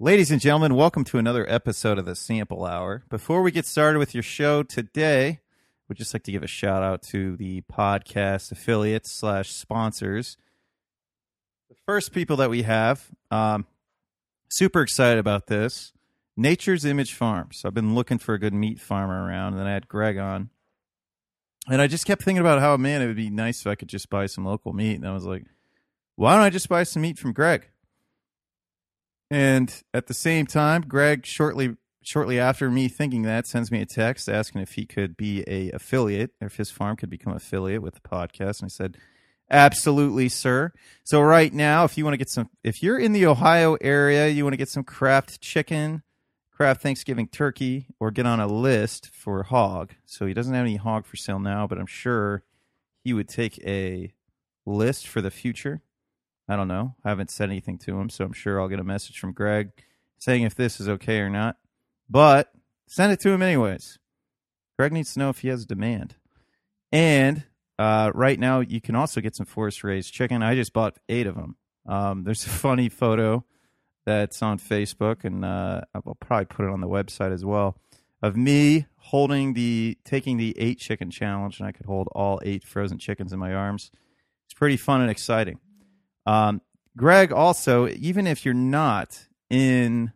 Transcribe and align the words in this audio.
Ladies 0.00 0.30
and 0.30 0.40
gentlemen, 0.40 0.76
welcome 0.76 1.02
to 1.02 1.18
another 1.18 1.44
episode 1.50 1.98
of 1.98 2.04
the 2.04 2.14
Sample 2.14 2.64
Hour. 2.64 3.02
Before 3.10 3.42
we 3.42 3.50
get 3.50 3.66
started 3.66 3.98
with 3.98 4.14
your 4.14 4.22
show 4.22 4.62
today, 4.62 5.40
we'd 5.88 5.98
just 5.98 6.14
like 6.14 6.22
to 6.22 6.30
give 6.30 6.44
a 6.44 6.46
shout 6.46 6.84
out 6.84 7.02
to 7.08 7.36
the 7.36 7.62
podcast 7.62 8.52
affiliates 8.52 9.10
slash 9.10 9.50
sponsors. 9.50 10.36
The 11.68 11.74
first 11.84 12.12
people 12.12 12.36
that 12.36 12.48
we 12.48 12.62
have, 12.62 13.08
um, 13.32 13.66
super 14.48 14.82
excited 14.82 15.18
about 15.18 15.48
this. 15.48 15.92
Nature's 16.36 16.84
Image 16.84 17.14
Farms. 17.14 17.62
I've 17.64 17.74
been 17.74 17.96
looking 17.96 18.18
for 18.18 18.34
a 18.34 18.38
good 18.38 18.54
meat 18.54 18.80
farmer 18.80 19.26
around, 19.26 19.54
and 19.54 19.58
then 19.58 19.66
I 19.66 19.72
had 19.72 19.88
Greg 19.88 20.16
on. 20.16 20.50
And 21.68 21.82
I 21.82 21.88
just 21.88 22.06
kept 22.06 22.22
thinking 22.22 22.40
about 22.40 22.60
how, 22.60 22.76
man, 22.76 23.02
it 23.02 23.08
would 23.08 23.16
be 23.16 23.30
nice 23.30 23.62
if 23.62 23.66
I 23.66 23.74
could 23.74 23.88
just 23.88 24.10
buy 24.10 24.26
some 24.26 24.44
local 24.44 24.72
meat. 24.72 24.94
And 24.94 25.08
I 25.08 25.12
was 25.12 25.24
like, 25.24 25.42
why 26.14 26.36
don't 26.36 26.44
I 26.44 26.50
just 26.50 26.68
buy 26.68 26.84
some 26.84 27.02
meat 27.02 27.18
from 27.18 27.32
Greg? 27.32 27.68
And 29.30 29.82
at 29.92 30.06
the 30.06 30.14
same 30.14 30.46
time, 30.46 30.82
Greg 30.82 31.26
shortly 31.26 31.76
shortly 32.02 32.40
after 32.40 32.70
me 32.70 32.88
thinking 32.88 33.22
that 33.22 33.46
sends 33.46 33.70
me 33.70 33.82
a 33.82 33.86
text 33.86 34.30
asking 34.30 34.62
if 34.62 34.72
he 34.72 34.86
could 34.86 35.14
be 35.14 35.44
a 35.46 35.70
affiliate, 35.72 36.30
if 36.40 36.56
his 36.56 36.70
farm 36.70 36.96
could 36.96 37.10
become 37.10 37.34
affiliate 37.34 37.82
with 37.82 37.94
the 37.94 38.00
podcast. 38.00 38.60
And 38.60 38.64
I 38.64 38.68
said, 38.68 38.96
Absolutely, 39.50 40.28
sir. 40.28 40.72
So 41.04 41.20
right 41.20 41.52
now, 41.52 41.84
if 41.84 41.96
you 41.96 42.04
want 42.04 42.14
to 42.14 42.18
get 42.18 42.28
some 42.28 42.50
if 42.62 42.82
you're 42.82 42.98
in 42.98 43.12
the 43.12 43.26
Ohio 43.26 43.76
area, 43.80 44.28
you 44.28 44.44
want 44.44 44.52
to 44.52 44.58
get 44.58 44.68
some 44.68 44.84
craft 44.84 45.40
chicken, 45.40 46.02
craft 46.50 46.82
Thanksgiving 46.82 47.28
turkey, 47.28 47.86
or 47.98 48.10
get 48.10 48.26
on 48.26 48.40
a 48.40 48.46
list 48.46 49.08
for 49.08 49.44
hog. 49.44 49.94
So 50.04 50.26
he 50.26 50.34
doesn't 50.34 50.52
have 50.52 50.66
any 50.66 50.76
hog 50.76 51.06
for 51.06 51.16
sale 51.16 51.38
now, 51.38 51.66
but 51.66 51.78
I'm 51.78 51.86
sure 51.86 52.42
he 53.02 53.14
would 53.14 53.28
take 53.28 53.58
a 53.64 54.12
list 54.66 55.08
for 55.08 55.22
the 55.22 55.30
future. 55.30 55.80
I 56.48 56.56
don't 56.56 56.68
know. 56.68 56.94
I 57.04 57.10
haven't 57.10 57.30
said 57.30 57.50
anything 57.50 57.78
to 57.78 57.98
him, 57.98 58.08
so 58.08 58.24
I'm 58.24 58.32
sure 58.32 58.60
I'll 58.60 58.68
get 58.68 58.80
a 58.80 58.84
message 58.84 59.18
from 59.18 59.32
Greg 59.32 59.70
saying 60.18 60.42
if 60.42 60.54
this 60.54 60.80
is 60.80 60.88
okay 60.88 61.18
or 61.20 61.28
not. 61.28 61.56
But 62.08 62.50
send 62.86 63.12
it 63.12 63.20
to 63.20 63.30
him 63.30 63.42
anyways. 63.42 63.98
Greg 64.78 64.92
needs 64.92 65.12
to 65.12 65.18
know 65.18 65.28
if 65.28 65.40
he 65.40 65.48
has 65.48 65.66
demand. 65.66 66.16
And 66.90 67.44
uh, 67.78 68.12
right 68.14 68.38
now, 68.38 68.60
you 68.60 68.80
can 68.80 68.94
also 68.96 69.20
get 69.20 69.36
some 69.36 69.46
forest 69.46 69.84
raised 69.84 70.12
chicken. 70.12 70.42
I 70.42 70.54
just 70.54 70.72
bought 70.72 70.96
eight 71.08 71.26
of 71.26 71.34
them. 71.34 71.56
Um, 71.86 72.24
there's 72.24 72.46
a 72.46 72.50
funny 72.50 72.88
photo 72.88 73.44
that's 74.06 74.42
on 74.42 74.58
Facebook, 74.58 75.24
and 75.24 75.44
uh, 75.44 75.82
I'll 75.94 76.16
probably 76.20 76.46
put 76.46 76.64
it 76.64 76.72
on 76.72 76.80
the 76.80 76.88
website 76.88 77.32
as 77.32 77.44
well 77.44 77.76
of 78.22 78.36
me 78.36 78.86
holding 78.96 79.54
the 79.54 79.96
taking 80.04 80.38
the 80.38 80.58
eight 80.58 80.78
chicken 80.78 81.10
challenge, 81.10 81.60
and 81.60 81.68
I 81.68 81.72
could 81.72 81.86
hold 81.86 82.08
all 82.12 82.40
eight 82.42 82.64
frozen 82.64 82.98
chickens 82.98 83.32
in 83.32 83.38
my 83.38 83.54
arms. 83.54 83.90
It's 84.46 84.54
pretty 84.54 84.76
fun 84.76 85.00
and 85.00 85.10
exciting. 85.10 85.58
Um, 86.28 86.60
Greg, 86.94 87.32
also, 87.32 87.88
even 87.88 88.26
if 88.26 88.44
you're 88.44 88.52
not 88.52 89.26
in 89.48 90.12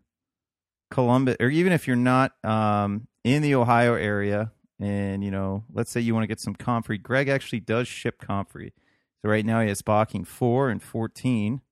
Columbus, 0.91 1.37
or 1.41 1.49
even 1.49 1.73
if 1.73 1.87
you're 1.87 1.97
not 1.97 2.33
um, 2.45 3.09
in 3.25 3.41
the 3.41 3.55
Ohio 3.55 3.95
area, 3.95 4.53
and 4.79 5.25
you 5.25 5.31
know, 5.31 5.65
let's 5.73 5.91
say 5.91 6.01
you 6.01 6.13
want 6.13 6.25
to 6.25 6.29
get 6.29 6.41
some 6.41 6.55
comfrey, 6.55 6.99
Greg 6.99 7.29
actually 7.29 7.61
does 7.61 7.89
ship 7.89 8.21
comfrey. 8.21 8.75
So 9.23 9.31
right 9.31 9.47
now 9.47 9.63
he 9.63 9.69
has 9.69 9.81
Bocking 9.81 10.27
four 10.27 10.69
and 10.69 10.83
fourteen. 10.83 11.63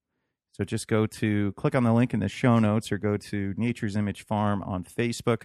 So 0.52 0.64
just 0.64 0.88
go 0.88 1.06
to 1.06 1.52
click 1.52 1.74
on 1.74 1.84
the 1.84 1.92
link 1.92 2.14
in 2.14 2.20
the 2.20 2.28
show 2.28 2.58
notes, 2.58 2.90
or 2.90 2.96
go 2.96 3.18
to 3.18 3.54
Nature's 3.58 3.96
Image 3.96 4.24
Farm 4.24 4.62
on 4.62 4.84
Facebook. 4.84 5.42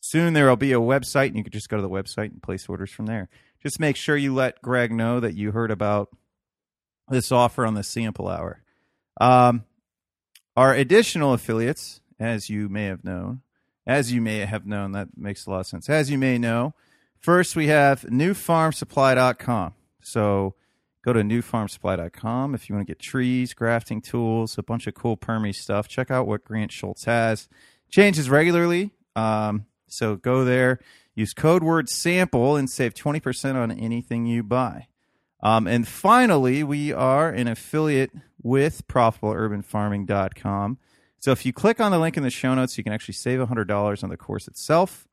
Soon 0.00 0.34
there 0.34 0.48
will 0.48 0.56
be 0.56 0.72
a 0.72 0.78
website, 0.78 1.28
and 1.28 1.36
you 1.36 1.42
can 1.42 1.52
just 1.52 1.68
go 1.68 1.76
to 1.76 1.82
the 1.82 1.88
website 1.88 2.30
and 2.30 2.42
place 2.42 2.68
orders 2.68 2.92
from 2.92 3.06
there. 3.06 3.28
Just 3.60 3.80
make 3.80 3.96
sure 3.96 4.16
you 4.16 4.32
let 4.32 4.62
Greg 4.62 4.92
know 4.92 5.18
that 5.18 5.34
you 5.34 5.50
heard 5.50 5.72
about 5.72 6.10
this 7.08 7.32
offer 7.32 7.66
on 7.66 7.74
the 7.74 7.82
sample 7.82 8.28
hour. 8.28 8.62
Um, 9.20 9.64
our 10.56 10.74
additional 10.74 11.32
affiliates, 11.32 12.00
as 12.18 12.48
you 12.48 12.68
may 12.68 12.86
have 12.86 13.04
known, 13.04 13.42
as 13.86 14.12
you 14.12 14.20
may 14.20 14.38
have 14.38 14.66
known, 14.66 14.92
that 14.92 15.08
makes 15.16 15.46
a 15.46 15.50
lot 15.50 15.60
of 15.60 15.66
sense. 15.66 15.88
As 15.88 16.10
you 16.10 16.18
may 16.18 16.38
know, 16.38 16.74
first 17.18 17.54
we 17.54 17.68
have 17.68 18.02
newfarmsupply.com. 18.02 19.74
So 20.02 20.54
go 21.04 21.12
to 21.12 21.20
newfarmsupply.com 21.20 22.54
if 22.54 22.68
you 22.68 22.74
want 22.74 22.86
to 22.86 22.90
get 22.90 22.98
trees, 22.98 23.54
grafting 23.54 24.00
tools, 24.00 24.58
a 24.58 24.62
bunch 24.62 24.86
of 24.86 24.94
cool 24.94 25.16
permy 25.16 25.54
stuff. 25.54 25.88
Check 25.88 26.10
out 26.10 26.26
what 26.26 26.44
Grant 26.44 26.72
Schultz 26.72 27.04
has. 27.04 27.48
Changes 27.88 28.28
regularly. 28.28 28.90
Um, 29.14 29.66
so 29.86 30.16
go 30.16 30.44
there, 30.44 30.80
use 31.14 31.32
code 31.32 31.62
word 31.62 31.88
sample, 31.88 32.56
and 32.56 32.68
save 32.68 32.94
20% 32.94 33.54
on 33.54 33.70
anything 33.70 34.26
you 34.26 34.42
buy. 34.42 34.88
Um, 35.46 35.68
and 35.68 35.86
finally, 35.86 36.64
we 36.64 36.92
are 36.92 37.30
an 37.30 37.46
affiliate 37.46 38.10
with 38.42 38.84
profitableurbanfarming.com. 38.88 40.78
So 41.20 41.30
if 41.30 41.46
you 41.46 41.52
click 41.52 41.80
on 41.80 41.92
the 41.92 42.00
link 42.00 42.16
in 42.16 42.24
the 42.24 42.30
show 42.30 42.52
notes, 42.56 42.76
you 42.76 42.82
can 42.82 42.92
actually 42.92 43.14
save 43.14 43.38
$100 43.38 44.02
on 44.02 44.10
the 44.10 44.16
course 44.16 44.48
itself. 44.48 45.06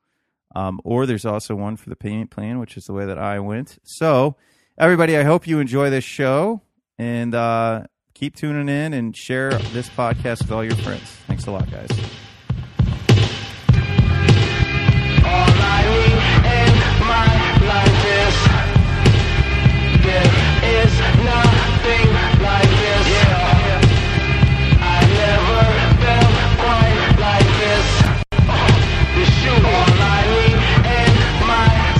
Um, 0.55 0.81
or 0.83 1.05
there's 1.05 1.25
also 1.25 1.53
one 1.53 1.77
for 1.77 1.91
the 1.91 1.95
payment 1.95 2.31
plan, 2.31 2.57
which 2.57 2.77
is 2.77 2.87
the 2.87 2.93
way 2.93 3.05
that 3.05 3.19
I 3.19 3.39
went. 3.41 3.77
So, 3.83 4.35
everybody, 4.75 5.15
I 5.17 5.23
hope 5.23 5.45
you 5.45 5.59
enjoy 5.59 5.91
this 5.91 6.03
show 6.03 6.61
and 6.97 7.35
uh, 7.35 7.83
keep 8.15 8.35
tuning 8.35 8.69
in 8.69 8.93
and 8.93 9.15
share 9.15 9.51
this 9.51 9.87
podcast 9.89 10.39
with 10.39 10.51
all 10.51 10.63
your 10.63 10.77
friends. 10.77 11.11
Thanks 11.27 11.45
a 11.45 11.51
lot, 11.51 11.69
guys. 11.69 11.89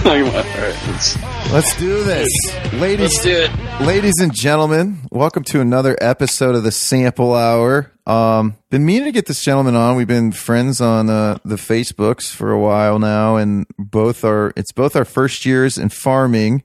My 0.03 0.21
Alright, 0.21 0.87
let's, 0.87 1.17
Let's 1.51 1.77
do 1.77 2.03
this. 2.03 2.29
Ladies, 2.73 2.99
let's 2.99 3.23
do 3.23 3.29
it. 3.31 3.81
Ladies 3.81 4.19
and 4.19 4.33
gentlemen, 4.33 4.99
welcome 5.11 5.43
to 5.45 5.61
another 5.61 5.95
episode 6.01 6.55
of 6.55 6.63
the 6.63 6.71
Sample 6.71 7.33
Hour. 7.33 7.91
Um, 8.05 8.57
been 8.69 8.85
meaning 8.85 9.05
to 9.05 9.11
get 9.13 9.27
this 9.27 9.41
gentleman 9.41 9.75
on. 9.75 9.95
We've 9.95 10.07
been 10.07 10.33
friends 10.33 10.81
on 10.81 11.09
uh, 11.09 11.37
the 11.45 11.55
Facebooks 11.55 12.29
for 12.29 12.51
a 12.51 12.59
while 12.59 12.99
now, 12.99 13.37
and 13.37 13.65
both 13.77 14.25
are 14.25 14.51
it's 14.57 14.73
both 14.73 14.95
our 14.95 15.05
first 15.05 15.45
years 15.45 15.77
in 15.77 15.87
farming. 15.89 16.63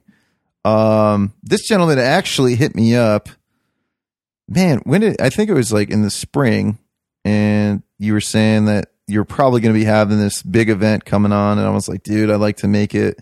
Um, 0.65 1.33
this 1.41 1.65
gentleman 1.65 1.97
actually 1.97 2.55
hit 2.55 2.75
me 2.75 2.95
up. 2.95 3.29
Man, 4.49 4.79
when 4.83 5.01
did 5.01 5.21
I 5.21 5.29
think 5.29 5.49
it 5.49 5.53
was 5.53 5.71
like 5.71 5.89
in 5.89 6.01
the 6.01 6.11
spring, 6.11 6.77
and 7.23 7.83
you 7.99 8.13
were 8.13 8.21
saying 8.21 8.65
that 8.65 8.91
you're 9.09 9.25
probably 9.25 9.61
going 9.61 9.73
to 9.73 9.79
be 9.79 9.85
having 9.85 10.19
this 10.19 10.41
big 10.41 10.69
event 10.69 11.05
coming 11.05 11.31
on, 11.31 11.57
and 11.57 11.67
I 11.67 11.71
was 11.71 11.89
like, 11.89 12.03
dude, 12.03 12.29
I'd 12.29 12.35
like 12.35 12.57
to 12.57 12.67
make 12.67 12.93
it. 12.93 13.19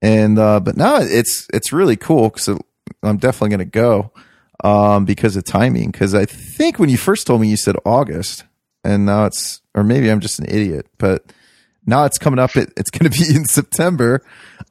And 0.00 0.38
uh, 0.38 0.60
but 0.60 0.76
now 0.76 0.98
it's 1.00 1.46
it's 1.52 1.72
really 1.72 1.96
cool 1.96 2.30
because 2.30 2.48
I'm 3.02 3.18
definitely 3.18 3.50
going 3.50 3.58
to 3.58 3.64
go 3.64 4.12
um, 4.62 5.04
because 5.04 5.36
of 5.36 5.44
timing. 5.44 5.90
Because 5.90 6.14
I 6.14 6.24
think 6.24 6.78
when 6.78 6.88
you 6.88 6.96
first 6.96 7.26
told 7.26 7.40
me, 7.40 7.48
you 7.48 7.56
said 7.56 7.76
August, 7.84 8.44
and 8.84 9.06
now 9.06 9.26
it's 9.26 9.60
or 9.74 9.84
maybe 9.84 10.10
I'm 10.10 10.20
just 10.20 10.38
an 10.38 10.46
idiot, 10.48 10.86
but 10.98 11.24
now 11.86 12.04
it's 12.04 12.18
coming 12.18 12.38
up. 12.38 12.56
It, 12.56 12.72
it's 12.76 12.90
going 12.96 13.10
to 13.10 13.18
be 13.18 13.34
in 13.34 13.44
September, 13.44 14.22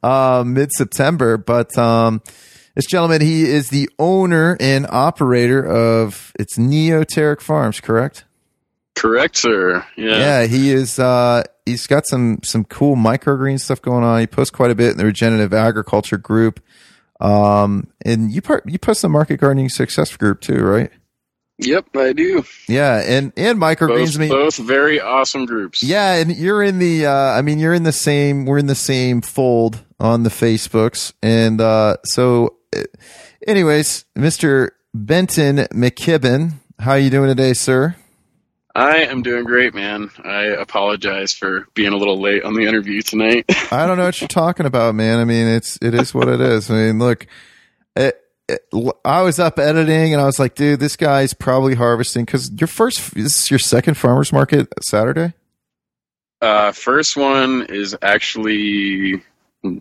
uh, 0.02 0.44
mid 0.46 0.70
September. 0.72 1.36
But 1.36 1.76
um, 1.76 2.22
this 2.74 2.86
gentleman, 2.86 3.20
he 3.20 3.42
is 3.42 3.70
the 3.70 3.90
owner 3.98 4.56
and 4.60 4.86
operator 4.88 5.64
of 5.64 6.32
it's 6.38 6.56
Neoteric 6.56 7.40
Farms, 7.40 7.80
correct? 7.80 8.24
Correct, 8.98 9.36
sir. 9.36 9.86
Yeah. 9.96 10.18
Yeah, 10.18 10.46
he 10.46 10.70
is. 10.70 10.98
Uh, 10.98 11.44
he's 11.64 11.86
got 11.86 12.06
some 12.06 12.40
some 12.42 12.64
cool 12.64 12.96
microgreen 12.96 13.60
stuff 13.60 13.80
going 13.80 14.04
on. 14.04 14.20
He 14.20 14.26
posts 14.26 14.50
quite 14.50 14.70
a 14.70 14.74
bit 14.74 14.92
in 14.92 14.98
the 14.98 15.04
regenerative 15.04 15.54
agriculture 15.54 16.18
group. 16.18 16.60
Um, 17.20 17.88
and 18.04 18.30
you 18.30 18.40
part 18.40 18.64
you 18.66 18.78
post 18.78 19.02
the 19.02 19.08
market 19.08 19.38
gardening 19.38 19.68
success 19.68 20.16
group 20.16 20.40
too, 20.40 20.62
right? 20.62 20.90
Yep, 21.60 21.96
I 21.96 22.12
do. 22.12 22.44
Yeah, 22.68 23.02
and 23.04 23.32
and 23.36 23.58
microgreens. 23.58 24.12
Both, 24.12 24.18
mean, 24.18 24.28
both 24.28 24.56
very 24.56 25.00
awesome 25.00 25.44
groups. 25.44 25.82
yeah, 25.82 26.14
and 26.14 26.34
you're 26.36 26.62
in 26.62 26.78
the. 26.78 27.06
Uh, 27.06 27.12
I 27.12 27.42
mean, 27.42 27.58
you're 27.58 27.74
in 27.74 27.82
the 27.82 27.92
same. 27.92 28.46
We're 28.46 28.58
in 28.58 28.68
the 28.68 28.76
same 28.76 29.20
fold 29.22 29.84
on 29.98 30.22
the 30.22 30.30
Facebooks, 30.30 31.12
and 31.20 31.60
uh, 31.60 31.96
so, 32.04 32.58
anyways, 33.44 34.04
Mister 34.14 34.76
Benton 34.94 35.66
McKibben, 35.72 36.52
how 36.78 36.94
you 36.94 37.10
doing 37.10 37.28
today, 37.28 37.54
sir? 37.54 37.96
I 38.74 38.98
am 39.04 39.22
doing 39.22 39.44
great, 39.44 39.74
man. 39.74 40.10
I 40.24 40.42
apologize 40.44 41.32
for 41.32 41.66
being 41.74 41.92
a 41.92 41.96
little 41.96 42.20
late 42.20 42.44
on 42.44 42.54
the 42.54 42.66
interview 42.66 43.02
tonight. 43.02 43.44
I 43.72 43.86
don't 43.86 43.96
know 43.96 44.04
what 44.04 44.20
you're 44.20 44.28
talking 44.28 44.66
about, 44.66 44.94
man. 44.94 45.18
I 45.18 45.24
mean, 45.24 45.46
it's 45.46 45.78
it 45.82 45.94
is 45.94 46.14
what 46.14 46.28
it 46.28 46.40
is. 46.40 46.70
I 46.70 46.74
mean, 46.74 46.98
look, 46.98 47.26
it, 47.96 48.20
it, 48.48 48.60
I 49.04 49.22
was 49.22 49.38
up 49.38 49.58
editing, 49.58 50.12
and 50.12 50.22
I 50.22 50.26
was 50.26 50.38
like, 50.38 50.54
dude, 50.54 50.80
this 50.80 50.96
guy's 50.96 51.34
probably 51.34 51.74
harvesting 51.74 52.24
because 52.24 52.50
your 52.52 52.68
first 52.68 53.14
this 53.14 53.42
is 53.42 53.50
your 53.50 53.58
second 53.58 53.94
farmers 53.94 54.32
market 54.32 54.68
Saturday. 54.82 55.32
uh, 56.40 56.70
first 56.72 57.16
one 57.16 57.66
is 57.68 57.96
actually, 58.02 59.22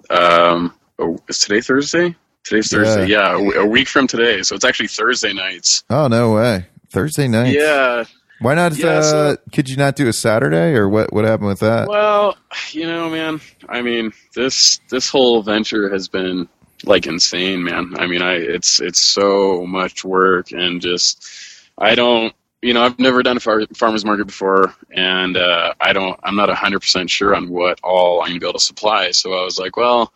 um, 0.10 0.74
oh, 0.98 1.20
is 1.28 1.40
today 1.40 1.62
Thursday? 1.62 2.16
Today's 2.44 2.72
Thursday. 2.72 3.08
Yeah, 3.08 3.38
a 3.58 3.66
week 3.66 3.90
from 3.90 4.08
today. 4.08 4.42
So 4.42 4.56
it's 4.56 4.66
actually 4.66 4.88
Thursday 4.88 5.34
nights. 5.34 5.84
Oh 5.90 6.08
no 6.08 6.34
way, 6.34 6.66
Thursday 6.90 7.28
night. 7.28 7.54
Yeah. 7.54 8.06
Why 8.40 8.54
not? 8.54 8.78
Yeah, 8.78 8.88
uh, 8.88 9.02
so- 9.02 9.38
could 9.54 9.70
you 9.70 9.78
not 9.78 9.96
do 9.96 10.08
a 10.08 10.14
Saturday, 10.14 10.74
or 10.74 10.88
what? 10.88 11.12
What 11.12 11.26
happened 11.26 11.48
with 11.48 11.60
that? 11.60 11.88
Well, 11.88 12.38
you 12.72 12.86
know, 12.88 13.10
man. 13.10 13.42
I 13.68 13.82
mean, 13.82 14.14
this 14.36 14.80
this 14.90 15.10
whole 15.10 15.42
venture 15.42 15.90
has 15.90 16.08
been 16.08 16.48
like 16.84 17.08
insane, 17.08 17.64
man. 17.64 17.94
I 17.98 18.06
mean, 18.08 18.22
I 18.22 18.34
it's 18.34 18.80
it's 18.80 19.00
so 19.02 19.66
much 19.66 20.04
work 20.04 20.52
and 20.52 20.82
just 20.82 21.28
I 21.78 21.96
don't. 21.96 22.34
You 22.64 22.74
know, 22.74 22.84
I've 22.84 22.98
never 22.98 23.22
done 23.22 23.38
a 23.38 23.40
far, 23.40 23.62
farmers 23.76 24.04
market 24.04 24.26
before, 24.26 24.74
and 24.92 25.38
uh, 25.38 25.76
I 25.80 25.94
don't. 25.94 26.20
I'm 26.24 26.36
not 26.36 26.50
hundred 26.50 26.80
percent 26.80 27.10
sure 27.10 27.36
on 27.36 27.50
what 27.50 27.80
all 27.84 28.22
I'm 28.22 28.30
gonna 28.30 28.40
be 28.40 28.46
able 28.48 28.54
to 28.54 28.66
supply. 28.66 29.12
So 29.12 29.34
I 29.34 29.44
was 29.44 29.60
like, 29.60 29.78
well, 29.78 30.12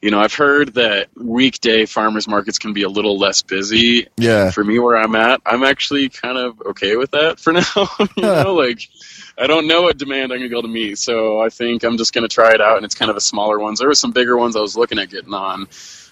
you 0.00 0.10
know, 0.10 0.20
I've 0.20 0.34
heard 0.34 0.74
that 0.74 1.08
weekday 1.16 1.86
farmers 1.86 2.28
markets 2.28 2.58
can 2.58 2.72
be 2.72 2.82
a 2.82 2.88
little 2.88 3.18
less 3.18 3.42
busy, 3.42 4.08
yeah, 4.16 4.50
for 4.50 4.62
me 4.62 4.78
where 4.78 4.96
I'm 4.96 5.14
at, 5.16 5.40
I'm 5.44 5.64
actually 5.64 6.08
kind 6.08 6.38
of 6.38 6.60
okay 6.62 6.96
with 6.96 7.10
that 7.12 7.40
for 7.40 7.52
now. 7.54 7.62
you 8.16 8.22
know, 8.22 8.54
like 8.54 8.88
I 9.36 9.46
don't 9.46 9.66
know 9.66 9.82
what 9.82 9.98
demand 9.98 10.32
I'm 10.32 10.38
gonna 10.38 10.50
able 10.50 10.62
to 10.62 10.68
meet, 10.68 10.98
so 10.98 11.40
I 11.40 11.48
think 11.48 11.82
I'm 11.82 11.96
just 11.96 12.12
gonna 12.12 12.28
try 12.28 12.52
it 12.52 12.60
out. 12.60 12.76
And 12.76 12.84
it's 12.84 12.94
kind 12.94 13.10
of 13.10 13.16
a 13.16 13.20
smaller 13.20 13.58
ones. 13.58 13.78
There 13.78 13.88
were 13.88 13.94
some 13.94 14.12
bigger 14.12 14.36
ones 14.36 14.56
I 14.56 14.60
was 14.60 14.76
looking 14.76 14.98
at 14.98 15.10
getting 15.10 15.34
on, 15.34 15.66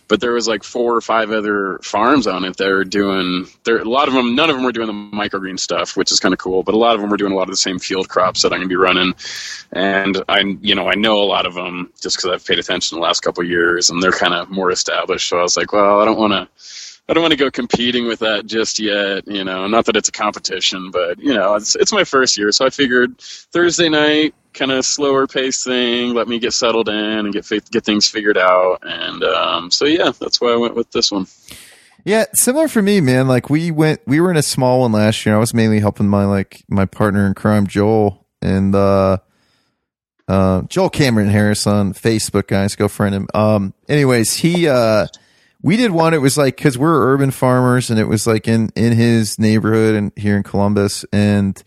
but 0.08 0.20
there 0.20 0.32
was 0.32 0.46
like 0.46 0.62
four 0.62 0.94
or 0.94 1.00
five 1.00 1.30
other 1.30 1.78
farms 1.82 2.26
on 2.26 2.44
it 2.44 2.56
that 2.56 2.68
are 2.68 2.84
doing. 2.84 3.46
There, 3.64 3.78
a 3.78 3.84
lot 3.84 4.08
of 4.08 4.14
them, 4.14 4.34
none 4.34 4.50
of 4.50 4.56
them 4.56 4.64
were 4.64 4.72
doing 4.72 4.86
the 4.86 4.92
microgreen 4.92 5.58
stuff, 5.58 5.96
which 5.96 6.12
is 6.12 6.20
kind 6.20 6.32
of 6.32 6.38
cool. 6.38 6.62
But 6.62 6.74
a 6.74 6.78
lot 6.78 6.94
of 6.94 7.00
them 7.00 7.10
were 7.10 7.16
doing 7.16 7.32
a 7.32 7.36
lot 7.36 7.44
of 7.44 7.50
the 7.50 7.56
same 7.56 7.78
field 7.78 8.08
crops 8.08 8.42
that 8.42 8.52
I'm 8.52 8.58
gonna 8.58 8.68
be 8.68 8.76
running. 8.76 9.14
And 9.72 10.22
I, 10.28 10.40
you 10.60 10.74
know, 10.74 10.88
I 10.88 10.94
know 10.94 11.18
a 11.18 11.24
lot 11.24 11.46
of 11.46 11.54
them 11.54 11.92
just 12.00 12.16
because 12.16 12.30
I've 12.30 12.46
paid 12.46 12.58
attention 12.58 12.96
the 12.96 13.02
last 13.02 13.20
couple 13.20 13.42
of 13.42 13.50
years, 13.50 13.90
and 13.90 14.02
they're 14.02 14.12
kind 14.12 14.34
of 14.34 14.50
more 14.50 14.70
established. 14.70 15.28
So 15.28 15.38
I 15.38 15.42
was 15.42 15.56
like, 15.56 15.72
well, 15.72 16.00
I 16.00 16.04
don't 16.04 16.18
want 16.18 16.32
to. 16.32 16.48
I 17.08 17.14
don't 17.14 17.22
want 17.22 17.32
to 17.32 17.38
go 17.38 17.50
competing 17.50 18.08
with 18.08 18.18
that 18.18 18.46
just 18.46 18.80
yet, 18.80 19.28
you 19.28 19.44
know. 19.44 19.68
Not 19.68 19.84
that 19.86 19.96
it's 19.96 20.08
a 20.08 20.12
competition, 20.12 20.90
but 20.90 21.18
you 21.20 21.32
know, 21.34 21.54
it's 21.54 21.76
it's 21.76 21.92
my 21.92 22.02
first 22.04 22.36
year, 22.36 22.50
so 22.50 22.66
I 22.66 22.70
figured 22.70 23.16
Thursday 23.20 23.88
night, 23.88 24.34
kind 24.54 24.72
of 24.72 24.84
slower 24.84 25.26
pace 25.28 25.62
thing, 25.62 26.14
let 26.14 26.26
me 26.26 26.38
get 26.40 26.52
settled 26.52 26.88
in 26.88 26.94
and 26.96 27.32
get 27.32 27.48
get 27.70 27.84
things 27.84 28.08
figured 28.08 28.36
out, 28.38 28.80
and 28.82 29.22
um, 29.22 29.70
so 29.70 29.84
yeah, 29.84 30.10
that's 30.18 30.40
why 30.40 30.48
I 30.48 30.56
went 30.56 30.74
with 30.74 30.90
this 30.90 31.12
one. 31.12 31.26
yeah. 32.04 32.24
Similar 32.34 32.66
for 32.66 32.82
me, 32.82 33.00
man. 33.00 33.28
Like 33.28 33.50
we 33.50 33.70
went, 33.70 34.00
we 34.06 34.20
were 34.20 34.30
in 34.30 34.36
a 34.36 34.42
small 34.42 34.80
one 34.80 34.92
last 34.92 35.24
year. 35.24 35.36
I 35.36 35.38
was 35.38 35.54
mainly 35.54 35.78
helping 35.78 36.08
my 36.08 36.24
like 36.24 36.64
my 36.68 36.86
partner 36.86 37.26
in 37.26 37.34
crime, 37.34 37.68
Joel, 37.68 38.26
and 38.42 38.74
uh, 38.74 39.18
uh, 40.26 40.62
Joel 40.62 40.90
Cameron 40.90 41.28
Harris 41.28 41.68
on 41.68 41.92
Facebook. 41.94 42.48
Guys, 42.48 42.74
go 42.74 42.88
friend 42.88 43.14
him. 43.14 43.28
Um, 43.32 43.74
anyways, 43.88 44.34
he 44.34 44.66
uh, 44.66 45.06
we 45.66 45.76
did 45.76 45.90
one. 45.90 46.14
It 46.14 46.20
was 46.20 46.38
like 46.38 46.56
because 46.56 46.78
we're 46.78 47.12
urban 47.12 47.32
farmers, 47.32 47.90
and 47.90 47.98
it 47.98 48.04
was 48.04 48.24
like 48.24 48.46
in 48.46 48.70
in 48.76 48.92
his 48.92 49.36
neighborhood 49.36 49.96
and 49.96 50.12
here 50.14 50.36
in 50.36 50.44
Columbus, 50.44 51.04
and 51.12 51.60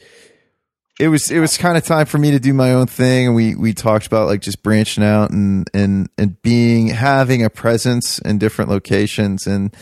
it 1.02 1.10
was 1.10 1.30
it 1.30 1.40
was 1.40 1.58
kind 1.58 1.78
of 1.78 1.84
time 1.84 2.06
for 2.06 2.18
me 2.18 2.32
to 2.32 2.40
do 2.40 2.54
my 2.54 2.72
own 2.72 2.88
thing 2.88 3.28
and 3.28 3.36
we 3.36 3.56
we 3.56 3.74
talked 3.74 4.08
about 4.08 4.28
like 4.28 4.42
just 4.42 4.64
branching 4.64 5.04
out 5.04 5.32
and 5.32 5.70
and 5.74 6.10
and 6.18 6.42
being 6.42 6.88
having 6.88 7.44
a 7.44 7.50
presence 7.50 8.20
in 8.20 8.38
different 8.38 8.70
locations 8.70 9.48
and 9.48 9.76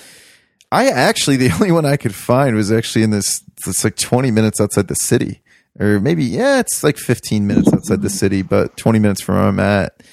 I 0.71 0.89
actually 0.89 1.37
the 1.37 1.51
only 1.53 1.71
one 1.71 1.85
I 1.85 1.97
could 1.97 2.13
find 2.13 2.55
was 2.55 2.71
actually 2.71 3.03
in 3.03 3.09
this 3.09 3.43
it's 3.65 3.83
like 3.83 3.95
20 3.95 4.29
minutes 4.29 4.61
outside 4.61 4.87
the 4.87 4.95
city 4.95 5.41
or 5.79 5.99
maybe 5.99 6.23
yeah 6.23 6.59
it's 6.59 6.83
like 6.83 6.97
15 6.97 7.47
minutes 7.47 7.73
outside 7.73 8.03
the 8.03 8.11
city 8.11 8.43
but 8.43 8.77
20 8.77 8.99
minutes 8.99 9.21
from 9.21 9.35
where 9.35 9.45
I'm 9.45 9.59
at 9.59 10.03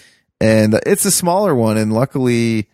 and 0.41 0.81
it's 0.87 1.05
a 1.05 1.11
smaller 1.11 1.55
one 1.55 1.77
and 1.77 1.93
luckily 1.93 2.69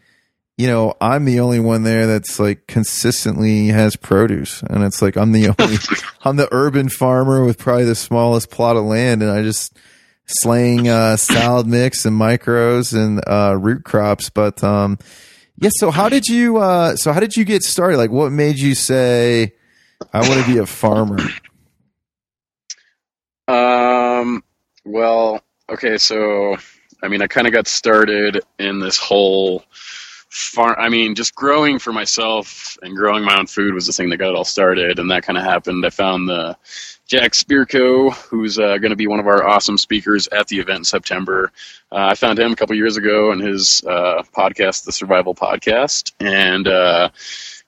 you 0.61 0.67
know, 0.67 0.95
I'm 1.01 1.25
the 1.25 1.41
only 1.41 1.59
one 1.59 1.85
there 1.85 2.07
that's 2.07 2.39
like 2.39 2.67
consistently 2.67 3.69
has 3.69 3.97
produce. 3.97 4.63
And 4.63 4.85
it's 4.85 5.01
like 5.01 5.17
I'm 5.17 5.33
the 5.33 5.49
only 5.59 5.79
I'm 6.23 6.37
the 6.37 6.51
urban 6.53 6.91
farmer 6.91 7.43
with 7.47 7.57
probably 7.57 7.87
the 7.87 7.95
smallest 7.95 8.51
plot 8.51 8.77
of 8.77 8.85
land 8.85 9.23
and 9.23 9.31
I 9.31 9.41
just 9.41 9.79
slaying 10.27 10.87
uh 10.87 11.17
salad 11.17 11.67
mix 11.67 12.05
and 12.05 12.21
micros 12.21 12.95
and 12.95 13.23
uh 13.27 13.57
root 13.59 13.85
crops. 13.85 14.29
But 14.29 14.63
um 14.63 14.99
yeah, 15.57 15.71
so 15.73 15.91
how 15.91 16.11
did 16.11 16.27
you 16.27 16.59
uh 16.59 16.95
so 16.95 17.15
how 17.15 17.21
did 17.21 17.37
you 17.37 17.47
get 17.47 17.63
started? 17.63 17.97
Like 17.97 18.11
what 18.11 18.31
made 18.31 18.59
you 18.59 18.75
say 18.75 19.55
I 20.13 20.29
want 20.29 20.45
to 20.45 20.47
be 20.47 20.59
a 20.59 20.67
farmer? 20.67 21.19
Um, 23.49 24.45
well, 24.85 25.43
okay, 25.71 25.97
so 25.97 26.59
I 27.03 27.09
mean, 27.09 27.23
I 27.23 27.29
kind 27.29 27.47
of 27.47 27.55
got 27.55 27.67
started 27.67 28.43
in 28.59 28.79
this 28.79 28.99
whole 28.99 29.65
farm. 30.31 30.77
I 30.79 30.89
mean, 30.89 31.15
just 31.15 31.35
growing 31.35 31.79
for 31.79 31.93
myself 31.93 32.79
and 32.83 32.97
growing 32.97 33.25
my 33.25 33.37
own 33.39 33.47
food 33.47 33.75
was 33.75 33.87
the 33.87 33.93
thing 33.93 34.11
that 34.11 34.17
got 34.17 34.31
it 34.31 34.37
all 34.37 34.45
started, 34.45 34.99
and 34.99 35.11
that 35.11 35.25
kind 35.25 35.37
of 35.37 35.45
happened. 35.45 35.85
I 35.85 35.91
found 35.91 36.29
the 36.29 36.57
Jack 37.07 37.33
Spirko, 37.33 38.13
who's 38.29 38.59
uh, 38.59 38.79
going 38.79 38.91
to 38.91 38.97
be 38.97 39.09
one 39.09 39.19
of 39.19 39.27
our 39.27 39.45
awesome 39.45 39.77
speakers 39.77 40.29
at 40.29 40.47
the 40.47 40.61
event 40.61 40.79
in 40.79 40.85
September. 40.85 41.51
Uh, 41.91 42.07
I 42.11 42.15
found 42.15 42.39
him 42.39 42.53
a 42.53 42.57
couple 42.57 42.77
years 42.77 42.97
ago 42.97 43.33
in 43.33 43.41
his 43.41 43.83
uh, 43.85 44.23
podcast, 44.35 44.85
the 44.85 44.93
Survival 44.93 45.35
Podcast, 45.35 46.13
and 46.21 46.69
uh, 46.69 47.11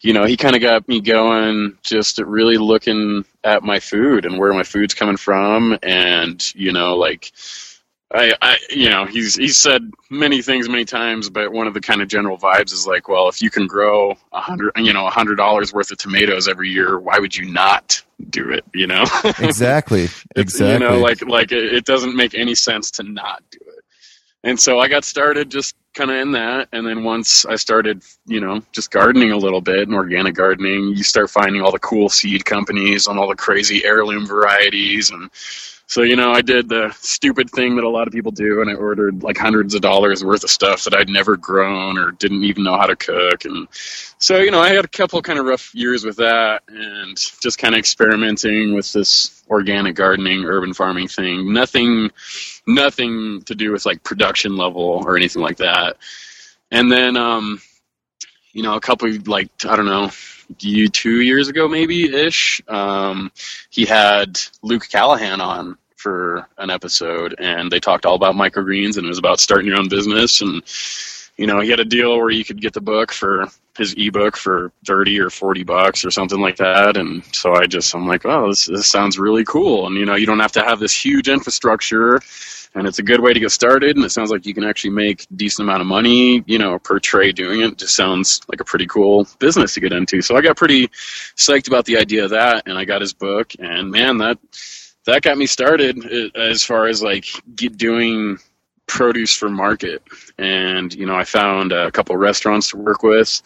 you 0.00 0.12
know, 0.12 0.24
he 0.24 0.36
kind 0.36 0.54
of 0.54 0.62
got 0.62 0.86
me 0.86 1.00
going, 1.00 1.76
just 1.82 2.18
really 2.18 2.56
looking 2.56 3.24
at 3.42 3.64
my 3.64 3.80
food 3.80 4.24
and 4.24 4.38
where 4.38 4.52
my 4.52 4.62
food's 4.62 4.94
coming 4.94 5.16
from, 5.16 5.76
and 5.82 6.54
you 6.54 6.72
know, 6.72 6.96
like. 6.96 7.32
I, 8.14 8.34
I, 8.42 8.58
you 8.70 8.90
know, 8.90 9.06
he's 9.06 9.34
he's 9.34 9.58
said 9.58 9.90
many 10.10 10.42
things 10.42 10.68
many 10.68 10.84
times, 10.84 11.30
but 11.30 11.52
one 11.52 11.66
of 11.66 11.74
the 11.74 11.80
kind 11.80 12.02
of 12.02 12.08
general 12.08 12.36
vibes 12.36 12.72
is 12.72 12.86
like, 12.86 13.08
well, 13.08 13.28
if 13.28 13.40
you 13.40 13.50
can 13.50 13.66
grow 13.66 14.16
a 14.32 14.40
hundred, 14.40 14.72
you 14.76 14.92
know, 14.92 15.06
a 15.06 15.10
hundred 15.10 15.36
dollars 15.36 15.72
worth 15.72 15.90
of 15.90 15.98
tomatoes 15.98 16.46
every 16.46 16.68
year, 16.70 16.98
why 16.98 17.18
would 17.18 17.34
you 17.34 17.50
not 17.50 18.02
do 18.28 18.50
it? 18.50 18.64
You 18.74 18.86
know, 18.86 19.04
Exactly. 19.38 20.08
Exactly. 20.36 20.72
You 20.72 20.78
know, 20.78 21.00
like 21.00 21.26
like 21.26 21.52
it, 21.52 21.72
it 21.72 21.84
doesn't 21.84 22.14
make 22.14 22.34
any 22.34 22.54
sense 22.54 22.90
to 22.92 23.02
not 23.02 23.42
do 23.50 23.58
it. 23.60 23.84
And 24.44 24.58
so 24.58 24.78
I 24.80 24.88
got 24.88 25.04
started 25.04 25.50
just 25.50 25.76
kind 25.94 26.10
of 26.10 26.16
in 26.16 26.32
that, 26.32 26.68
and 26.72 26.86
then 26.86 27.04
once 27.04 27.44
I 27.46 27.56
started, 27.56 28.02
you 28.26 28.40
know, 28.40 28.62
just 28.72 28.90
gardening 28.90 29.30
a 29.30 29.36
little 29.36 29.60
bit 29.60 29.86
and 29.86 29.94
organic 29.94 30.34
gardening, 30.34 30.88
you 30.88 31.02
start 31.02 31.30
finding 31.30 31.62
all 31.62 31.70
the 31.70 31.78
cool 31.78 32.08
seed 32.08 32.44
companies 32.44 33.06
and 33.06 33.18
all 33.18 33.28
the 33.28 33.36
crazy 33.36 33.84
heirloom 33.84 34.26
varieties 34.26 35.10
and. 35.10 35.30
So 35.92 36.00
you 36.00 36.16
know, 36.16 36.32
I 36.32 36.40
did 36.40 36.70
the 36.70 36.90
stupid 36.98 37.50
thing 37.50 37.76
that 37.76 37.84
a 37.84 37.88
lot 37.90 38.06
of 38.06 38.14
people 38.14 38.32
do, 38.32 38.62
and 38.62 38.70
I 38.70 38.72
ordered 38.72 39.22
like 39.22 39.36
hundreds 39.36 39.74
of 39.74 39.82
dollars 39.82 40.24
worth 40.24 40.42
of 40.42 40.48
stuff 40.48 40.84
that 40.84 40.94
I'd 40.94 41.10
never 41.10 41.36
grown 41.36 41.98
or 41.98 42.12
didn't 42.12 42.44
even 42.44 42.64
know 42.64 42.78
how 42.78 42.86
to 42.86 42.96
cook. 42.96 43.44
And 43.44 43.68
so 44.16 44.38
you 44.38 44.50
know, 44.50 44.60
I 44.62 44.70
had 44.70 44.86
a 44.86 44.88
couple 44.88 45.20
kind 45.20 45.38
of 45.38 45.44
rough 45.44 45.74
years 45.74 46.02
with 46.02 46.16
that, 46.16 46.62
and 46.68 47.14
just 47.42 47.58
kind 47.58 47.74
of 47.74 47.78
experimenting 47.78 48.74
with 48.74 48.90
this 48.94 49.44
organic 49.50 49.94
gardening, 49.94 50.46
urban 50.46 50.72
farming 50.72 51.08
thing. 51.08 51.52
Nothing, 51.52 52.10
nothing 52.66 53.42
to 53.42 53.54
do 53.54 53.70
with 53.70 53.84
like 53.84 54.02
production 54.02 54.56
level 54.56 55.04
or 55.04 55.18
anything 55.18 55.42
like 55.42 55.58
that. 55.58 55.98
And 56.70 56.90
then, 56.90 57.18
um, 57.18 57.60
you 58.54 58.62
know, 58.62 58.76
a 58.76 58.80
couple 58.80 59.10
like 59.26 59.50
I 59.68 59.76
don't 59.76 59.84
know, 59.84 60.10
you 60.58 60.88
two 60.88 61.20
years 61.20 61.48
ago 61.48 61.68
maybe 61.68 62.14
ish. 62.14 62.62
Um, 62.66 63.30
he 63.68 63.84
had 63.84 64.40
Luke 64.62 64.88
Callahan 64.88 65.42
on 65.42 65.76
for 66.02 66.48
an 66.58 66.70
episode, 66.70 67.34
and 67.38 67.70
they 67.70 67.80
talked 67.80 68.04
all 68.04 68.16
about 68.16 68.34
microgreens, 68.34 68.96
and 68.96 69.06
it 69.06 69.08
was 69.08 69.18
about 69.18 69.40
starting 69.40 69.68
your 69.68 69.78
own 69.78 69.88
business. 69.88 70.40
And 70.40 70.62
you 71.36 71.46
know, 71.46 71.60
he 71.60 71.70
had 71.70 71.80
a 71.80 71.84
deal 71.84 72.16
where 72.18 72.30
you 72.30 72.44
could 72.44 72.60
get 72.60 72.72
the 72.72 72.80
book 72.80 73.12
for 73.12 73.48
his 73.76 73.94
ebook 73.96 74.36
for 74.36 74.70
30 74.86 75.18
or 75.20 75.30
40 75.30 75.62
bucks 75.64 76.04
or 76.04 76.10
something 76.10 76.40
like 76.40 76.56
that 76.56 76.96
and 76.96 77.24
so 77.34 77.54
i 77.54 77.66
just 77.66 77.94
i'm 77.94 78.06
like 78.06 78.26
oh 78.26 78.48
this, 78.48 78.66
this 78.66 78.86
sounds 78.86 79.18
really 79.18 79.44
cool 79.44 79.86
and 79.86 79.96
you 79.96 80.04
know 80.04 80.14
you 80.14 80.26
don't 80.26 80.40
have 80.40 80.52
to 80.52 80.62
have 80.62 80.78
this 80.78 80.94
huge 80.94 81.28
infrastructure 81.28 82.20
and 82.74 82.86
it's 82.86 82.98
a 82.98 83.02
good 83.02 83.20
way 83.20 83.32
to 83.32 83.40
get 83.40 83.50
started 83.50 83.96
and 83.96 84.04
it 84.04 84.10
sounds 84.10 84.30
like 84.30 84.44
you 84.44 84.52
can 84.54 84.64
actually 84.64 84.90
make 84.90 85.26
decent 85.36 85.66
amount 85.66 85.80
of 85.80 85.86
money 85.86 86.44
you 86.46 86.58
know 86.58 86.78
per 86.78 86.98
tray 86.98 87.32
doing 87.32 87.60
it 87.60 87.78
just 87.78 87.96
sounds 87.96 88.40
like 88.48 88.60
a 88.60 88.64
pretty 88.64 88.86
cool 88.86 89.26
business 89.38 89.72
to 89.72 89.80
get 89.80 89.92
into 89.92 90.20
so 90.20 90.36
i 90.36 90.42
got 90.42 90.56
pretty 90.56 90.88
psyched 91.36 91.66
about 91.66 91.86
the 91.86 91.96
idea 91.96 92.24
of 92.24 92.30
that 92.30 92.62
and 92.66 92.76
i 92.76 92.84
got 92.84 93.00
his 93.00 93.14
book 93.14 93.52
and 93.58 93.90
man 93.90 94.18
that 94.18 94.38
that 95.06 95.22
got 95.22 95.38
me 95.38 95.46
started 95.46 96.04
uh, 96.04 96.38
as 96.38 96.62
far 96.62 96.86
as 96.86 97.02
like 97.02 97.26
doing 97.54 98.38
produce 98.86 99.32
for 99.32 99.48
market 99.48 100.02
and 100.38 100.92
you 100.94 101.06
know 101.06 101.16
i 101.16 101.24
found 101.24 101.72
a 101.72 101.90
couple 101.92 102.16
restaurants 102.16 102.70
to 102.70 102.76
work 102.76 103.02
with 103.02 103.42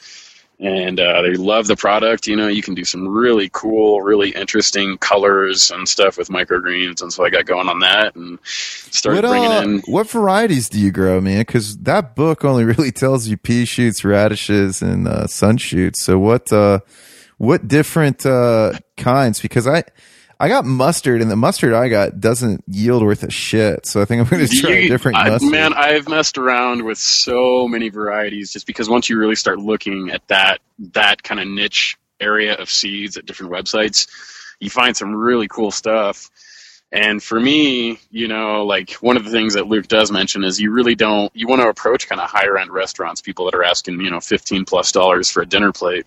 and 0.58 0.98
uh, 0.98 1.20
they 1.20 1.34
love 1.34 1.66
the 1.66 1.76
product 1.76 2.26
you 2.26 2.34
know 2.34 2.48
you 2.48 2.62
can 2.62 2.74
do 2.74 2.84
some 2.84 3.06
really 3.06 3.50
cool 3.52 4.00
really 4.00 4.30
interesting 4.30 4.96
colors 4.98 5.70
and 5.70 5.88
stuff 5.88 6.16
with 6.16 6.28
microgreens 6.28 7.02
and 7.02 7.12
so 7.12 7.24
i 7.24 7.30
got 7.30 7.44
going 7.44 7.68
on 7.68 7.80
that 7.80 8.16
and 8.16 8.38
started 8.96 9.22
What, 9.22 9.30
bringing 9.30 9.52
uh, 9.52 9.60
in 9.60 9.80
what 9.86 10.08
varieties 10.08 10.68
do 10.68 10.80
you 10.80 10.90
grow, 10.90 11.20
man? 11.20 11.40
Because 11.40 11.76
that 11.78 12.16
book 12.16 12.44
only 12.44 12.64
really 12.76 12.90
tells 12.90 13.28
you 13.28 13.36
pea 13.36 13.64
shoots, 13.64 14.04
radishes, 14.04 14.82
and 14.82 15.06
uh, 15.06 15.26
sun 15.26 15.58
shoots. 15.58 16.02
So 16.02 16.18
what 16.18 16.52
uh, 16.52 16.80
what 17.38 17.68
different 17.68 18.24
uh, 18.24 18.72
kinds? 18.96 19.40
Because 19.40 19.66
I 19.66 19.84
I 20.38 20.48
got 20.48 20.64
mustard, 20.64 21.22
and 21.22 21.30
the 21.30 21.36
mustard 21.36 21.72
I 21.72 21.88
got 21.88 22.20
doesn't 22.20 22.62
yield 22.66 23.02
worth 23.02 23.22
a 23.22 23.30
shit. 23.30 23.86
So 23.86 24.02
I 24.02 24.04
think 24.04 24.20
I'm 24.22 24.28
going 24.28 24.46
to 24.48 24.54
try 24.54 24.70
a 24.70 24.88
different 24.88 25.16
I- 25.16 25.30
mustard. 25.30 25.50
man 25.50 25.72
i've 25.74 26.08
messed 26.08 26.38
around 26.38 26.84
with 26.84 26.98
so 26.98 27.66
many 27.68 27.88
varieties 27.88 28.52
just 28.52 28.66
because 28.66 28.88
once 28.88 29.08
you 29.08 29.18
really 29.18 29.36
start 29.36 29.58
looking 29.58 30.10
at 30.10 30.26
that 30.28 30.60
that 30.92 31.22
kind 31.22 31.40
of 31.40 31.48
niche 31.48 31.96
area 32.20 32.54
of 32.54 32.68
seeds 32.70 33.16
at 33.16 33.26
different 33.26 33.52
websites 33.52 34.06
you 34.60 34.70
find 34.70 34.96
some 34.96 35.14
really 35.14 35.48
cool 35.48 35.70
stuff. 35.70 36.30
And 36.92 37.22
for 37.22 37.38
me, 37.38 37.98
you 38.10 38.28
know, 38.28 38.64
like 38.64 38.92
one 39.02 39.16
of 39.16 39.24
the 39.24 39.30
things 39.30 39.54
that 39.54 39.66
Luke 39.66 39.88
does 39.88 40.10
mention 40.10 40.44
is 40.44 40.60
you 40.60 40.70
really 40.70 40.94
don't 40.94 41.30
you 41.34 41.46
want 41.48 41.60
to 41.60 41.68
approach 41.68 42.08
kind 42.08 42.20
of 42.20 42.30
higher 42.30 42.56
end 42.56 42.70
restaurants, 42.70 43.20
people 43.20 43.44
that 43.46 43.54
are 43.54 43.64
asking, 43.64 44.00
you 44.00 44.10
know, 44.10 44.20
15 44.20 44.64
plus 44.64 44.92
dollars 44.92 45.30
for 45.30 45.42
a 45.42 45.46
dinner 45.46 45.72
plate. 45.72 46.06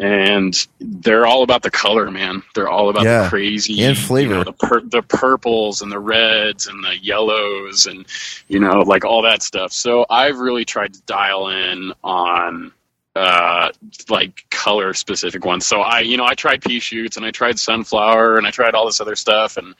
And 0.00 0.54
they're 0.80 1.26
all 1.26 1.42
about 1.42 1.62
the 1.62 1.72
color, 1.72 2.08
man. 2.10 2.42
They're 2.54 2.68
all 2.68 2.88
about 2.88 3.02
Yeah. 3.02 3.24
the 3.24 3.28
crazy 3.30 3.82
And 3.82 3.98
flavor. 3.98 4.30
You 4.34 4.38
know, 4.38 4.44
the 4.44 4.52
pur- 4.52 4.82
the 4.84 5.02
purples 5.02 5.82
and 5.82 5.90
the 5.90 5.98
reds 5.98 6.68
and 6.68 6.84
the 6.84 6.96
yellows 6.98 7.86
and 7.86 8.06
you 8.46 8.60
know, 8.60 8.80
like 8.82 9.04
all 9.04 9.22
that 9.22 9.42
stuff. 9.42 9.72
So 9.72 10.06
I've 10.08 10.38
really 10.38 10.64
tried 10.64 10.94
to 10.94 11.00
dial 11.02 11.48
in 11.48 11.92
on 12.04 12.72
uh 13.16 13.70
like 14.08 14.44
color 14.50 14.94
specific 14.94 15.44
ones. 15.44 15.66
So 15.66 15.80
I 15.80 16.00
you 16.00 16.16
know, 16.16 16.26
I 16.26 16.34
tried 16.34 16.62
pea 16.62 16.78
shoots 16.78 17.16
and 17.16 17.26
I 17.26 17.32
tried 17.32 17.58
sunflower 17.58 18.38
and 18.38 18.46
I 18.46 18.52
tried 18.52 18.74
all 18.76 18.86
this 18.86 19.00
other 19.00 19.16
stuff 19.16 19.56
and 19.56 19.74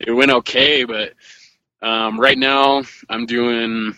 it 0.00 0.12
went 0.12 0.30
okay, 0.30 0.84
but 0.84 1.12
um 1.82 2.18
right 2.18 2.38
now 2.38 2.84
I'm 3.10 3.26
doing 3.26 3.94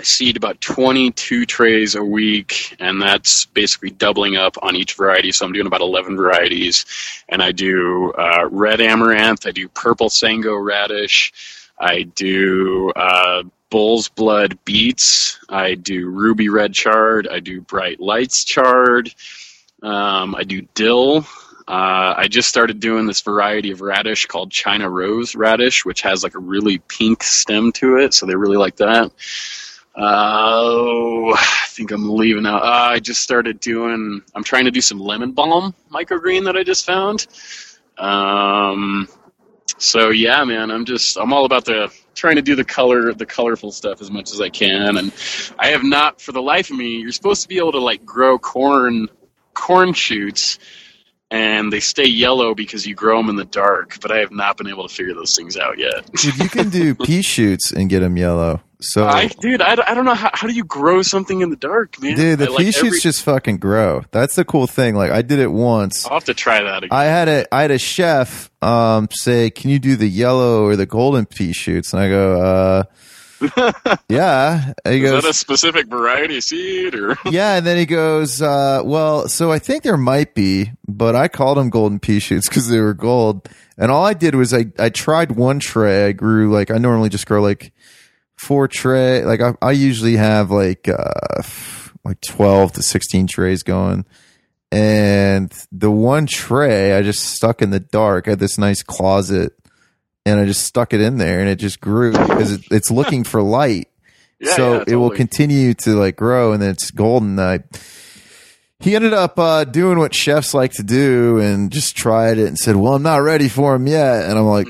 I 0.00 0.02
seed 0.02 0.38
about 0.38 0.62
22 0.62 1.44
trays 1.44 1.94
a 1.94 2.02
week, 2.02 2.74
and 2.80 3.02
that's 3.02 3.44
basically 3.44 3.90
doubling 3.90 4.34
up 4.34 4.56
on 4.62 4.74
each 4.74 4.94
variety. 4.94 5.30
So 5.30 5.44
I'm 5.44 5.52
doing 5.52 5.66
about 5.66 5.82
11 5.82 6.16
varieties, 6.16 6.86
and 7.28 7.42
I 7.42 7.52
do 7.52 8.10
uh, 8.12 8.48
red 8.50 8.80
amaranth, 8.80 9.46
I 9.46 9.50
do 9.50 9.68
purple 9.68 10.08
sango 10.08 10.58
radish, 10.64 11.34
I 11.78 12.04
do 12.04 12.90
uh, 12.96 13.42
bull's 13.68 14.08
blood 14.08 14.58
beets, 14.64 15.38
I 15.50 15.74
do 15.74 16.08
ruby 16.08 16.48
red 16.48 16.72
chard, 16.72 17.28
I 17.30 17.40
do 17.40 17.60
bright 17.60 18.00
lights 18.00 18.42
chard, 18.44 19.14
um, 19.82 20.34
I 20.34 20.44
do 20.44 20.62
dill. 20.72 21.26
Uh, 21.68 22.14
I 22.16 22.26
just 22.26 22.48
started 22.48 22.80
doing 22.80 23.06
this 23.06 23.20
variety 23.20 23.70
of 23.70 23.82
radish 23.82 24.24
called 24.24 24.50
China 24.50 24.88
Rose 24.88 25.34
radish, 25.34 25.84
which 25.84 26.00
has 26.00 26.24
like 26.24 26.34
a 26.34 26.40
really 26.40 26.78
pink 26.78 27.22
stem 27.22 27.70
to 27.72 27.98
it, 27.98 28.14
so 28.14 28.24
they 28.24 28.34
really 28.34 28.56
like 28.56 28.76
that. 28.76 29.12
Oh, 29.96 31.34
I 31.34 31.66
think 31.68 31.90
I'm 31.90 32.08
leaving 32.08 32.46
out. 32.46 32.62
Uh, 32.62 32.92
I 32.92 33.00
just 33.00 33.20
started 33.22 33.60
doing. 33.60 34.22
I'm 34.34 34.44
trying 34.44 34.64
to 34.64 34.70
do 34.70 34.80
some 34.80 35.00
lemon 35.00 35.32
balm 35.32 35.74
microgreen 35.90 36.44
that 36.44 36.56
I 36.56 36.62
just 36.62 36.86
found. 36.86 37.26
Um, 37.98 39.08
so 39.78 40.10
yeah, 40.10 40.44
man, 40.44 40.70
I'm 40.70 40.84
just 40.84 41.18
I'm 41.18 41.32
all 41.32 41.44
about 41.44 41.64
the 41.64 41.92
trying 42.14 42.36
to 42.36 42.42
do 42.42 42.54
the 42.54 42.64
color 42.64 43.12
the 43.12 43.26
colorful 43.26 43.72
stuff 43.72 44.00
as 44.00 44.10
much 44.10 44.32
as 44.32 44.40
I 44.40 44.48
can, 44.48 44.96
and 44.96 45.12
I 45.58 45.68
have 45.68 45.82
not 45.82 46.20
for 46.20 46.32
the 46.32 46.42
life 46.42 46.70
of 46.70 46.76
me. 46.76 46.98
You're 46.98 47.12
supposed 47.12 47.42
to 47.42 47.48
be 47.48 47.58
able 47.58 47.72
to 47.72 47.80
like 47.80 48.04
grow 48.04 48.38
corn 48.38 49.08
corn 49.54 49.92
shoots. 49.92 50.58
And 51.32 51.72
they 51.72 51.78
stay 51.78 52.06
yellow 52.06 52.56
because 52.56 52.84
you 52.84 52.96
grow 52.96 53.18
them 53.18 53.28
in 53.28 53.36
the 53.36 53.44
dark, 53.44 53.98
but 54.02 54.10
I 54.10 54.18
have 54.18 54.32
not 54.32 54.56
been 54.56 54.66
able 54.66 54.88
to 54.88 54.92
figure 54.92 55.14
those 55.14 55.36
things 55.36 55.56
out 55.56 55.78
yet. 55.78 56.10
Dude, 56.10 56.36
you 56.38 56.48
can 56.48 56.70
do 56.70 56.92
pea 57.06 57.22
shoots 57.22 57.70
and 57.70 57.88
get 57.88 58.00
them 58.00 58.16
yellow. 58.16 58.60
So, 58.82 59.06
I, 59.06 59.26
dude, 59.28 59.60
I, 59.60 59.72
I 59.72 59.94
don't 59.94 60.04
know 60.06 60.14
how, 60.14 60.30
how 60.32 60.46
do 60.46 60.54
you 60.54 60.64
grow 60.64 61.02
something 61.02 61.42
in 61.42 61.50
the 61.50 61.56
dark, 61.56 62.00
man. 62.00 62.16
dude, 62.16 62.38
the 62.38 62.46
I, 62.46 62.48
like, 62.48 62.58
pea 62.58 62.72
shoots 62.72 62.78
every- 62.86 63.00
just 63.00 63.22
fucking 63.24 63.58
grow. 63.58 64.02
That's 64.10 64.36
the 64.36 64.44
cool 64.44 64.66
thing. 64.66 64.94
Like, 64.94 65.10
I 65.10 65.20
did 65.22 65.38
it 65.38 65.48
once. 65.52 66.06
I'll 66.06 66.14
have 66.14 66.24
to 66.24 66.34
try 66.34 66.62
that 66.62 66.84
again. 66.84 66.88
I 66.98 67.04
had 67.04 67.28
a 67.28 67.54
I 67.54 67.62
had 67.62 67.70
a 67.70 67.78
chef 67.78 68.50
um 68.62 69.08
say, 69.12 69.50
"Can 69.50 69.70
you 69.70 69.78
do 69.78 69.96
the 69.96 70.08
yellow 70.08 70.64
or 70.64 70.76
the 70.76 70.86
golden 70.86 71.26
pea 71.26 71.52
shoots?" 71.52 71.92
And 71.92 72.00
I 72.02 72.08
go, 72.08 72.40
"Uh, 72.40 72.82
yeah." 74.08 74.72
He 74.84 75.02
Is 75.04 75.10
goes, 75.10 75.22
that 75.22 75.30
a 75.30 75.34
specific 75.34 75.86
variety 75.88 76.36
of 76.38 76.44
seed 76.44 76.94
or? 76.94 77.16
"Yeah," 77.30 77.56
and 77.56 77.66
then 77.66 77.76
he 77.76 77.86
goes, 77.86 78.40
uh, 78.42 78.82
"Well, 78.84 79.28
so 79.28 79.52
I 79.52 79.58
think 79.58 79.82
there 79.82 79.96
might 79.96 80.34
be, 80.34 80.72
but 80.88 81.14
I 81.16 81.28
called 81.28 81.58
them 81.58 81.70
golden 81.70 81.98
pea 81.98 82.18
shoots 82.18 82.48
because 82.48 82.68
they 82.68 82.80
were 82.80 82.94
gold." 82.94 83.48
And 83.78 83.90
all 83.90 84.04
I 84.04 84.14
did 84.14 84.34
was 84.34 84.52
I 84.52 84.66
I 84.78 84.90
tried 84.90 85.32
one 85.32 85.58
tray. 85.60 86.06
I 86.06 86.12
grew 86.12 86.50
like 86.52 86.70
I 86.70 86.78
normally 86.78 87.08
just 87.08 87.26
grow 87.26 87.40
like 87.42 87.72
four 88.40 88.68
tray. 88.68 89.24
Like 89.24 89.40
I 89.40 89.54
I 89.60 89.72
usually 89.72 90.16
have 90.16 90.50
like 90.50 90.88
uh 90.88 91.42
like 92.04 92.20
twelve 92.20 92.72
to 92.72 92.82
sixteen 92.82 93.26
trays 93.26 93.62
going. 93.62 94.06
And 94.72 95.52
the 95.72 95.90
one 95.90 96.26
tray 96.26 96.94
I 96.94 97.02
just 97.02 97.24
stuck 97.24 97.60
in 97.60 97.70
the 97.70 97.80
dark. 97.80 98.26
I 98.26 98.30
had 98.30 98.38
this 98.38 98.56
nice 98.56 98.82
closet 98.82 99.52
and 100.24 100.38
I 100.40 100.44
just 100.46 100.64
stuck 100.64 100.92
it 100.94 101.00
in 101.00 101.18
there 101.18 101.40
and 101.40 101.48
it 101.48 101.56
just 101.56 101.80
grew 101.80 102.12
because 102.12 102.52
it, 102.52 102.62
it's 102.70 102.90
looking 102.90 103.24
for 103.24 103.42
light. 103.42 103.86
Yeah, 104.42 104.56
so 104.56 104.72
yeah, 104.72 104.84
it 104.86 104.96
will 104.96 105.10
continue 105.10 105.74
to 105.74 105.96
like 105.96 106.16
grow 106.16 106.52
and 106.54 106.62
then 106.62 106.70
it's 106.70 106.90
golden. 106.90 107.38
I, 107.38 107.58
he 108.80 108.96
ended 108.96 109.12
up 109.12 109.38
uh, 109.38 109.64
doing 109.64 109.98
what 109.98 110.14
chefs 110.14 110.54
like 110.54 110.72
to 110.72 110.82
do 110.82 111.38
and 111.38 111.70
just 111.70 111.96
tried 111.96 112.38
it 112.38 112.48
and 112.48 112.58
said, 112.58 112.76
"Well, 112.76 112.94
I'm 112.94 113.02
not 113.02 113.18
ready 113.18 113.48
for 113.48 113.74
him 113.74 113.86
yet." 113.86 114.24
And 114.24 114.38
I'm 114.38 114.46
like, 114.46 114.66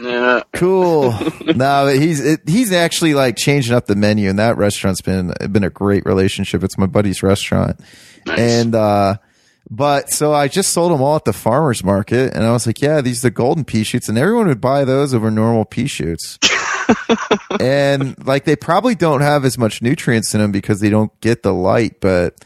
"Cool." 0.53 1.15
no, 1.55 1.87
he's 1.87 2.21
it, 2.21 2.41
he's 2.49 2.73
actually 2.73 3.15
like 3.15 3.37
changing 3.37 3.75
up 3.75 3.87
the 3.87 3.95
menu, 3.95 4.29
and 4.29 4.39
that 4.39 4.57
restaurant's 4.57 5.01
been 5.01 5.33
been 5.51 5.65
a 5.65 5.71
great 5.71 6.05
relationship. 6.07 6.65
It's 6.65 6.77
my 6.77 6.87
buddy's 6.87 7.23
restaurant, 7.23 7.79
nice. 8.27 8.39
and 8.39 8.75
uh, 8.75 9.17
but 9.71 10.11
so 10.11 10.35
I 10.35 10.49
just 10.49 10.73
sold 10.73 10.91
them 10.91 11.01
all 11.01 11.15
at 11.15 11.25
the 11.25 11.33
farmers 11.33 11.85
market, 11.85 12.35
and 12.35 12.45
I 12.45 12.51
was 12.51 12.67
like, 12.67 12.83
"Yeah, 12.83 13.01
these 13.01 13.25
are 13.25 13.29
the 13.29 13.33
golden 13.33 13.65
pea 13.65 13.85
shoots," 13.85 14.09
and 14.09 14.19
everyone 14.19 14.49
would 14.49 14.61
buy 14.61 14.85
those 14.85 15.15
over 15.15 15.31
normal 15.31 15.65
pea 15.65 15.87
shoots. 15.87 16.37
and 17.61 18.27
like 18.27 18.45
they 18.45 18.57
probably 18.57 18.97
don't 18.97 19.21
have 19.21 19.45
as 19.45 19.57
much 19.57 19.81
nutrients 19.81 20.35
in 20.35 20.41
them 20.41 20.51
because 20.51 20.81
they 20.81 20.91
don't 20.91 21.19
get 21.21 21.45
the 21.45 21.55
light, 21.55 22.01
but 22.01 22.45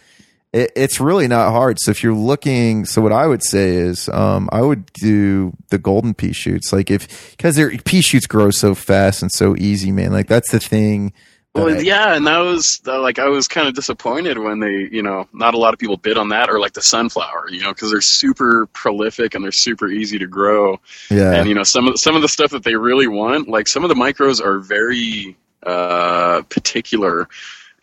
it, 0.55 0.71
it's 0.77 1.01
really 1.01 1.27
not 1.29 1.51
hard. 1.51 1.79
So 1.81 1.91
if 1.91 2.03
you're 2.03 2.15
looking, 2.15 2.85
so 2.87 3.03
what 3.03 3.13
I 3.13 3.27
would 3.27 3.43
say 3.45 3.75
is, 3.75 4.09
um, 4.09 4.49
I 4.53 4.63
would 4.63 4.87
do 4.95 5.53
the 5.71 5.79
golden 5.79 6.15
pea 6.15 6.33
shoots, 6.33 6.73
like 6.73 6.91
if 6.91 7.33
because 7.37 7.57
their 7.57 7.71
pea 7.79 8.01
shoots 8.01 8.27
grow 8.27 8.51
so 8.51 8.75
fast 8.75 9.21
and 9.21 9.31
so 9.33 9.57
easy, 9.57 9.91
man. 9.93 10.13
Like 10.13 10.29
that's 10.29 10.51
the 10.53 10.61
thing. 10.61 11.13
well, 11.55 11.69
I- 11.77 11.81
yeah, 11.81 12.15
and 12.17 12.27
that 12.27 12.39
was 12.39 12.81
uh, 12.87 13.01
like 13.01 13.19
I 13.19 13.29
was 13.29 13.47
kind 13.49 13.67
of 13.69 13.75
disappointed 13.75 14.39
when 14.39 14.61
they, 14.61 14.89
you 14.91 15.03
know, 15.03 15.29
not 15.33 15.55
a 15.55 15.59
lot 15.59 15.75
of 15.75 15.79
people 15.81 15.97
bid 15.97 16.17
on 16.19 16.29
that 16.31 16.49
or 16.51 16.59
like 16.61 16.73
the 16.75 16.83
sunflower, 16.83 17.49
you 17.51 17.61
know, 17.63 17.73
because 17.73 17.91
they're 17.91 18.01
super 18.01 18.67
prolific 18.67 19.35
and 19.35 19.45
they're 19.45 19.53
super 19.53 19.89
easy 19.89 20.19
to 20.19 20.27
grow. 20.27 20.81
yeah, 21.11 21.33
And 21.35 21.49
you 21.49 21.55
know, 21.55 21.65
some 21.65 21.89
of 21.89 21.99
some 22.01 22.15
of 22.17 22.23
the 22.23 22.29
stuff 22.29 22.51
that 22.53 22.63
they 22.65 22.77
really 22.77 23.07
want, 23.09 23.49
like 23.49 23.67
some 23.69 23.83
of 23.85 23.89
the 23.89 23.95
micros 23.97 24.41
are 24.45 24.59
very 24.61 25.37
uh, 25.65 26.43
particular. 26.49 27.29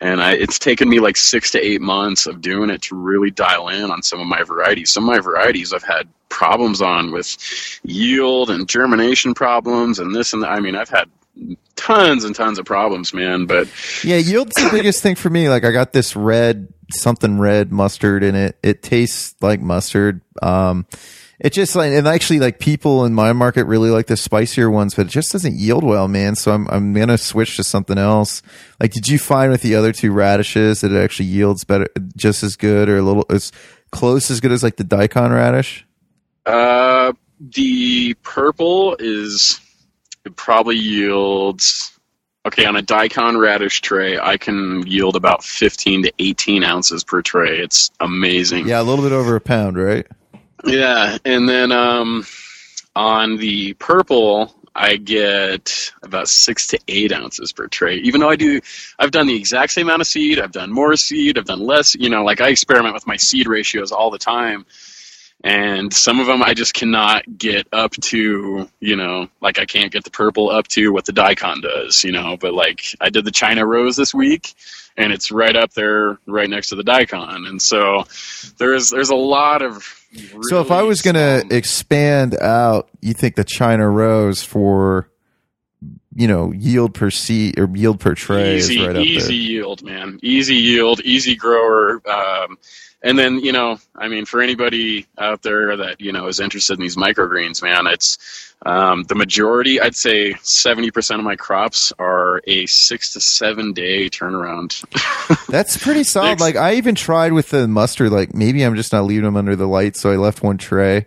And 0.02 0.20
I, 0.20 0.32
it's 0.32 0.58
taken 0.58 0.88
me 0.88 0.98
like 0.98 1.16
six 1.16 1.52
to 1.52 1.60
eight 1.64 1.80
months 1.80 2.26
of 2.26 2.40
doing 2.40 2.70
it 2.70 2.82
to 2.82 2.96
really 2.96 3.30
dial 3.30 3.68
in 3.68 3.90
on 3.90 4.02
some 4.02 4.20
of 4.20 4.26
my 4.26 4.42
varieties. 4.42 4.92
Some 4.92 5.04
of 5.04 5.14
my 5.14 5.20
varieties 5.20 5.72
I've 5.72 5.84
had 5.84 6.08
problems 6.28 6.82
on 6.82 7.12
with 7.12 7.36
yield 7.84 8.50
and 8.50 8.68
germination 8.68 9.32
problems 9.32 10.00
and 10.00 10.12
this 10.12 10.32
and 10.32 10.42
that. 10.42 10.50
I 10.50 10.58
mean, 10.58 10.74
I've 10.74 10.88
had 10.88 11.08
tons 11.76 12.24
and 12.24 12.34
tons 12.34 12.58
of 12.58 12.64
problems, 12.64 13.14
man. 13.14 13.46
But 13.46 13.68
Yeah, 14.02 14.16
yield's 14.16 14.54
the 14.54 14.70
biggest 14.72 15.02
thing 15.02 15.14
for 15.14 15.30
me. 15.30 15.48
Like 15.48 15.64
I 15.64 15.70
got 15.70 15.92
this 15.92 16.16
red 16.16 16.72
something 16.90 17.38
red 17.38 17.70
mustard 17.70 18.24
in 18.24 18.34
it. 18.34 18.58
It 18.62 18.82
tastes 18.82 19.36
like 19.40 19.60
mustard. 19.60 20.20
Um 20.42 20.86
it 21.42 21.52
just 21.52 21.74
like 21.74 21.92
and 21.92 22.06
actually 22.06 22.38
like 22.38 22.60
people 22.60 23.04
in 23.04 23.12
my 23.12 23.32
market 23.32 23.64
really 23.64 23.90
like 23.90 24.06
the 24.06 24.16
spicier 24.16 24.70
ones, 24.70 24.94
but 24.94 25.06
it 25.06 25.10
just 25.10 25.32
doesn't 25.32 25.56
yield 25.56 25.82
well, 25.82 26.06
man. 26.08 26.36
So 26.36 26.52
I'm 26.52 26.68
I'm 26.68 26.94
gonna 26.94 27.18
switch 27.18 27.56
to 27.56 27.64
something 27.64 27.98
else. 27.98 28.42
Like 28.80 28.92
did 28.92 29.08
you 29.08 29.18
find 29.18 29.50
with 29.50 29.62
the 29.62 29.74
other 29.74 29.92
two 29.92 30.12
radishes 30.12 30.80
that 30.80 30.92
it 30.92 31.02
actually 31.02 31.26
yields 31.26 31.64
better 31.64 31.88
just 32.16 32.42
as 32.42 32.56
good 32.56 32.88
or 32.88 32.98
a 32.98 33.02
little 33.02 33.26
as 33.28 33.50
close 33.90 34.30
as 34.30 34.40
good 34.40 34.52
as 34.52 34.62
like 34.62 34.76
the 34.76 34.84
daikon 34.84 35.32
radish? 35.32 35.84
uh, 36.46 37.12
the 37.40 38.14
purple 38.22 38.96
is 38.98 39.60
it 40.24 40.36
probably 40.36 40.76
yields. 40.76 41.88
Okay, 42.44 42.64
on 42.64 42.74
a 42.74 42.82
daikon 42.82 43.36
radish 43.38 43.80
tray, 43.80 44.18
I 44.18 44.36
can 44.36 44.84
yield 44.84 45.14
about 45.14 45.44
15 45.44 46.04
to 46.04 46.12
18 46.18 46.64
ounces 46.64 47.04
per 47.04 47.22
tray. 47.22 47.58
It's 47.58 47.90
amazing. 48.00 48.66
Yeah, 48.66 48.80
a 48.80 48.82
little 48.82 49.04
bit 49.04 49.12
over 49.12 49.36
a 49.36 49.40
pound, 49.40 49.76
right? 49.76 50.06
Yeah, 50.64 51.18
and 51.24 51.48
then 51.48 51.72
um, 51.72 52.24
on 52.96 53.36
the 53.36 53.74
purple, 53.74 54.54
I 54.74 54.96
get 54.96 55.92
about 56.02 56.28
six 56.28 56.66
to 56.68 56.78
eight 56.88 57.12
ounces 57.12 57.52
per 57.52 57.66
tray. 57.66 57.96
Even 57.98 58.20
though 58.20 58.30
I 58.30 58.36
do, 58.36 58.60
I've 58.98 59.10
done 59.10 59.26
the 59.26 59.36
exact 59.36 59.72
same 59.72 59.88
amount 59.88 60.02
of 60.02 60.06
seed. 60.06 60.40
I've 60.40 60.52
done 60.52 60.72
more 60.72 60.96
seed. 60.96 61.38
I've 61.38 61.46
done 61.46 61.60
less. 61.60 61.94
You 61.94 62.10
know, 62.10 62.24
like 62.24 62.40
I 62.40 62.48
experiment 62.48 62.94
with 62.94 63.06
my 63.06 63.16
seed 63.16 63.48
ratios 63.48 63.92
all 63.92 64.10
the 64.10 64.18
time. 64.18 64.64
And 65.44 65.92
some 65.92 66.20
of 66.20 66.26
them 66.26 66.42
I 66.42 66.54
just 66.54 66.72
cannot 66.72 67.24
get 67.36 67.66
up 67.72 67.92
to, 67.92 68.68
you 68.78 68.96
know, 68.96 69.28
like 69.40 69.58
I 69.58 69.66
can't 69.66 69.92
get 69.92 70.04
the 70.04 70.10
purple 70.10 70.50
up 70.50 70.68
to 70.68 70.92
what 70.92 71.04
the 71.04 71.12
daikon 71.12 71.60
does, 71.62 72.04
you 72.04 72.12
know. 72.12 72.36
But 72.36 72.54
like 72.54 72.84
I 73.00 73.10
did 73.10 73.24
the 73.24 73.32
China 73.32 73.66
Rose 73.66 73.96
this 73.96 74.14
week, 74.14 74.54
and 74.96 75.12
it's 75.12 75.32
right 75.32 75.56
up 75.56 75.72
there, 75.72 76.18
right 76.26 76.48
next 76.48 76.68
to 76.68 76.76
the 76.76 76.84
daikon. 76.84 77.46
And 77.46 77.60
so 77.60 78.04
there's 78.58 78.90
there's 78.90 79.10
a 79.10 79.16
lot 79.16 79.62
of. 79.62 79.82
So 80.42 80.60
if 80.60 80.70
I 80.70 80.82
was 80.82 81.02
going 81.02 81.14
to 81.14 81.44
expand 81.50 82.36
out, 82.38 82.88
you 83.00 83.14
think 83.14 83.34
the 83.34 83.44
China 83.44 83.88
Rose 83.90 84.42
for 84.42 85.08
you 86.14 86.28
know 86.28 86.52
yield 86.52 86.94
per 86.94 87.10
seed 87.10 87.58
or 87.58 87.68
yield 87.74 87.98
per 87.98 88.14
tray 88.14 88.56
easy, 88.56 88.78
is 88.78 88.86
right 88.86 88.96
up 88.96 89.02
easy 89.02 89.26
there. 89.26 89.32
yield, 89.32 89.82
man. 89.82 90.20
Easy 90.22 90.54
yield, 90.54 91.00
easy 91.00 91.34
grower. 91.34 92.00
Um, 92.08 92.58
and 93.02 93.18
then 93.18 93.38
you 93.40 93.52
know, 93.52 93.78
I 93.96 94.08
mean, 94.08 94.24
for 94.24 94.40
anybody 94.40 95.06
out 95.18 95.42
there 95.42 95.76
that 95.76 96.00
you 96.00 96.12
know 96.12 96.26
is 96.26 96.40
interested 96.40 96.74
in 96.74 96.80
these 96.80 96.96
microgreens, 96.96 97.62
man, 97.62 97.86
it's 97.86 98.54
um, 98.64 99.04
the 99.04 99.14
majority. 99.14 99.80
I'd 99.80 99.96
say 99.96 100.34
seventy 100.42 100.90
percent 100.90 101.20
of 101.20 101.24
my 101.24 101.36
crops 101.36 101.92
are 101.98 102.42
a 102.46 102.66
six 102.66 103.12
to 103.14 103.20
seven 103.20 103.72
day 103.72 104.08
turnaround. 104.08 104.84
That's 105.48 105.76
pretty 105.76 106.04
solid. 106.04 106.40
Like 106.40 106.56
I 106.56 106.74
even 106.74 106.94
tried 106.94 107.32
with 107.32 107.50
the 107.50 107.66
mustard. 107.66 108.12
Like 108.12 108.34
maybe 108.34 108.62
I'm 108.62 108.76
just 108.76 108.92
not 108.92 109.04
leaving 109.04 109.24
them 109.24 109.36
under 109.36 109.56
the 109.56 109.68
light, 109.68 109.96
so 109.96 110.10
I 110.10 110.16
left 110.16 110.42
one 110.42 110.58
tray 110.58 111.06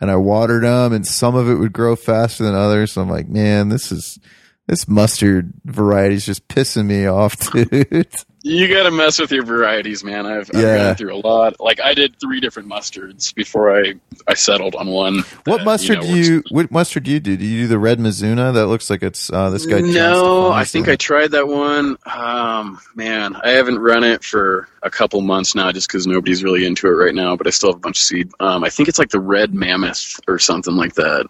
and 0.00 0.10
I 0.10 0.16
watered 0.16 0.64
them, 0.64 0.92
and 0.92 1.06
some 1.06 1.34
of 1.34 1.48
it 1.48 1.56
would 1.56 1.72
grow 1.72 1.94
faster 1.94 2.42
than 2.42 2.54
others. 2.54 2.92
So 2.92 3.02
I'm 3.02 3.10
like, 3.10 3.28
man, 3.28 3.68
this 3.68 3.92
is 3.92 4.18
this 4.70 4.86
mustard 4.88 5.52
variety 5.64 6.14
is 6.14 6.24
just 6.24 6.46
pissing 6.46 6.86
me 6.86 7.04
off, 7.06 7.36
dude. 7.52 8.06
You 8.42 8.68
got 8.68 8.84
to 8.84 8.90
mess 8.90 9.18
with 9.20 9.32
your 9.32 9.44
varieties, 9.44 10.02
man. 10.02 10.24
I've, 10.24 10.48
I've 10.54 10.62
Yeah. 10.62 10.76
gone 10.78 10.94
through 10.94 11.14
a 11.14 11.18
lot. 11.18 11.58
Like 11.60 11.78
I 11.80 11.92
did 11.92 12.18
three 12.20 12.40
different 12.40 12.68
mustards 12.70 13.34
before 13.34 13.76
I 13.78 13.94
I 14.28 14.34
settled 14.34 14.76
on 14.76 14.86
one. 14.88 15.18
what 15.44 15.58
that, 15.58 15.64
mustard 15.64 15.96
know, 15.98 16.02
do 16.04 16.16
you? 16.18 16.42
What 16.50 16.70
mustard 16.70 17.02
do 17.02 17.10
you 17.10 17.20
do? 17.20 17.36
Do 17.36 17.44
you 17.44 17.62
do 17.64 17.66
the 17.66 17.78
red 17.78 17.98
Mizuna? 17.98 18.54
That 18.54 18.68
looks 18.68 18.88
like 18.88 19.02
it's 19.02 19.30
uh, 19.30 19.50
this 19.50 19.66
guy. 19.66 19.80
No, 19.80 20.50
I 20.52 20.64
think 20.64 20.88
I 20.88 20.96
tried 20.96 21.32
that 21.32 21.48
one. 21.48 21.98
Um, 22.06 22.78
man, 22.94 23.36
I 23.36 23.50
haven't 23.50 23.78
run 23.80 24.04
it 24.04 24.24
for 24.24 24.68
a 24.82 24.88
couple 24.90 25.20
months 25.20 25.54
now, 25.54 25.70
just 25.72 25.88
because 25.88 26.06
nobody's 26.06 26.42
really 26.44 26.64
into 26.64 26.86
it 26.86 26.92
right 26.92 27.14
now. 27.14 27.36
But 27.36 27.46
I 27.46 27.50
still 27.50 27.70
have 27.70 27.76
a 27.76 27.80
bunch 27.80 27.98
of 27.98 28.04
seed. 28.04 28.30
Um, 28.40 28.64
I 28.64 28.70
think 28.70 28.88
it's 28.88 28.98
like 28.98 29.10
the 29.10 29.20
red 29.20 29.52
mammoth 29.52 30.18
or 30.28 30.38
something 30.38 30.76
like 30.76 30.94
that. 30.94 31.26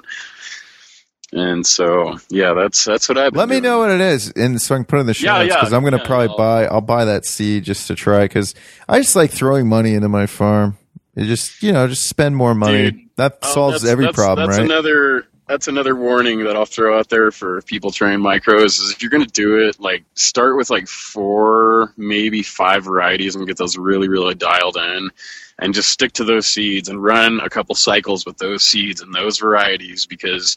And 1.32 1.64
so, 1.66 2.18
yeah, 2.28 2.54
that's 2.54 2.84
that's 2.84 3.08
what. 3.08 3.14
Been 3.14 3.30
Let 3.34 3.48
me 3.48 3.54
doing. 3.56 3.62
know 3.62 3.78
what 3.78 3.90
it 3.92 4.00
is, 4.00 4.32
and 4.32 4.60
so 4.60 4.74
I 4.74 4.78
can 4.78 4.84
put 4.84 4.96
it 4.96 5.00
in 5.00 5.06
the 5.06 5.14
show 5.14 5.26
Yeah, 5.26 5.38
notes 5.38 5.48
yeah, 5.50 5.60
because 5.60 5.72
I'm 5.72 5.84
gonna 5.84 5.98
yeah, 5.98 6.06
probably 6.06 6.28
I'll- 6.28 6.36
buy. 6.36 6.66
I'll 6.66 6.80
buy 6.80 7.04
that 7.04 7.24
seed 7.24 7.62
just 7.64 7.86
to 7.86 7.94
try 7.94 8.24
because 8.24 8.54
I 8.88 8.98
just 9.00 9.14
like 9.14 9.30
throwing 9.30 9.68
money 9.68 9.94
into 9.94 10.08
my 10.08 10.26
farm. 10.26 10.76
It 11.14 11.26
just 11.26 11.62
you 11.62 11.70
know 11.72 11.86
just 11.86 12.08
spend 12.08 12.34
more 12.36 12.54
money. 12.54 12.90
Dude, 12.90 13.00
that 13.16 13.38
Oh, 13.42 13.54
solves 13.54 13.82
that's- 13.82 13.92
every 13.92 14.06
that's- 14.06 14.16
problem, 14.16 14.48
that's 14.48 14.58
right? 14.58 14.64
another 14.64 15.26
that's 15.46 15.66
another 15.68 15.94
warning 15.96 16.44
that 16.44 16.56
I'll 16.56 16.64
throw 16.64 16.98
out 16.98 17.08
there 17.10 17.30
for 17.32 17.60
people 17.62 17.90
trying 17.90 18.20
micros 18.20 18.80
is 18.80 18.92
if 18.92 19.02
you're 19.02 19.10
going 19.10 19.24
to 19.24 19.30
do 19.32 19.58
it, 19.58 19.80
like 19.80 20.04
start 20.14 20.56
with 20.56 20.70
like 20.70 20.86
four, 20.86 21.92
maybe 21.96 22.42
five 22.42 22.84
varieties 22.84 23.34
and 23.34 23.46
get 23.48 23.56
those 23.56 23.76
really, 23.76 24.08
really 24.08 24.36
dialed 24.36 24.76
in, 24.76 25.10
and 25.58 25.74
just 25.74 25.90
stick 25.90 26.12
to 26.12 26.24
those 26.24 26.46
seeds 26.46 26.88
and 26.88 27.02
run 27.02 27.40
a 27.40 27.50
couple 27.50 27.74
cycles 27.74 28.24
with 28.24 28.38
those 28.38 28.62
seeds 28.62 29.00
and 29.00 29.12
those 29.12 29.38
varieties 29.38 30.06
because, 30.06 30.56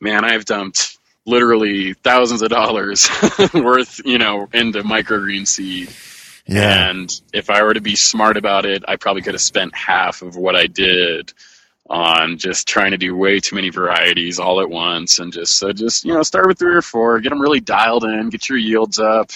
man, 0.00 0.24
I've 0.24 0.44
dumped 0.44 0.98
literally 1.24 1.92
thousands 1.94 2.42
of 2.42 2.50
dollars 2.50 3.08
worth, 3.54 4.00
you 4.04 4.18
know, 4.18 4.48
into 4.52 4.82
microgreen 4.82 5.46
seed. 5.46 5.90
yeah, 6.46 6.88
And 6.88 7.10
if 7.32 7.50
I 7.50 7.62
were 7.62 7.74
to 7.74 7.80
be 7.80 7.96
smart 7.96 8.36
about 8.36 8.64
it, 8.64 8.84
I 8.86 8.96
probably 8.96 9.22
could 9.22 9.34
have 9.34 9.40
spent 9.40 9.74
half 9.74 10.22
of 10.22 10.36
what 10.36 10.54
I 10.54 10.66
did 10.68 11.32
on 11.88 12.36
just 12.38 12.66
trying 12.66 12.90
to 12.90 12.98
do 12.98 13.16
way 13.16 13.38
too 13.38 13.54
many 13.54 13.70
varieties 13.70 14.38
all 14.40 14.60
at 14.60 14.68
once 14.68 15.20
and 15.20 15.32
just 15.32 15.56
so 15.56 15.72
just 15.72 16.04
you 16.04 16.12
know 16.12 16.22
start 16.24 16.48
with 16.48 16.58
three 16.58 16.74
or 16.74 16.82
four 16.82 17.20
get 17.20 17.28
them 17.30 17.40
really 17.40 17.60
dialed 17.60 18.02
in 18.02 18.28
get 18.28 18.48
your 18.48 18.58
yields 18.58 18.98
up 18.98 19.30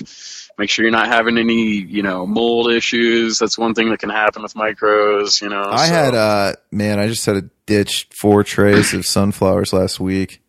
make 0.58 0.68
sure 0.68 0.84
you're 0.84 0.90
not 0.90 1.06
having 1.06 1.38
any 1.38 1.62
you 1.76 2.02
know 2.02 2.26
mold 2.26 2.72
issues 2.72 3.38
that's 3.38 3.56
one 3.56 3.72
thing 3.72 3.88
that 3.90 4.00
can 4.00 4.10
happen 4.10 4.42
with 4.42 4.54
micros 4.54 5.40
you 5.40 5.48
know 5.48 5.62
I 5.62 5.86
so- 5.86 5.94
had 5.94 6.14
uh 6.16 6.52
man, 6.72 6.98
I 6.98 7.06
just 7.06 7.24
had 7.24 7.34
to 7.34 7.50
ditch 7.66 8.08
four 8.10 8.42
trays 8.42 8.94
of 8.94 9.06
sunflowers 9.06 9.72
last 9.72 10.00
week. 10.00 10.39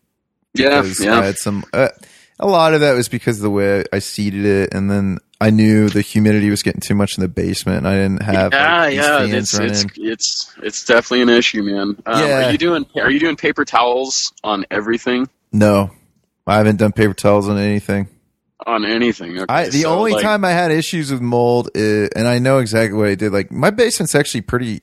Yeah 0.54 0.84
yeah 1.00 1.20
I 1.20 1.24
had 1.24 1.38
some. 1.38 1.64
Uh, 1.72 1.88
a 2.40 2.46
lot 2.46 2.74
of 2.74 2.80
that 2.80 2.94
was 2.94 3.08
because 3.08 3.38
of 3.38 3.42
the 3.42 3.50
way 3.50 3.84
I 3.92 4.00
seeded 4.00 4.44
it, 4.44 4.74
and 4.74 4.90
then 4.90 5.18
I 5.40 5.50
knew 5.50 5.88
the 5.88 6.02
humidity 6.02 6.50
was 6.50 6.62
getting 6.62 6.80
too 6.80 6.94
much 6.94 7.16
in 7.16 7.22
the 7.22 7.28
basement, 7.28 7.78
and 7.78 7.88
I 7.88 7.96
didn't 7.96 8.22
have 8.22 8.52
yeah, 8.52 8.80
like, 8.80 8.94
yeah, 8.94 9.22
it's 9.24 9.58
it's 9.58 9.84
it's 9.96 10.54
it's 10.62 10.84
definitely 10.84 11.22
an 11.22 11.28
issue, 11.30 11.62
man. 11.62 11.96
Um, 12.06 12.26
Yeah. 12.26 12.46
Are 12.46 12.52
you 12.52 12.58
doing 12.58 12.86
Are 12.96 13.10
you 13.10 13.20
doing 13.20 13.36
paper 13.36 13.64
towels 13.64 14.32
on 14.44 14.66
everything? 14.70 15.28
No, 15.52 15.90
I 16.46 16.56
haven't 16.58 16.76
done 16.76 16.92
paper 16.92 17.14
towels 17.14 17.48
on 17.48 17.58
anything. 17.58 18.08
On 18.66 18.84
anything? 18.84 19.38
Okay, 19.38 19.52
I 19.52 19.64
the 19.68 19.82
so, 19.82 19.90
only 19.90 20.12
like, 20.12 20.22
time 20.22 20.44
I 20.44 20.50
had 20.50 20.70
issues 20.70 21.10
with 21.10 21.20
mold, 21.20 21.70
is, 21.74 22.10
and 22.10 22.28
I 22.28 22.38
know 22.38 22.58
exactly 22.58 22.96
what 22.96 23.08
I 23.08 23.16
did. 23.16 23.32
Like 23.32 23.50
my 23.50 23.70
basement's 23.70 24.14
actually 24.14 24.42
pretty, 24.42 24.82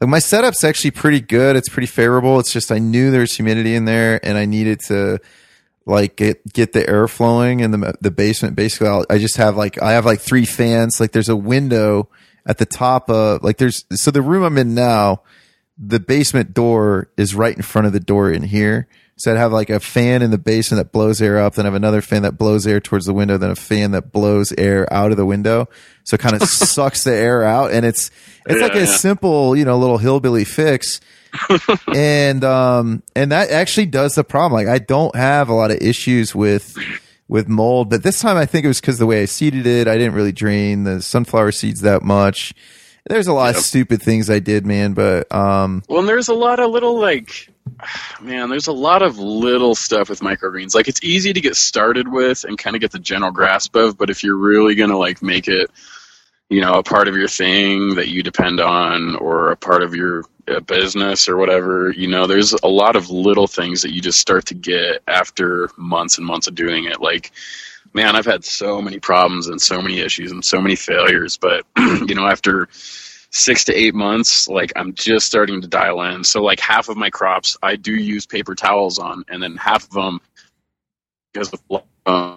like 0.00 0.10
my 0.10 0.18
setup's 0.18 0.64
actually 0.64 0.92
pretty 0.92 1.20
good. 1.20 1.56
It's 1.56 1.68
pretty 1.68 1.86
favorable. 1.86 2.38
It's 2.38 2.52
just 2.52 2.70
I 2.70 2.78
knew 2.78 3.10
there 3.10 3.22
was 3.22 3.34
humidity 3.34 3.74
in 3.74 3.84
there, 3.84 4.24
and 4.24 4.38
I 4.38 4.44
needed 4.44 4.80
to 4.86 5.18
like 5.86 6.16
get 6.16 6.52
get 6.52 6.72
the 6.72 6.88
air 6.88 7.08
flowing 7.08 7.60
in 7.60 7.72
the 7.72 7.94
the 8.00 8.10
basement. 8.10 8.54
Basically, 8.54 8.88
I'll, 8.88 9.04
I 9.10 9.18
just 9.18 9.36
have 9.38 9.56
like 9.56 9.80
I 9.82 9.92
have 9.92 10.04
like 10.04 10.20
three 10.20 10.44
fans. 10.44 11.00
Like 11.00 11.12
there's 11.12 11.28
a 11.28 11.36
window 11.36 12.08
at 12.46 12.58
the 12.58 12.66
top 12.66 13.10
of 13.10 13.42
like 13.42 13.56
there's 13.56 13.84
so 13.92 14.10
the 14.10 14.22
room 14.22 14.44
I'm 14.44 14.58
in 14.58 14.74
now. 14.74 15.22
The 15.80 16.00
basement 16.00 16.54
door 16.54 17.08
is 17.16 17.34
right 17.36 17.54
in 17.54 17.62
front 17.62 17.86
of 17.86 17.92
the 17.92 18.00
door 18.00 18.30
in 18.32 18.42
here. 18.42 18.88
So 19.18 19.32
I'd 19.32 19.36
have 19.36 19.52
like 19.52 19.68
a 19.68 19.80
fan 19.80 20.22
in 20.22 20.30
the 20.30 20.38
basement 20.38 20.78
that 20.78 20.92
blows 20.92 21.20
air 21.20 21.38
up, 21.38 21.54
then 21.54 21.66
I 21.66 21.68
have 21.68 21.74
another 21.74 22.00
fan 22.00 22.22
that 22.22 22.38
blows 22.38 22.68
air 22.68 22.80
towards 22.80 23.04
the 23.04 23.12
window, 23.12 23.36
then 23.36 23.50
a 23.50 23.56
fan 23.56 23.90
that 23.90 24.12
blows 24.12 24.52
air 24.56 24.90
out 24.92 25.10
of 25.10 25.16
the 25.16 25.26
window. 25.26 25.68
So 26.04 26.14
it 26.14 26.20
kind 26.20 26.40
of 26.40 26.42
sucks 26.48 27.02
the 27.02 27.12
air 27.12 27.42
out. 27.42 27.72
And 27.72 27.84
it's 27.84 28.12
it's 28.46 28.62
like 28.62 28.76
a 28.76 28.80
yeah. 28.80 28.84
simple, 28.86 29.56
you 29.56 29.64
know, 29.64 29.76
little 29.76 29.98
hillbilly 29.98 30.44
fix. 30.44 31.00
and 31.94 32.42
um 32.44 33.02
and 33.14 33.32
that 33.32 33.50
actually 33.50 33.86
does 33.86 34.14
the 34.14 34.24
problem. 34.24 34.52
Like 34.52 34.68
I 34.68 34.78
don't 34.78 35.14
have 35.16 35.48
a 35.48 35.54
lot 35.54 35.72
of 35.72 35.78
issues 35.78 36.32
with 36.32 36.76
with 37.26 37.48
mold, 37.48 37.90
but 37.90 38.04
this 38.04 38.20
time 38.20 38.36
I 38.36 38.46
think 38.46 38.64
it 38.64 38.68
was 38.68 38.80
because 38.80 38.98
the 38.98 39.06
way 39.06 39.22
I 39.22 39.24
seeded 39.24 39.66
it, 39.66 39.88
I 39.88 39.98
didn't 39.98 40.14
really 40.14 40.32
drain 40.32 40.84
the 40.84 41.02
sunflower 41.02 41.52
seeds 41.52 41.80
that 41.80 42.02
much. 42.02 42.54
There's 43.08 43.26
a 43.26 43.32
lot 43.32 43.56
of 43.56 43.62
stupid 43.62 44.02
things 44.02 44.30
I 44.30 44.38
did, 44.38 44.64
man, 44.64 44.92
but 44.92 45.30
um 45.34 45.82
Well, 45.88 46.00
and 46.00 46.08
there's 46.08 46.28
a 46.28 46.34
lot 46.34 46.60
of 46.60 46.70
little 46.70 46.98
like, 46.98 47.50
man, 48.20 48.50
there's 48.50 48.66
a 48.66 48.72
lot 48.72 49.02
of 49.02 49.18
little 49.18 49.74
stuff 49.74 50.08
with 50.08 50.20
microgreens. 50.20 50.74
Like 50.74 50.88
it's 50.88 51.02
easy 51.02 51.32
to 51.32 51.40
get 51.40 51.56
started 51.56 52.08
with 52.08 52.44
and 52.44 52.58
kind 52.58 52.76
of 52.76 52.80
get 52.80 52.92
the 52.92 52.98
general 52.98 53.32
grasp 53.32 53.76
of, 53.76 53.96
but 53.96 54.10
if 54.10 54.22
you're 54.22 54.36
really 54.36 54.74
gonna 54.74 54.96
like 54.96 55.22
make 55.22 55.48
it, 55.48 55.70
you 56.48 56.60
know, 56.60 56.74
a 56.74 56.82
part 56.82 57.08
of 57.08 57.16
your 57.16 57.28
thing 57.28 57.94
that 57.96 58.08
you 58.08 58.22
depend 58.22 58.60
on 58.60 59.16
or 59.16 59.50
a 59.50 59.56
part 59.56 59.82
of 59.82 59.94
your 59.94 60.24
uh, 60.48 60.60
business 60.60 61.28
or 61.28 61.36
whatever, 61.36 61.90
you 61.90 62.08
know, 62.08 62.26
there's 62.26 62.52
a 62.52 62.68
lot 62.68 62.96
of 62.96 63.10
little 63.10 63.46
things 63.46 63.82
that 63.82 63.92
you 63.92 64.00
just 64.00 64.20
start 64.20 64.46
to 64.46 64.54
get 64.54 65.02
after 65.06 65.70
months 65.76 66.18
and 66.18 66.26
months 66.26 66.46
of 66.46 66.54
doing 66.54 66.84
it. 66.84 67.00
Like, 67.00 67.32
man, 67.92 68.16
I've 68.16 68.26
had 68.26 68.44
so 68.44 68.80
many 68.80 68.98
problems 68.98 69.48
and 69.48 69.60
so 69.60 69.82
many 69.82 70.00
issues 70.00 70.32
and 70.32 70.44
so 70.44 70.60
many 70.60 70.76
failures, 70.76 71.36
but 71.36 71.64
you 71.76 72.14
know, 72.14 72.26
after 72.26 72.68
six 73.30 73.64
to 73.64 73.74
eight 73.74 73.94
months, 73.94 74.48
like 74.48 74.72
I'm 74.76 74.94
just 74.94 75.26
starting 75.26 75.60
to 75.60 75.68
dial 75.68 76.02
in. 76.02 76.24
So 76.24 76.42
like 76.42 76.60
half 76.60 76.88
of 76.88 76.96
my 76.96 77.10
crops, 77.10 77.56
I 77.62 77.76
do 77.76 77.92
use 77.92 78.26
paper 78.26 78.54
towels 78.54 78.98
on, 78.98 79.24
and 79.28 79.42
then 79.42 79.56
half 79.56 79.84
of 79.84 79.90
them, 79.90 80.20
because 81.32 81.52
of, 81.52 81.82
uh, 82.06 82.36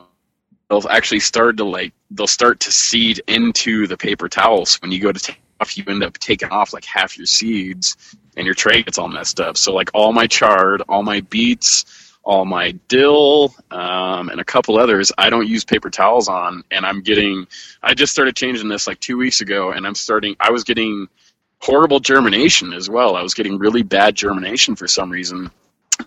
they'll 0.69 0.89
actually 0.89 1.19
start 1.19 1.57
to 1.57 1.63
like 1.63 1.93
they'll 2.11 2.27
start 2.27 2.59
to 2.61 2.71
seed 2.71 3.21
into 3.27 3.87
the 3.87 3.97
paper 3.97 4.27
towels. 4.27 4.75
When 4.81 4.91
you 4.91 4.99
go 4.99 5.11
to 5.11 5.19
take 5.19 5.39
off, 5.59 5.77
you 5.77 5.83
end 5.87 6.03
up 6.03 6.17
taking 6.17 6.49
off 6.49 6.73
like 6.73 6.85
half 6.85 7.17
your 7.17 7.27
seeds, 7.27 8.15
and 8.35 8.45
your 8.45 8.55
tray 8.55 8.83
gets 8.83 8.97
all 8.97 9.07
messed 9.07 9.39
up. 9.39 9.57
So 9.57 9.73
like 9.73 9.91
all 9.93 10.13
my 10.13 10.27
chard, 10.27 10.81
all 10.89 11.03
my 11.03 11.21
beets. 11.21 12.10
All 12.23 12.45
my 12.45 12.71
dill 12.87 13.53
um, 13.71 14.29
and 14.29 14.39
a 14.39 14.43
couple 14.45 14.77
others, 14.77 15.11
I 15.17 15.29
don't 15.29 15.47
use 15.47 15.65
paper 15.65 15.89
towels 15.89 16.27
on, 16.27 16.63
and 16.69 16.85
I'm 16.85 17.01
getting 17.01 17.47
I 17.81 17.95
just 17.95 18.13
started 18.13 18.35
changing 18.35 18.67
this 18.69 18.85
like 18.87 18.99
two 18.99 19.17
weeks 19.17 19.41
ago, 19.41 19.71
and 19.71 19.87
I'm 19.87 19.95
starting. 19.95 20.35
I 20.39 20.51
was 20.51 20.63
getting 20.63 21.07
horrible 21.59 21.99
germination 21.99 22.73
as 22.73 22.89
well. 22.89 23.15
I 23.15 23.23
was 23.23 23.33
getting 23.33 23.57
really 23.57 23.83
bad 23.83 24.15
germination 24.15 24.75
for 24.75 24.87
some 24.87 25.09
reason, 25.09 25.49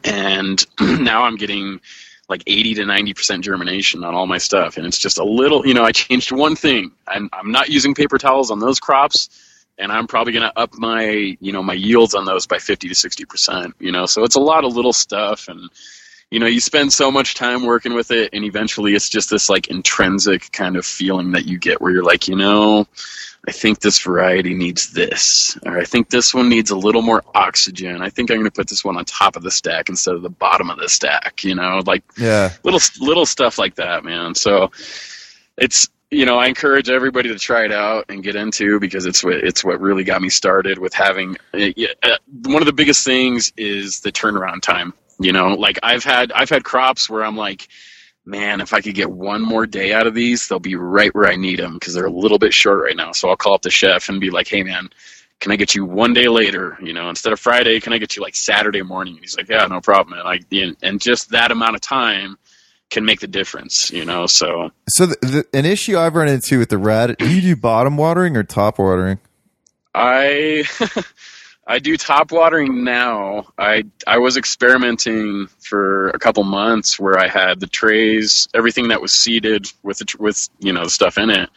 and 0.05 0.64
now 0.81 1.24
I'm 1.24 1.37
getting 1.37 1.81
like 2.29 2.42
80 2.46 2.74
to 2.74 2.87
90 2.87 3.14
percent 3.14 3.44
germination 3.44 4.05
on 4.05 4.14
all 4.14 4.27
my 4.27 4.38
stuff, 4.38 4.77
and 4.77 4.87
it's 4.87 4.98
just 4.98 5.18
a 5.18 5.24
little. 5.24 5.66
You 5.66 5.74
know, 5.74 5.85
I 5.85 5.92
changed 5.92 6.31
one 6.31 6.55
thing. 6.55 6.92
I'm 7.09 7.29
I'm 7.33 7.50
not 7.50 7.70
using 7.70 7.94
paper 7.94 8.18
towels 8.18 8.50
on 8.50 8.61
those 8.61 8.81
crops. 8.81 9.50
And 9.77 9.90
I'm 9.90 10.07
probably 10.07 10.33
going 10.33 10.48
to 10.48 10.57
up 10.57 10.72
my, 10.74 11.37
you 11.40 11.50
know, 11.53 11.61
my 11.61 11.74
yields 11.74 12.14
on 12.14 12.27
those 12.27 12.46
by 12.46 12.59
50 12.59 12.88
to 12.88 12.94
60 12.94 13.24
percent. 13.24 13.74
You 13.81 13.90
know, 13.90 14.07
so 14.07 14.22
it's 14.22 14.37
a 14.37 14.40
lot 14.40 14.64
of 14.64 14.77
little 14.77 14.92
stuff, 14.92 15.48
and 15.48 15.68
you 16.35 16.40
know 16.40 16.47
you 16.47 16.59
spend 16.59 16.92
so 16.92 17.12
much 17.12 17.35
time 17.35 17.64
working 17.64 17.94
with 17.94 18.11
it 18.11 18.31
and 18.33 18.44
eventually 18.44 18.94
it's 18.94 19.09
just 19.09 19.31
this 19.31 19.49
like 19.49 19.68
intrinsic 19.68 20.51
kind 20.51 20.77
of 20.77 20.85
feeling 20.85 21.31
that 21.31 21.44
you 21.44 21.59
get 21.59 21.81
where 21.81 21.92
you're 21.92 22.03
like 22.03 22.27
you 22.27 22.35
know 22.35 22.85
i 23.47 23.53
think 23.53 23.79
this 23.79 24.01
variety 24.01 24.53
needs 24.53 24.92
this 24.92 25.57
or 25.64 25.79
i 25.79 25.85
think 25.85 26.11
this 26.11 26.35
one 26.35 26.49
needs 26.49 26.73
a 26.73 26.77
little 26.77 27.03
more 27.03 27.23
oxygen. 27.37 28.03
I 28.03 28.11
think 28.11 28.33
i'm 28.33 28.38
going 28.38 28.47
to 28.47 28.51
put 28.51 28.68
this 28.68 28.85
one 28.85 28.97
on 28.97 29.05
top 29.05 29.37
of 29.37 29.44
the 29.44 29.51
stack 29.53 29.88
instead 29.88 30.16
of 30.16 30.23
the 30.23 30.29
bottom 30.29 30.70
of 30.70 30.79
the 30.79 30.88
stack 30.88 31.44
you 31.44 31.55
know 31.55 31.81
like 31.87 32.03
yeah. 32.18 32.51
little 32.64 32.81
little 33.01 33.27
stuff 33.27 33.57
like 33.57 33.77
that 33.77 34.05
man. 34.05 34.35
So 34.35 34.73
it's 35.57 35.88
you 36.11 36.27
know 36.27 36.37
i 36.37 36.47
encourage 36.47 36.90
everybody 36.90 37.29
to 37.29 37.38
try 37.38 37.64
it 37.64 37.73
out 37.73 38.07
and 38.09 38.23
get 38.25 38.35
into 38.35 38.81
because 38.81 39.07
it's 39.07 39.23
what 39.23 39.35
it's 39.35 39.64
what 39.64 39.81
really 39.81 40.05
got 40.05 40.20
me 40.20 40.29
started 40.29 40.79
with 40.79 40.92
having 40.92 41.37
uh, 41.55 42.18
one 42.44 42.61
of 42.61 42.66
the 42.66 42.73
biggest 42.73 43.05
things 43.05 43.53
is 43.57 44.01
the 44.01 44.12
turnaround 44.12 44.61
time 44.62 44.92
you 45.18 45.33
know 45.33 45.48
like 45.55 45.79
i've 45.83 46.05
had 46.05 46.33
i've 46.33 46.50
had 46.50 46.64
crops 46.64 47.09
where 47.09 47.24
i'm 47.24 47.37
like 47.37 47.68
man, 48.27 48.61
if 48.61 48.72
I 48.72 48.81
could 48.81 48.94
get 48.94 49.11
one 49.11 49.42
more 49.42 49.66
day 49.66 49.92
out 49.92 50.07
of 50.07 50.14
these, 50.14 50.48
they'll 50.48 50.59
be 50.59 50.77
right 50.77 51.14
where 51.14 51.29
I 51.29 51.37
need 51.37 51.59
them 51.59 51.74
because 51.74 51.94
they're 51.94 52.07
a 52.07 52.11
little 52.11 52.38
bit 52.38 52.55
short 52.55 52.83
right 52.83 52.96
now. 52.96 53.12
So 53.12 53.29
I'll 53.29 53.37
call 53.37 53.55
up 53.55 53.62
the 53.62 53.70
chef 53.70 54.09
and 54.09 54.20
be 54.20 54.31
like, 54.31 54.48
hey, 54.48 54.62
man, 54.62 54.88
can 55.40 55.53
I 55.53 55.57
get 55.57 55.74
you 55.74 55.85
one 55.85 56.14
day 56.14 56.29
later? 56.29 56.79
You 56.83 56.92
know, 56.92 57.09
instead 57.09 57.33
of 57.33 57.40
Friday, 57.40 57.81
can 57.81 57.92
I 57.92 57.98
get 57.98 58.16
you 58.16 58.22
like 58.22 58.35
Saturday 58.35 58.83
morning? 58.83 59.14
And 59.14 59.22
he's 59.22 59.37
like, 59.37 59.48
yeah, 59.48 59.66
no 59.66 59.81
problem. 59.81 60.18
And 60.18 60.24
like, 60.24 60.46
and 60.83 61.00
just 61.00 61.31
that 61.31 61.50
amount 61.50 61.74
of 61.74 61.83
time 61.83 62.38
can 62.90 63.05
make 63.05 63.20
the 63.20 63.27
difference. 63.27 63.90
You 63.90 64.05
know, 64.05 64.27
so 64.27 64.70
So 64.88 65.07
the, 65.07 65.16
the, 65.20 65.59
an 65.59 65.66
issue 65.66 65.98
I've 65.98 66.14
run 66.14 66.29
into 66.29 66.59
with 66.59 66.70
the 66.70 66.79
rat, 66.79 67.18
do 67.18 67.35
you 67.35 67.42
do 67.42 67.57
bottom 67.57 67.96
watering 67.96 68.37
or 68.37 68.42
top 68.42 68.79
watering? 68.79 69.18
I 69.94 70.64
I 71.66 71.79
do 71.79 71.96
top 71.96 72.31
watering 72.33 72.85
now. 72.85 73.46
I 73.59 73.85
I 74.07 74.18
was 74.18 74.37
experimenting 74.37 75.48
for 75.61 76.11
a 76.11 76.18
couple 76.18 76.44
months 76.44 76.98
where 76.98 77.18
I 77.18 77.29
had 77.29 77.61
the 77.61 77.66
trays, 77.66 78.48
everything 78.55 78.88
that 78.88 79.00
was 79.00 79.12
seeded 79.12 79.72
with 79.83 79.98
the, 79.98 80.05
tr- 80.05 80.22
with 80.22 80.48
you 80.61 80.72
know 80.72 80.85
the 80.85 80.90
stuff 80.90 81.16
in 81.18 81.31
it 81.31 81.48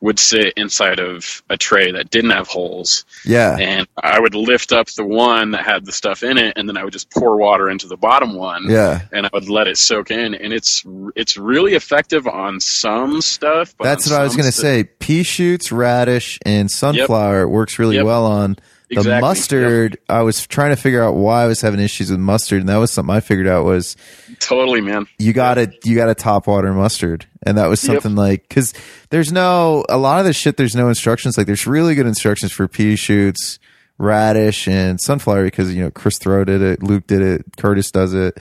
would 0.00 0.20
sit 0.20 0.52
inside 0.56 1.00
of 1.00 1.42
a 1.50 1.56
tray 1.56 1.90
that 1.90 2.08
didn't 2.08 2.30
have 2.30 2.46
holes 2.46 3.04
Yeah. 3.24 3.56
and 3.58 3.84
I 4.00 4.20
would 4.20 4.32
lift 4.36 4.70
up 4.70 4.86
the 4.90 5.04
one 5.04 5.50
that 5.50 5.64
had 5.66 5.84
the 5.86 5.90
stuff 5.90 6.22
in 6.22 6.38
it 6.38 6.52
and 6.56 6.68
then 6.68 6.76
I 6.76 6.84
would 6.84 6.92
just 6.92 7.10
pour 7.10 7.36
water 7.36 7.68
into 7.68 7.88
the 7.88 7.96
bottom 7.96 8.36
one 8.36 8.66
Yeah. 8.70 9.00
and 9.12 9.26
I 9.26 9.30
would 9.32 9.48
let 9.48 9.66
it 9.66 9.76
soak 9.76 10.12
in 10.12 10.36
and 10.36 10.52
it's 10.52 10.84
it's 11.16 11.36
really 11.36 11.74
effective 11.74 12.28
on 12.28 12.60
some 12.60 13.20
stuff 13.20 13.74
but 13.76 13.82
That's 13.86 14.08
what 14.08 14.20
I 14.20 14.22
was 14.22 14.36
going 14.36 14.46
to 14.48 14.52
say. 14.52 14.84
Pea 14.84 15.24
shoots, 15.24 15.72
radish, 15.72 16.38
and 16.46 16.70
sunflower 16.70 17.42
it 17.42 17.48
works 17.48 17.80
really 17.80 17.96
Yep. 17.96 18.04
well 18.06 18.24
on. 18.24 18.56
The 18.90 18.96
Exactly. 19.00 19.20
mustard, 19.28 19.98
I 20.08 20.22
was 20.22 20.46
trying 20.46 20.70
to 20.70 20.76
figure 20.76 21.02
out 21.04 21.14
why 21.14 21.42
I 21.42 21.46
was 21.46 21.60
having 21.60 21.78
issues 21.78 22.10
with 22.10 22.20
mustard, 22.20 22.60
and 22.60 22.68
that 22.70 22.78
was 22.78 22.90
something 22.90 23.14
I 23.14 23.20
figured 23.20 23.46
out 23.46 23.64
was 23.66 23.96
totally 24.40 24.80
man 24.80 25.06
you 25.18 25.32
got 25.32 25.54
to 25.54 25.70
you 25.84 25.94
got 25.96 26.06
to 26.06 26.14
top 26.14 26.46
water 26.46 26.72
mustard, 26.72 27.26
and 27.44 27.58
that 27.58 27.68
was 27.68 27.82
Yep. 27.84 27.94
something 28.02 28.14
like 28.16 28.48
because 28.48 28.72
there's 29.10 29.30
no 29.32 29.84
a 29.90 29.98
lot 29.98 30.20
of 30.20 30.24
the 30.26 30.32
shit. 30.32 30.56
There's 30.56 30.74
no 30.74 30.88
instructions. 30.88 31.36
Like 31.36 31.46
there's 31.46 31.66
really 31.66 31.94
good 31.94 32.06
instructions 32.06 32.50
for 32.52 32.66
pea 32.66 32.96
shoots, 32.96 33.58
radish, 33.98 34.66
and 34.68 34.98
sunflower 35.00 35.44
because 35.44 35.74
you 35.74 35.82
know 35.82 35.90
Chris 35.90 36.18
Thoreau 36.18 36.44
did 36.44 36.62
it, 36.62 36.82
Luke 36.82 37.06
did 37.06 37.20
it, 37.20 37.44
Curtis 37.58 37.90
does 37.90 38.14
it. 38.14 38.38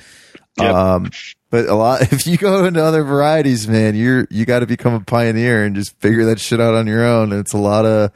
Yep. 0.59 0.73
Um, 0.73 1.11
but 1.49 1.67
a 1.67 1.75
lot 1.75 2.01
if 2.13 2.25
you 2.25 2.37
go 2.37 2.63
into 2.65 2.81
other 2.83 3.03
varieties, 3.03 3.67
man, 3.67 3.95
you're 3.95 4.27
you 4.29 4.45
got 4.45 4.59
to 4.59 4.65
become 4.67 4.93
a 4.93 5.01
pioneer 5.01 5.65
and 5.65 5.75
just 5.75 5.99
figure 5.99 6.25
that 6.25 6.39
shit 6.39 6.61
out 6.61 6.73
on 6.73 6.87
your 6.87 7.03
own. 7.05 7.31
And 7.31 7.41
it's 7.41 7.53
a 7.53 7.57
lot 7.57 7.85
of 7.85 8.11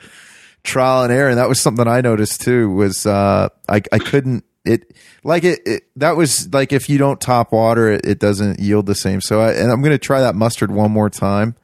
trial 0.63 1.03
and 1.03 1.11
error. 1.11 1.29
And 1.29 1.37
that 1.37 1.49
was 1.49 1.61
something 1.61 1.87
I 1.87 2.01
noticed 2.01 2.41
too. 2.41 2.69
Was 2.71 3.05
uh, 3.05 3.49
I 3.67 3.81
I 3.91 3.99
couldn't 3.99 4.43
it 4.63 4.95
like 5.23 5.43
it, 5.43 5.61
it 5.65 5.83
that 5.95 6.15
was 6.15 6.51
like 6.53 6.71
if 6.71 6.89
you 6.89 6.97
don't 6.97 7.19
top 7.19 7.51
water 7.51 7.91
it, 7.91 8.05
it 8.05 8.19
doesn't 8.19 8.59
yield 8.59 8.85
the 8.85 8.95
same. 8.95 9.21
So 9.21 9.41
I 9.41 9.53
and 9.53 9.71
I'm 9.71 9.81
gonna 9.81 9.97
try 9.97 10.21
that 10.21 10.35
mustard 10.35 10.71
one 10.71 10.91
more 10.91 11.09
time 11.09 11.55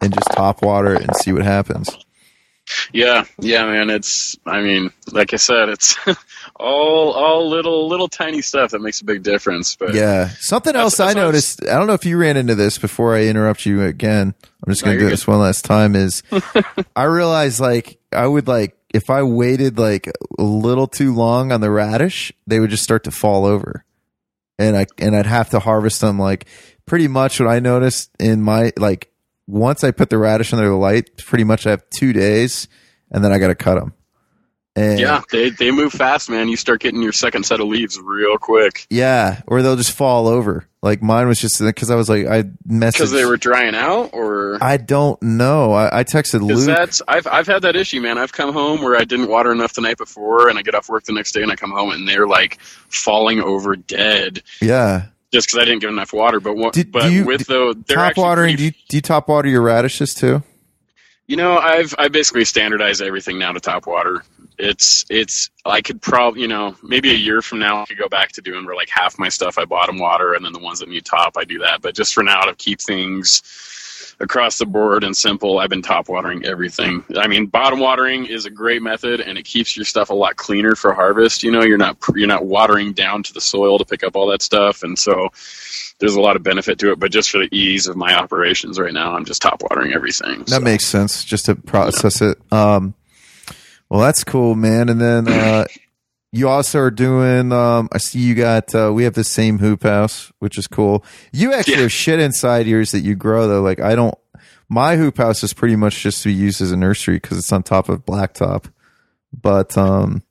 and 0.00 0.12
just 0.12 0.30
top 0.32 0.62
water 0.62 0.94
it 0.94 1.02
and 1.02 1.14
see 1.16 1.32
what 1.32 1.42
happens. 1.42 1.96
Yeah, 2.92 3.24
yeah, 3.38 3.64
man. 3.66 3.90
It's, 3.90 4.36
I 4.44 4.60
mean, 4.60 4.90
like 5.12 5.32
I 5.32 5.36
said, 5.36 5.68
it's 5.68 5.96
all, 6.58 7.12
all 7.12 7.48
little, 7.48 7.88
little 7.88 8.08
tiny 8.08 8.42
stuff 8.42 8.70
that 8.72 8.80
makes 8.80 9.00
a 9.00 9.04
big 9.04 9.22
difference. 9.22 9.76
But 9.76 9.94
Yeah. 9.94 10.28
Something 10.40 10.74
else 10.76 10.98
I 11.00 11.06
that's 11.06 11.16
I 11.16 11.20
was- 11.20 11.26
noticed, 11.26 11.62
I 11.64 11.78
don't 11.78 11.86
know 11.86 11.92
if 11.94 12.04
you 12.04 12.16
ran 12.18 12.36
into 12.36 12.54
this 12.54 12.78
before 12.78 13.14
I 13.14 13.24
interrupt 13.24 13.66
you 13.66 13.82
again. 13.82 14.34
I'm 14.66 14.72
just 14.72 14.82
going 14.84 14.94
to 14.94 14.98
do 14.98 15.04
you're 15.04 15.10
this 15.10 15.26
one 15.26 15.38
last 15.40 15.64
time 15.64 15.94
is 15.94 16.22
I 16.96 17.04
realized 17.04 17.60
like 17.60 17.98
I 18.12 18.26
would 18.26 18.48
like 18.48 18.76
if 18.94 19.10
I 19.10 19.22
waited 19.22 19.78
like 19.78 20.08
a 20.38 20.42
little 20.42 20.86
too 20.86 21.14
long 21.14 21.52
on 21.52 21.60
the 21.60 21.70
radish, 21.70 22.32
they 22.46 22.58
would 22.60 22.70
just 22.70 22.82
start 22.84 23.04
to 23.04 23.10
fall 23.10 23.44
over. 23.44 23.84
And 24.58 24.76
I 24.76 24.86
and 24.98 25.14
I'd 25.14 25.26
have 25.26 25.50
to 25.50 25.60
harvest 25.60 26.00
them 26.00 26.18
like 26.18 26.46
pretty 26.86 27.06
much 27.08 27.38
what 27.38 27.48
I 27.48 27.58
noticed 27.60 28.10
in 28.18 28.40
my 28.40 28.72
like 28.78 29.10
once 29.46 29.84
I 29.84 29.90
put 29.90 30.08
the 30.10 30.18
radish 30.18 30.52
under 30.52 30.66
the 30.66 30.74
light, 30.74 31.18
pretty 31.18 31.44
much 31.44 31.66
I 31.66 31.70
have 31.70 31.82
2 31.98 32.12
days 32.14 32.66
and 33.10 33.22
then 33.22 33.32
I 33.32 33.38
got 33.38 33.48
to 33.48 33.54
cut 33.54 33.74
them. 33.78 33.92
And 34.76 35.00
yeah, 35.00 35.22
they, 35.32 35.48
they 35.48 35.70
move 35.70 35.92
fast, 35.94 36.28
man. 36.28 36.48
You 36.50 36.56
start 36.56 36.82
getting 36.82 37.00
your 37.00 37.12
second 37.12 37.46
set 37.46 37.60
of 37.60 37.66
leaves 37.66 37.98
real 37.98 38.36
quick 38.36 38.86
Yeah, 38.90 39.40
or 39.46 39.62
they'll 39.62 39.76
just 39.76 39.92
fall 39.92 40.28
over. 40.28 40.68
Like 40.82 41.02
mine 41.02 41.26
was 41.26 41.40
just 41.40 41.60
because 41.60 41.90
I 41.90 41.96
was 41.96 42.08
like 42.10 42.26
I 42.26 42.42
messaged 42.68 42.92
because 42.92 43.10
they 43.10 43.24
were 43.24 43.38
drying 43.38 43.74
out 43.74 44.10
or. 44.12 44.58
I 44.60 44.76
don't 44.76 45.20
know. 45.22 45.72
I, 45.72 46.00
I 46.00 46.04
texted 46.04 46.42
Luke. 46.42 46.66
that's 46.66 47.00
I've 47.08 47.26
I've 47.26 47.46
had 47.46 47.62
that 47.62 47.74
issue, 47.74 48.00
man. 48.02 48.18
I've 48.18 48.32
come 48.32 48.52
home 48.52 48.82
where 48.82 48.96
I 48.96 49.04
didn't 49.04 49.28
water 49.28 49.50
enough 49.50 49.72
the 49.72 49.80
night 49.80 49.96
before, 49.96 50.48
and 50.48 50.58
I 50.58 50.62
get 50.62 50.74
off 50.74 50.88
work 50.90 51.04
the 51.04 51.12
next 51.12 51.32
day, 51.32 51.42
and 51.42 51.50
I 51.50 51.56
come 51.56 51.72
home 51.72 51.90
and 51.90 52.06
they're 52.06 52.28
like 52.28 52.60
falling 52.60 53.40
over 53.40 53.74
dead 53.76 54.42
yeah, 54.60 55.06
just 55.32 55.48
because 55.48 55.62
I 55.62 55.64
didn't 55.64 55.80
give 55.80 55.90
enough 55.90 56.12
water. 56.12 56.38
But 56.38 56.54
what? 56.56 56.74
But 56.92 57.04
do 57.04 57.12
you- 57.12 57.24
with 57.24 57.46
the 57.46 57.82
top 57.88 58.16
watering. 58.18 58.56
pretty 58.56 58.70
Do 58.70 58.76
you, 58.76 58.82
do 58.90 58.96
you 58.98 59.00
top 59.00 59.28
water 59.28 59.48
your 59.48 59.62
radishes 59.62 60.12
too? 60.12 60.42
You 61.26 61.36
know, 61.36 61.56
I've 61.58 61.92
I 61.98 62.06
basically 62.06 62.44
standardized 62.44 63.02
everything 63.02 63.38
now 63.40 63.50
to 63.52 63.58
top 63.58 63.86
water. 63.88 64.22
It's 64.58 65.04
it's 65.10 65.50
I 65.64 65.82
could 65.82 66.00
probably 66.00 66.42
you 66.42 66.48
know 66.48 66.74
maybe 66.82 67.10
a 67.10 67.14
year 67.14 67.42
from 67.42 67.58
now 67.58 67.82
I 67.82 67.86
could 67.86 67.98
go 67.98 68.08
back 68.08 68.32
to 68.32 68.42
doing 68.42 68.64
where 68.64 68.76
like 68.76 68.88
half 68.88 69.18
my 69.18 69.28
stuff 69.28 69.58
I 69.58 69.64
bottom 69.64 69.98
water 69.98 70.34
and 70.34 70.44
then 70.44 70.52
the 70.52 70.58
ones 70.58 70.80
that 70.80 70.88
need 70.88 71.04
top 71.04 71.36
I 71.36 71.44
do 71.44 71.58
that. 71.58 71.82
But 71.82 71.94
just 71.94 72.14
for 72.14 72.22
now 72.22 72.42
to 72.42 72.54
keep 72.54 72.80
things 72.80 73.42
across 74.20 74.58
the 74.58 74.66
board 74.66 75.04
and 75.04 75.16
simple, 75.16 75.58
I've 75.58 75.70
been 75.70 75.82
top 75.82 76.08
watering 76.08 76.44
everything. 76.44 77.04
I 77.16 77.26
mean, 77.26 77.46
bottom 77.46 77.80
watering 77.80 78.26
is 78.26 78.46
a 78.46 78.50
great 78.50 78.82
method 78.82 79.20
and 79.20 79.36
it 79.36 79.44
keeps 79.44 79.76
your 79.76 79.84
stuff 79.84 80.10
a 80.10 80.14
lot 80.14 80.36
cleaner 80.36 80.74
for 80.74 80.94
harvest. 80.94 81.42
You 81.42 81.50
know, 81.50 81.62
you're 81.62 81.78
not 81.78 81.98
you're 82.14 82.26
not 82.26 82.46
watering 82.46 82.92
down 82.92 83.22
to 83.24 83.32
the 83.32 83.40
soil 83.40 83.78
to 83.78 83.84
pick 83.84 84.02
up 84.02 84.16
all 84.16 84.28
that 84.28 84.42
stuff, 84.42 84.82
and 84.82 84.98
so 84.98 85.28
there's 85.98 86.14
a 86.14 86.20
lot 86.20 86.36
of 86.36 86.42
benefit 86.42 86.78
to 86.80 86.92
it. 86.92 86.98
But 86.98 87.10
just 87.10 87.30
for 87.30 87.38
the 87.38 87.48
ease 87.54 87.86
of 87.86 87.96
my 87.96 88.14
operations 88.14 88.78
right 88.78 88.92
now, 88.92 89.14
I'm 89.14 89.24
just 89.24 89.42
top 89.42 89.62
watering 89.62 89.92
everything. 89.92 90.40
That 90.40 90.48
so. 90.48 90.60
makes 90.60 90.86
sense. 90.86 91.24
Just 91.24 91.46
to 91.46 91.54
process 91.54 92.20
it. 92.22 92.38
Um, 92.52 92.94
well, 93.88 94.00
that's 94.00 94.24
cool, 94.24 94.54
man. 94.54 94.88
And 94.88 95.00
then 95.00 95.28
uh, 95.28 95.64
you 96.32 96.48
also 96.48 96.78
are 96.80 96.90
doing. 96.90 97.52
Um, 97.52 97.88
I 97.92 97.98
see 97.98 98.18
you 98.20 98.34
got. 98.34 98.74
Uh, 98.74 98.92
we 98.94 99.04
have 99.04 99.14
the 99.14 99.24
same 99.24 99.58
hoop 99.58 99.82
house, 99.84 100.32
which 100.38 100.58
is 100.58 100.66
cool. 100.66 101.04
You 101.32 101.52
actually 101.54 101.74
Yeah. 101.74 101.80
have 101.82 101.92
shit 101.92 102.20
inside 102.20 102.66
yours 102.66 102.90
that 102.92 103.00
you 103.00 103.14
grow 103.14 103.46
though. 103.48 103.62
Like 103.62 103.80
I 103.80 103.94
don't. 103.94 104.14
My 104.68 104.96
hoop 104.96 105.18
house 105.18 105.42
is 105.44 105.52
pretty 105.52 105.76
much 105.76 106.02
just 106.02 106.22
to 106.24 106.28
be 106.28 106.34
used 106.34 106.60
as 106.60 106.72
a 106.72 106.76
nursery 106.76 107.16
because 107.16 107.38
it's 107.38 107.52
on 107.52 107.62
top 107.62 107.88
of 107.88 108.04
blacktop. 108.04 108.64
But 109.32 109.76
um, 109.78 110.22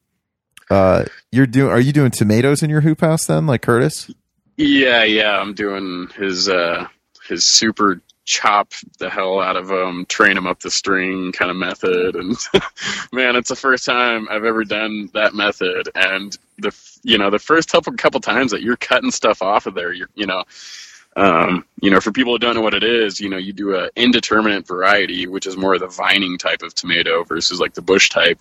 uh, 0.69 1.05
you're 1.31 1.47
doing. 1.47 1.71
Are 1.71 1.79
you 1.79 1.93
doing 1.93 2.11
tomatoes 2.11 2.61
in 2.63 2.69
your 2.69 2.81
hoop 2.81 3.01
house 3.01 3.25
then, 3.27 3.45
like 3.47 3.61
Curtis? 3.61 4.11
Yeah, 4.57 5.03
yeah, 5.03 5.39
I'm 5.39 5.53
doing 5.53 6.09
his 6.17 6.47
uh 6.49 6.87
his 7.27 7.45
super 7.45 8.01
chop 8.25 8.73
the 8.99 9.09
hell 9.09 9.39
out 9.39 9.55
of 9.55 9.67
them, 9.67 10.05
train 10.07 10.35
them 10.35 10.47
up 10.47 10.59
the 10.59 10.71
string 10.71 11.31
kind 11.31 11.51
of 11.51 11.57
method, 11.57 12.15
and 12.15 12.35
man, 13.13 13.35
it's 13.35 13.49
the 13.49 13.55
first 13.55 13.85
time 13.85 14.27
I've 14.29 14.43
ever 14.43 14.63
done 14.63 15.09
that 15.13 15.33
method, 15.33 15.89
and 15.95 16.37
the 16.57 16.75
you 17.03 17.17
know 17.17 17.29
the 17.29 17.39
first 17.39 17.71
couple 17.71 17.93
couple 17.93 18.19
times 18.19 18.51
that 18.51 18.61
you're 18.61 18.77
cutting 18.77 19.11
stuff 19.11 19.41
off 19.41 19.67
of 19.67 19.75
there, 19.75 19.93
you're 19.93 20.09
you 20.15 20.25
know. 20.25 20.43
Um, 21.17 21.65
you 21.81 21.89
know, 21.89 22.01
for 22.01 22.11
people 22.11 22.33
who 22.33 22.39
don't 22.39 22.55
know 22.55 22.61
what 22.61 22.73
it 22.73 22.83
is, 22.83 23.21
you 23.21 23.29
know, 23.29 23.37
you 23.37 23.53
do 23.53 23.75
a 23.75 23.89
indeterminate 23.95 24.67
variety, 24.67 25.27
which 25.27 25.47
is 25.47 25.55
more 25.55 25.73
of 25.73 25.79
the 25.79 25.87
vining 25.87 26.37
type 26.37 26.61
of 26.61 26.73
tomato 26.73 27.23
versus 27.23 27.59
like 27.59 27.73
the 27.73 27.81
bush 27.81 28.09
type. 28.09 28.39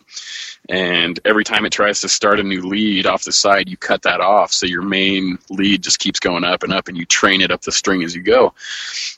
And 0.69 1.21
every 1.25 1.45
time 1.45 1.65
it 1.65 1.73
tries 1.73 2.01
to 2.01 2.09
start 2.09 2.41
a 2.41 2.43
new 2.43 2.67
lead 2.67 3.07
off 3.07 3.25
the 3.25 3.33
side, 3.33 3.69
you 3.69 3.77
cut 3.77 4.03
that 4.03 4.21
off. 4.21 4.53
So 4.53 4.67
your 4.67 4.83
main 4.83 5.39
lead 5.51 5.83
just 5.83 6.01
keeps 6.01 6.19
going 6.19 6.43
up 6.43 6.65
and 6.65 6.73
up 6.73 6.89
and 6.89 6.97
you 6.97 7.05
train 7.05 7.41
it 7.43 7.51
up 7.53 7.61
the 7.61 7.73
string 7.73 8.03
as 8.03 8.15
you 8.15 8.23
go. 8.23 8.55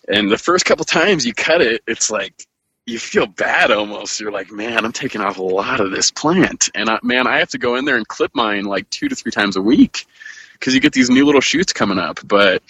And 0.08 0.30
the 0.30 0.38
first 0.38 0.66
couple 0.66 0.84
times 0.84 1.24
you 1.24 1.32
cut 1.32 1.62
it, 1.62 1.82
it's 1.86 2.10
like, 2.10 2.46
you 2.86 3.00
feel 3.00 3.26
bad 3.26 3.72
almost. 3.72 4.20
You're 4.20 4.30
like, 4.30 4.52
man, 4.52 4.84
I'm 4.84 4.92
taking 4.92 5.20
off 5.20 5.38
a 5.38 5.42
lot 5.42 5.80
of 5.80 5.90
this 5.90 6.10
plant. 6.10 6.70
And 6.74 6.88
I, 6.88 7.00
man, 7.02 7.26
I 7.26 7.38
have 7.38 7.50
to 7.50 7.58
go 7.58 7.74
in 7.74 7.84
there 7.84 7.96
and 7.96 8.06
clip 8.06 8.30
mine 8.34 8.64
like 8.64 8.88
two 8.90 9.08
to 9.08 9.14
three 9.16 9.32
times 9.32 9.56
a 9.56 9.62
week 9.62 10.06
because 10.52 10.72
you 10.72 10.80
get 10.80 10.92
these 10.92 11.10
new 11.10 11.26
little 11.26 11.40
shoots 11.40 11.72
coming 11.72 11.98
up. 11.98 12.20
But 12.24 12.62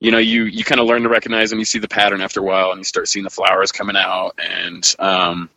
you 0.00 0.10
know, 0.10 0.18
you 0.18 0.44
you 0.44 0.64
kind 0.64 0.80
of 0.80 0.86
learn 0.86 1.02
to 1.02 1.08
recognize 1.08 1.50
them. 1.50 1.58
You 1.58 1.64
see 1.64 1.78
the 1.78 1.88
pattern 1.88 2.22
after 2.22 2.40
a 2.40 2.42
while, 2.42 2.70
and 2.70 2.78
you 2.78 2.84
start 2.84 3.08
seeing 3.08 3.24
the 3.24 3.30
flowers 3.30 3.70
coming 3.70 3.96
out. 3.96 4.38
And 4.38 4.82
um, 4.98 5.50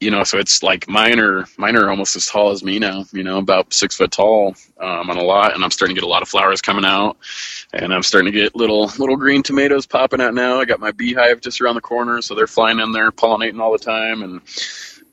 you 0.00 0.10
know, 0.10 0.24
so 0.24 0.38
it's 0.38 0.62
like 0.64 0.88
mine 0.88 1.20
are 1.20 1.46
mine 1.56 1.76
are 1.76 1.88
almost 1.88 2.16
as 2.16 2.26
tall 2.26 2.50
as 2.50 2.64
me 2.64 2.80
now. 2.80 3.04
You 3.12 3.22
know, 3.22 3.38
about 3.38 3.72
six 3.72 3.96
foot 3.96 4.10
tall 4.10 4.56
um, 4.80 5.10
on 5.10 5.16
a 5.16 5.22
lot, 5.22 5.54
and 5.54 5.64
I'm 5.64 5.70
starting 5.70 5.94
to 5.94 6.00
get 6.00 6.06
a 6.06 6.10
lot 6.10 6.22
of 6.22 6.28
flowers 6.28 6.60
coming 6.60 6.84
out. 6.84 7.18
And 7.72 7.94
I'm 7.94 8.02
starting 8.02 8.32
to 8.32 8.36
get 8.36 8.56
little 8.56 8.86
little 8.98 9.16
green 9.16 9.44
tomatoes 9.44 9.86
popping 9.86 10.20
out 10.20 10.34
now. 10.34 10.60
I 10.60 10.64
got 10.64 10.80
my 10.80 10.90
beehive 10.90 11.40
just 11.40 11.60
around 11.60 11.76
the 11.76 11.80
corner, 11.80 12.20
so 12.20 12.34
they're 12.34 12.48
flying 12.48 12.80
in 12.80 12.90
there 12.90 13.12
pollinating 13.12 13.60
all 13.60 13.72
the 13.72 13.78
time. 13.78 14.22
And 14.22 14.40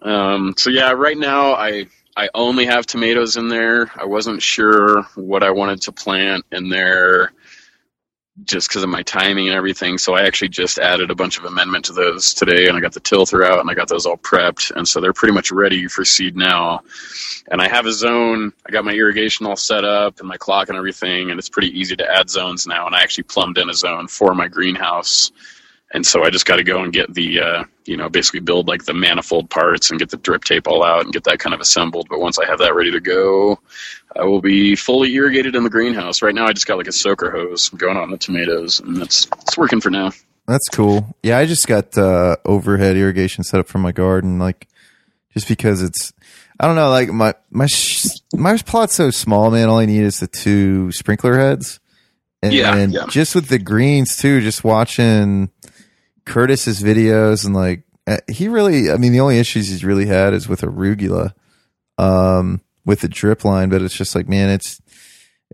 um, 0.02 0.56
so 0.58 0.72
yeah, 0.72 0.92
right 0.92 1.18
now 1.18 1.54
I 1.54 1.86
I 2.18 2.30
only 2.34 2.66
have 2.66 2.88
tomatoes 2.88 3.38
in 3.38 3.48
there. 3.48 3.92
I 3.96 4.06
wasn't 4.06 4.42
sure 4.42 5.04
what 5.16 5.44
I 5.44 5.52
wanted 5.52 5.84
to 5.84 5.92
plant 5.92 6.46
in 6.52 6.70
there 6.70 7.32
just 8.44 8.68
because 8.68 8.84
of 8.84 8.90
my 8.90 9.02
timing 9.04 9.48
and 9.48 9.56
everything. 9.56 9.98
So 9.98 10.14
I 10.14 10.26
actually 10.26 10.50
just 10.50 10.78
added 10.78 11.10
a 11.10 11.16
bunch 11.16 11.38
of 11.38 11.46
amendment 11.46 11.86
to 11.86 11.94
those 11.94 12.34
today, 12.34 12.68
and 12.68 12.78
I 12.78 12.82
got 12.82 12.94
the 12.94 13.00
tilther 13.00 13.46
out, 13.46 13.60
and 13.60 13.70
I 13.70 13.74
got 13.74 13.88
those 13.88 14.06
all 14.06 14.18
prepped, 14.18 14.72
and 14.76 14.88
so 14.88 15.00
they're 15.00 15.14
pretty 15.14 15.34
much 15.34 15.52
ready 15.52 15.88
for 15.88 16.04
seed 16.04 16.36
now. 16.36 16.82
And 17.50 17.62
I 17.62 17.70
have 17.70 17.86
a 17.86 17.94
zone. 17.94 18.52
I 18.68 18.72
got 18.72 18.84
my 18.84 18.92
irrigation 18.92 19.46
all 19.46 19.56
set 19.56 19.86
up 19.86 20.20
and 20.20 20.28
my 20.28 20.38
clock 20.38 20.68
and 20.70 20.78
everything, 20.78 21.32
and 21.32 21.40
it's 21.40 21.50
pretty 21.50 21.80
easy 21.80 21.96
to 21.96 22.12
add 22.12 22.30
zones 22.30 22.68
now. 22.68 22.88
And 22.88 22.96
I 22.96 23.04
actually 23.04 23.26
plumbed 23.26 23.58
in 23.58 23.70
a 23.70 23.74
zone 23.74 24.08
for 24.08 24.36
my 24.36 24.48
greenhouse, 24.48 25.32
and 25.96 26.06
so 26.06 26.24
I 26.24 26.30
just 26.30 26.46
got 26.46 26.58
to 26.58 26.64
go 26.64 26.84
and 26.84 26.92
get 26.94 27.14
the, 27.14 27.40
uh, 27.40 27.64
you 27.86 27.96
know, 27.98 28.10
basically 28.10 28.42
build 28.42 28.68
like 28.68 28.84
the 28.86 28.94
manifold 28.94 29.50
parts 29.50 29.90
and 29.90 29.98
get 30.00 30.10
the 30.10 30.18
drip 30.18 30.44
tape 30.44 30.68
all 30.68 30.84
out 30.84 31.06
and 31.06 31.14
get 31.14 31.24
that 31.24 31.40
kind 31.40 31.54
of 31.54 31.62
assembled. 31.62 32.08
But 32.10 32.20
once 32.20 32.38
I 32.38 32.46
have 32.46 32.60
that 32.60 32.76
ready 32.76 32.92
to 32.92 33.00
go, 33.00 33.60
I 34.16 34.26
will 34.26 34.42
be 34.42 34.76
fully 34.76 35.14
irrigated 35.14 35.56
in 35.56 35.64
the 35.64 35.70
greenhouse. 35.70 36.22
Right 36.22 36.36
now, 36.36 36.46
I 36.46 36.54
just 36.54 36.68
got 36.68 36.78
like 36.78 36.88
a 36.88 36.92
soaker 36.92 37.32
hose 37.32 37.70
going 37.70 37.98
on 37.98 38.12
the 38.12 38.18
tomatoes, 38.18 38.80
and 38.82 38.98
that's 38.98 39.28
it's 39.42 39.58
working 39.58 39.80
for 39.82 39.90
now. 39.90 40.12
That's 40.48 40.68
cool. 40.70 41.16
Yeah, 41.24 41.40
I 41.40 41.46
just 41.48 41.68
got 41.68 41.98
uh, 41.98 42.36
overhead 42.46 42.98
irrigation 42.98 43.44
set 43.44 43.60
up 43.60 43.68
for 43.68 43.80
my 43.80 43.92
garden, 43.92 44.38
like 44.38 44.68
just 45.34 45.48
because 45.48 45.82
it's. 45.82 46.12
I 46.60 46.68
don't 46.68 46.76
know, 46.78 46.90
like 46.90 47.10
my 47.10 47.34
my 47.52 47.66
sh- 47.66 48.06
my 48.34 48.56
plot's 48.58 48.96
so 48.96 49.10
small, 49.12 49.52
man. 49.52 49.68
All 49.70 49.80
I 49.80 49.86
need 49.86 50.04
is 50.04 50.20
the 50.22 50.28
two 50.28 50.90
sprinkler 50.94 51.38
heads, 51.38 51.82
and, 52.42 52.54
Yeah, 52.54 52.76
and 52.78 52.94
yeah. 52.94 53.06
just 53.10 53.36
with 53.36 53.50
the 53.50 53.60
greens 53.60 54.16
too. 54.16 54.40
Just 54.40 54.64
watching 54.64 55.50
Curtis's 56.26 56.82
videos 56.82 57.46
and 57.46 57.54
like 57.56 57.84
uh, 58.08 58.18
he 58.32 58.48
really. 58.48 58.92
I 58.92 58.98
mean, 58.98 59.12
the 59.14 59.20
only 59.22 59.40
issues 59.40 59.68
he's 59.68 59.84
really 59.84 60.06
had 60.06 60.34
is 60.34 60.48
with 60.48 60.62
arugula, 60.62 61.34
um, 61.98 62.62
with 62.86 63.02
the 63.02 63.08
drip 63.08 63.44
line. 63.46 63.70
But 63.70 63.82
it's 63.82 63.96
just 63.96 64.16
like, 64.16 64.28
man, 64.30 64.50
it's 64.50 64.80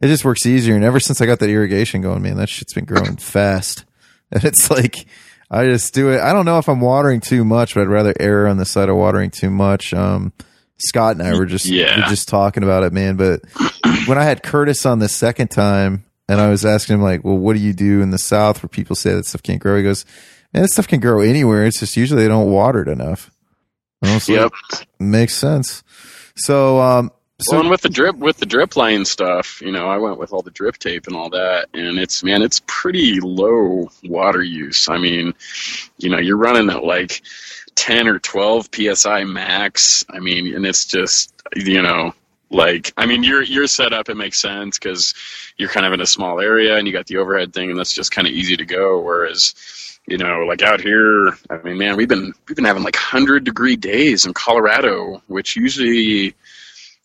it 0.01 0.07
just 0.07 0.25
works 0.25 0.45
easier. 0.45 0.75
And 0.75 0.83
ever 0.83 0.99
since 0.99 1.21
I 1.21 1.25
got 1.25 1.39
that 1.39 1.49
irrigation 1.49 2.01
going, 2.01 2.21
man, 2.21 2.37
that 2.37 2.49
shit's 2.49 2.73
been 2.73 2.85
growing 2.85 3.17
fast. 3.17 3.85
And 4.33 4.45
it's 4.45 4.71
like, 4.71 5.07
I 5.49 5.65
just 5.65 5.93
do 5.93 6.11
it. 6.11 6.21
I 6.21 6.31
don't 6.31 6.45
know 6.45 6.57
if 6.57 6.69
I'm 6.69 6.79
watering 6.79 7.19
too 7.19 7.43
much, 7.43 7.73
but 7.75 7.81
I'd 7.81 7.89
rather 7.89 8.13
err 8.17 8.47
on 8.47 8.55
the 8.55 8.63
side 8.63 8.87
of 8.87 8.95
watering 8.95 9.29
too 9.29 9.49
much. 9.49 9.93
Um, 9.93 10.31
Scott 10.77 11.17
and 11.17 11.21
I 11.27 11.37
were 11.37 11.45
just, 11.45 11.65
Yeah. 11.65 11.97
were 11.97 12.07
just 12.09 12.29
talking 12.29 12.63
about 12.63 12.83
it, 12.83 12.93
man. 12.93 13.17
But 13.17 13.41
when 14.05 14.17
I 14.17 14.23
had 14.23 14.41
Curtis 14.41 14.85
on 14.85 14.99
the 14.99 15.09
second 15.09 15.49
time 15.49 16.05
and 16.29 16.39
I 16.39 16.47
was 16.47 16.63
asking 16.65 16.93
him 16.95 17.01
like, 17.01 17.25
well, 17.25 17.37
what 17.37 17.57
do 17.57 17.59
you 17.59 17.73
do 17.73 18.01
in 18.01 18.11
the 18.11 18.17
South 18.17 18.63
where 18.63 18.69
people 18.69 18.95
say 18.95 19.11
that 19.13 19.25
stuff 19.25 19.43
can't 19.43 19.59
grow? 19.59 19.75
He 19.75 19.83
goes, 19.83 20.05
man, 20.53 20.63
that 20.63 20.69
stuff 20.69 20.87
can 20.87 20.99
grow 20.99 21.21
anywhere. 21.21 21.65
It's 21.65 21.79
just 21.79 21.97
usually 21.97 22.23
they 22.23 22.27
don't 22.27 22.51
water 22.51 22.81
it 22.81 22.87
enough. 22.87 23.31
And 24.01 24.13
like, 24.13 24.27
Yep. 24.27 24.51
makes 24.99 25.35
sense. 25.35 25.83
So, 26.35 26.79
um, 26.79 27.11
so 27.41 27.53
well, 27.53 27.61
and 27.61 27.69
with 27.71 27.81
the 27.81 27.89
drip 27.89 28.15
with 28.17 28.37
the 28.37 28.45
drip 28.45 28.75
line 28.75 29.03
stuff, 29.05 29.61
you 29.61 29.71
know, 29.71 29.87
I 29.89 29.97
went 29.97 30.19
with 30.19 30.31
all 30.31 30.41
the 30.43 30.51
drip 30.51 30.77
tape 30.77 31.07
and 31.07 31.15
all 31.15 31.29
that, 31.31 31.69
and 31.73 31.97
it's 31.97 32.23
man, 32.23 32.41
it's 32.43 32.61
pretty 32.67 33.19
low 33.19 33.89
water 34.03 34.43
use. 34.43 34.87
I 34.87 34.97
mean, 34.99 35.33
you 35.97 36.09
know, 36.09 36.19
you're 36.19 36.37
running 36.37 36.69
at 36.69 36.83
like 36.83 37.21
ten 37.75 38.07
or 38.07 38.19
twelve 38.19 38.69
psi 38.71 39.23
max. 39.23 40.05
I 40.09 40.19
mean, 40.19 40.53
and 40.55 40.67
it's 40.67 40.85
just 40.85 41.33
you 41.55 41.81
know, 41.81 42.13
like 42.51 42.93
I 42.97 43.07
mean, 43.07 43.23
your 43.23 43.41
your 43.41 43.65
setup 43.65 44.09
it 44.09 44.15
makes 44.17 44.39
sense 44.39 44.77
because 44.77 45.15
you're 45.57 45.69
kind 45.69 45.85
of 45.87 45.93
in 45.93 46.01
a 46.01 46.05
small 46.05 46.39
area 46.39 46.77
and 46.77 46.85
you 46.85 46.93
got 46.93 47.07
the 47.07 47.17
overhead 47.17 47.53
thing, 47.53 47.71
and 47.71 47.79
that's 47.79 47.93
just 47.93 48.11
kind 48.11 48.27
of 48.27 48.33
easy 48.33 48.55
to 48.55 48.65
go. 48.65 48.99
Whereas 48.99 49.55
you 50.11 50.17
know, 50.17 50.45
like 50.45 50.61
out 50.61 50.81
here, 50.81 51.29
I 51.49 51.57
mean, 51.63 51.77
man, 51.77 51.95
we've 51.95 52.09
been 52.09 52.33
we've 52.47 52.55
been 52.55 52.65
having 52.65 52.83
like 52.83 52.97
hundred 52.97 53.45
degree 53.45 53.77
days 53.77 54.25
in 54.25 54.33
Colorado, 54.33 55.23
which 55.27 55.55
usually 55.55 56.35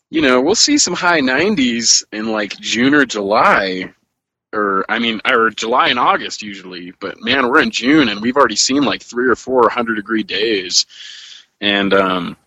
you 0.09 0.21
know, 0.21 0.41
we'll 0.41 0.55
see 0.55 0.77
some 0.77 0.93
high 0.93 1.19
90s 1.19 2.03
in 2.13 2.31
like 2.31 2.57
June 2.59 2.93
or 2.93 3.05
July, 3.05 3.93
or 4.53 4.85
I 4.89 4.99
mean, 4.99 5.21
or 5.25 5.49
July 5.49 5.87
and 5.87 5.99
August 5.99 6.41
usually. 6.41 6.93
But 6.99 7.21
man, 7.21 7.47
we're 7.47 7.61
in 7.61 7.71
June 7.71 8.09
and 8.09 8.21
we've 8.21 8.37
already 8.37 8.55
seen 8.57 8.83
like 8.83 9.01
three 9.01 9.29
or 9.29 9.35
four 9.35 9.69
hundred 9.69 9.95
degree 9.95 10.23
days, 10.23 10.85
and 11.61 11.93
um, 11.93 12.37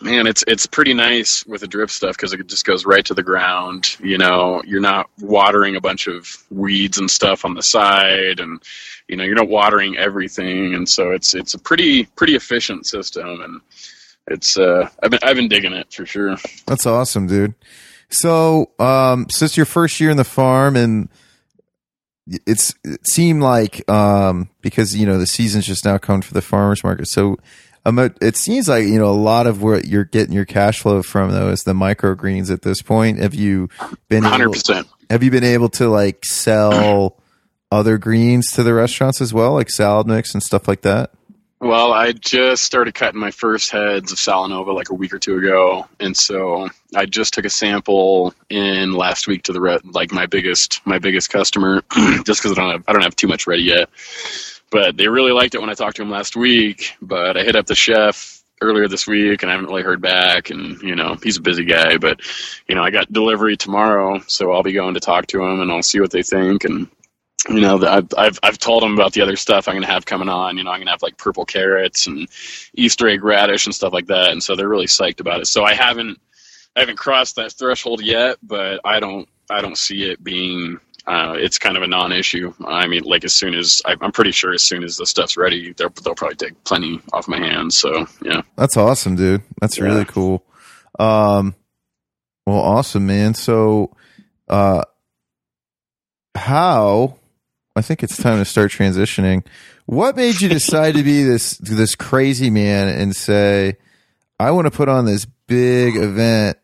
man, 0.00 0.26
it's 0.26 0.44
it's 0.46 0.66
pretty 0.66 0.94
nice 0.94 1.44
with 1.46 1.62
the 1.62 1.68
drip 1.68 1.90
stuff 1.90 2.16
because 2.16 2.32
it 2.32 2.46
just 2.46 2.64
goes 2.64 2.84
right 2.84 3.04
to 3.04 3.14
the 3.14 3.22
ground. 3.22 3.96
You 4.00 4.18
know, 4.18 4.62
you're 4.66 4.80
not 4.80 5.10
watering 5.20 5.76
a 5.76 5.80
bunch 5.80 6.06
of 6.06 6.44
weeds 6.50 6.98
and 6.98 7.10
stuff 7.10 7.44
on 7.44 7.54
the 7.54 7.62
side, 7.62 8.40
and 8.40 8.62
you 9.08 9.16
know, 9.16 9.24
you're 9.24 9.34
not 9.34 9.48
watering 9.48 9.96
everything, 9.96 10.74
and 10.74 10.88
so 10.88 11.10
it's 11.10 11.34
it's 11.34 11.54
a 11.54 11.58
pretty 11.58 12.06
pretty 12.16 12.34
efficient 12.34 12.86
system 12.86 13.40
and. 13.40 13.60
It's 14.26 14.56
uh, 14.56 14.88
I've 15.02 15.10
been 15.10 15.18
I've 15.24 15.34
been 15.34 15.48
digging 15.48 15.72
it 15.72 15.92
for 15.92 16.06
sure. 16.06 16.36
That's 16.66 16.86
awesome, 16.86 17.26
dude. 17.26 17.54
So, 18.10 18.70
um, 18.78 19.26
since 19.30 19.56
your 19.56 19.66
first 19.66 19.98
year 19.98 20.10
in 20.10 20.18
the 20.18 20.24
farm, 20.24 20.76
and 20.76 21.08
it's 22.46 22.74
it 22.84 23.00
seemed 23.08 23.42
like 23.42 23.88
um, 23.90 24.50
because 24.60 24.94
you 24.94 25.06
know 25.06 25.18
the 25.18 25.26
season's 25.26 25.66
just 25.66 25.84
now 25.84 25.98
come 25.98 26.22
for 26.22 26.34
the 26.34 26.42
farmers 26.42 26.84
market, 26.84 27.08
so 27.08 27.38
it, 27.86 28.16
it 28.20 28.36
seems 28.36 28.68
like 28.68 28.84
you 28.84 28.98
know 28.98 29.10
a 29.10 29.12
lot 29.12 29.46
of 29.46 29.62
what 29.62 29.86
you're 29.86 30.04
getting 30.04 30.34
your 30.34 30.44
cash 30.44 30.80
flow 30.80 31.02
from 31.02 31.30
though 31.30 31.48
is 31.48 31.64
the 31.64 31.72
microgreens 31.72 32.50
at 32.50 32.62
this 32.62 32.82
point. 32.82 33.18
Have 33.18 33.34
you 33.34 33.68
been 34.08 34.22
Hundred 34.22 34.44
able, 34.44 34.52
percent. 34.52 34.86
have 35.08 35.22
you 35.22 35.30
been 35.30 35.44
able 35.44 35.68
to 35.70 35.88
like 35.88 36.24
sell 36.24 37.16
other 37.72 37.98
greens 37.98 38.50
to 38.52 38.62
the 38.62 38.74
restaurants 38.74 39.20
as 39.20 39.32
well, 39.32 39.54
like 39.54 39.70
salad 39.70 40.06
mix 40.06 40.34
and 40.34 40.42
stuff 40.42 40.66
like 40.68 40.82
that? 40.82 41.10
Well, 41.62 41.92
I 41.92 42.12
just 42.12 42.62
started 42.62 42.94
cutting 42.94 43.20
my 43.20 43.30
first 43.30 43.70
heads 43.70 44.12
of 44.12 44.16
Salanova 44.18 44.74
like 44.74 44.88
a 44.88 44.94
week 44.94 45.12
or 45.12 45.18
two 45.18 45.36
ago, 45.36 45.86
and 46.00 46.16
so 46.16 46.70
I 46.96 47.04
just 47.04 47.34
took 47.34 47.44
a 47.44 47.50
sample 47.50 48.32
in 48.48 48.94
last 48.94 49.26
week 49.26 49.42
to 49.42 49.52
the 49.52 49.60
re- 49.60 49.78
like 49.84 50.10
my 50.10 50.24
biggest 50.24 50.80
my 50.86 50.98
biggest 50.98 51.28
customer, 51.28 51.82
just 52.24 52.42
because 52.42 52.52
I 52.52 52.54
don't 52.54 52.70
have 52.70 52.84
I 52.88 52.94
don't 52.94 53.02
have 53.02 53.14
too 53.14 53.28
much 53.28 53.46
ready 53.46 53.64
yet. 53.64 53.90
But 54.70 54.96
they 54.96 55.08
really 55.08 55.32
liked 55.32 55.54
it 55.54 55.60
when 55.60 55.70
I 55.70 55.74
talked 55.74 55.96
to 55.96 56.02
him 56.02 56.10
last 56.10 56.36
week. 56.36 56.96
But 57.02 57.36
I 57.36 57.42
hit 57.42 57.56
up 57.56 57.66
the 57.66 57.74
chef 57.74 58.42
earlier 58.62 58.88
this 58.88 59.06
week, 59.06 59.42
and 59.42 59.50
I 59.50 59.54
haven't 59.54 59.70
really 59.70 59.82
heard 59.82 60.00
back. 60.00 60.50
And 60.50 60.80
you 60.82 60.94
know 60.94 61.16
he's 61.22 61.36
a 61.38 61.42
busy 61.42 61.64
guy, 61.64 61.96
but 61.98 62.20
you 62.68 62.74
know 62.74 62.82
I 62.82 62.90
got 62.90 63.12
delivery 63.12 63.56
tomorrow, 63.56 64.20
so 64.26 64.52
I'll 64.52 64.62
be 64.62 64.72
going 64.72 64.94
to 64.94 65.00
talk 65.00 65.26
to 65.28 65.42
him, 65.42 65.60
and 65.60 65.70
I'll 65.70 65.82
see 65.82 66.00
what 66.00 66.10
they 66.10 66.22
think 66.22 66.64
and 66.64 66.88
you 67.48 67.60
know, 67.60 67.82
I've, 67.86 68.08
I've 68.18 68.38
I've 68.42 68.58
told 68.58 68.82
them 68.82 68.92
about 68.92 69.14
the 69.14 69.22
other 69.22 69.36
stuff 69.36 69.66
I'm 69.66 69.74
going 69.74 69.86
to 69.86 69.90
have 69.90 70.04
coming 70.04 70.28
on. 70.28 70.58
You 70.58 70.64
know, 70.64 70.70
I'm 70.70 70.78
going 70.78 70.86
to 70.86 70.92
have 70.92 71.02
like 71.02 71.16
purple 71.16 71.44
carrots 71.44 72.06
and 72.06 72.28
Easter 72.74 73.08
egg 73.08 73.24
radish 73.24 73.66
and 73.66 73.74
stuff 73.74 73.92
like 73.92 74.06
that, 74.06 74.30
and 74.30 74.42
so 74.42 74.54
they're 74.54 74.68
really 74.68 74.86
psyched 74.86 75.20
about 75.20 75.40
it. 75.40 75.46
So 75.46 75.64
I 75.64 75.74
haven't 75.74 76.20
I 76.76 76.80
haven't 76.80 76.98
crossed 76.98 77.36
that 77.36 77.52
threshold 77.52 78.02
yet, 78.02 78.36
but 78.42 78.80
I 78.84 79.00
don't 79.00 79.28
I 79.48 79.60
don't 79.62 79.78
see 79.78 80.10
it 80.10 80.22
being. 80.22 80.78
Uh, 81.06 81.34
it's 81.36 81.58
kind 81.58 81.76
of 81.76 81.82
a 81.82 81.86
non-issue. 81.86 82.52
I 82.66 82.86
mean, 82.86 83.02
like 83.04 83.24
as 83.24 83.34
soon 83.34 83.54
as 83.54 83.80
I, 83.84 83.96
I'm 84.00 84.12
pretty 84.12 84.32
sure 84.32 84.52
as 84.52 84.62
soon 84.62 84.84
as 84.84 84.96
the 84.96 85.06
stuff's 85.06 85.36
ready, 85.36 85.72
they'll 85.72 85.90
they'll 86.04 86.14
probably 86.14 86.36
take 86.36 86.62
plenty 86.64 87.00
off 87.12 87.26
my 87.28 87.38
hands. 87.38 87.78
So 87.78 88.06
yeah, 88.22 88.42
That's 88.56 88.76
awesome, 88.76 89.16
dude. 89.16 89.42
That's 89.60 89.78
Yeah. 89.78 89.84
really 89.84 90.04
cool. 90.04 90.44
Um, 90.98 91.54
well, 92.46 92.58
awesome, 92.58 93.06
man. 93.06 93.34
So, 93.34 93.94
uh, 94.48 94.82
how? 96.34 97.16
I 97.76 97.82
think 97.82 98.02
it's 98.02 98.16
time 98.16 98.38
to 98.38 98.44
start 98.44 98.70
transitioning. 98.72 99.46
What 99.86 100.16
made 100.16 100.40
you 100.40 100.48
decide 100.48 100.94
to 100.94 101.02
be 101.02 101.22
this 101.24 101.56
this 101.58 101.94
crazy 101.94 102.50
man 102.50 102.88
and 102.88 103.14
say, 103.14 103.78
"I 104.38 104.50
want 104.50 104.66
to 104.66 104.70
put 104.70 104.88
on 104.88 105.04
this 105.06 105.24
big 105.46 105.96
event 105.96 106.58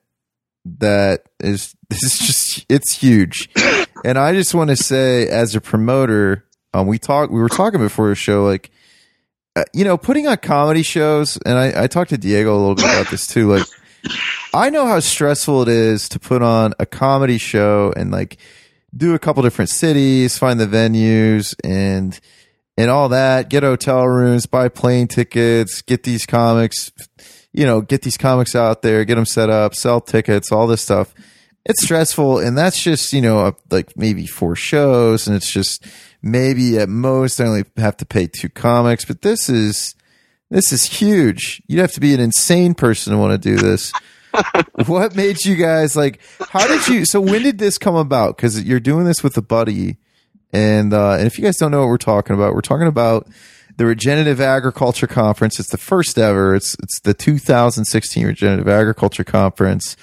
that 0.78 1.22
is 1.40 1.74
this 1.90 2.02
is 2.02 2.18
just 2.18 2.66
it's 2.68 2.96
huge," 2.98 3.48
and 4.04 4.18
I 4.18 4.32
just 4.32 4.54
want 4.54 4.70
to 4.70 4.76
say, 4.76 5.28
as 5.28 5.54
a 5.54 5.60
promoter, 5.60 6.44
um, 6.74 6.86
we 6.86 6.98
talked 6.98 7.32
we 7.32 7.40
were 7.40 7.48
talking 7.48 7.80
before 7.80 8.08
the 8.08 8.14
show, 8.14 8.44
like 8.44 8.70
uh, 9.56 9.64
you 9.72 9.84
know, 9.84 9.96
putting 9.96 10.26
on 10.26 10.36
comedy 10.36 10.82
shows, 10.82 11.38
and 11.46 11.58
I, 11.58 11.84
I 11.84 11.86
talked 11.86 12.10
to 12.10 12.18
Diego 12.18 12.54
a 12.54 12.58
little 12.58 12.74
bit 12.74 12.84
about 12.84 13.10
this 13.10 13.26
too. 13.26 13.48
Like, 13.48 13.66
I 14.52 14.68
know 14.68 14.86
how 14.86 15.00
stressful 15.00 15.62
it 15.62 15.68
is 15.68 16.10
to 16.10 16.20
put 16.20 16.42
on 16.42 16.74
a 16.78 16.84
comedy 16.84 17.38
show 17.38 17.92
and 17.96 18.10
like 18.10 18.36
do 18.94 19.14
a 19.14 19.18
couple 19.18 19.42
different 19.42 19.70
cities, 19.70 20.36
find 20.36 20.60
the 20.60 20.66
venues, 20.66 21.54
and 21.64 22.20
and 22.76 22.90
all 22.90 23.08
that. 23.08 23.48
Get 23.48 23.62
hotel 23.62 24.06
rooms, 24.06 24.44
buy 24.44 24.68
plane 24.68 25.08
tickets, 25.08 25.80
get 25.80 26.02
these 26.02 26.26
comics, 26.26 26.92
you 27.54 27.64
know, 27.64 27.80
get 27.80 28.02
these 28.02 28.18
comics 28.18 28.54
out 28.54 28.82
there, 28.82 29.06
get 29.06 29.14
them 29.14 29.24
set 29.24 29.48
up, 29.48 29.74
sell 29.74 30.02
tickets, 30.02 30.52
all 30.52 30.66
this 30.66 30.82
stuff. 30.82 31.14
It's 31.68 31.82
stressful, 31.82 32.38
and 32.38 32.56
that's 32.56 32.80
just 32.80 33.12
you 33.12 33.20
know 33.20 33.56
like 33.70 33.96
maybe 33.96 34.24
four 34.24 34.54
shows, 34.54 35.26
and 35.26 35.34
it's 35.34 35.50
just 35.50 35.84
maybe 36.22 36.78
at 36.78 36.88
most 36.88 37.40
I 37.40 37.46
only 37.46 37.64
have 37.76 37.96
to 37.96 38.06
pay 38.06 38.28
two 38.28 38.48
comics. 38.48 39.04
But 39.04 39.22
this 39.22 39.48
is 39.48 39.96
this 40.48 40.72
is 40.72 40.84
huge. 40.84 41.60
You'd 41.66 41.80
have 41.80 41.92
to 41.92 42.00
be 42.00 42.14
an 42.14 42.20
insane 42.20 42.74
person 42.74 43.12
to 43.12 43.18
want 43.18 43.32
to 43.32 43.38
do 43.38 43.56
this. 43.56 43.92
what 44.86 45.16
made 45.16 45.44
you 45.44 45.56
guys 45.56 45.96
like? 45.96 46.20
How 46.50 46.68
did 46.68 46.86
you? 46.86 47.04
So 47.04 47.20
when 47.20 47.42
did 47.42 47.58
this 47.58 47.78
come 47.78 47.96
about? 47.96 48.36
Because 48.36 48.62
you're 48.62 48.78
doing 48.78 49.04
this 49.04 49.24
with 49.24 49.36
a 49.36 49.42
buddy, 49.42 49.96
and 50.52 50.94
uh, 50.94 51.14
and 51.14 51.26
if 51.26 51.36
you 51.36 51.44
guys 51.44 51.56
don't 51.56 51.72
know 51.72 51.80
what 51.80 51.88
we're 51.88 51.98
talking 51.98 52.36
about, 52.36 52.54
we're 52.54 52.60
talking 52.60 52.86
about 52.86 53.26
the 53.76 53.86
Regenerative 53.86 54.40
Agriculture 54.40 55.08
Conference. 55.08 55.58
It's 55.58 55.70
the 55.70 55.78
first 55.78 56.16
ever. 56.16 56.54
It's 56.54 56.76
it's 56.80 57.00
the 57.00 57.12
2016 57.12 58.24
Regenerative 58.24 58.68
Agriculture 58.68 59.24
Conference. 59.24 59.96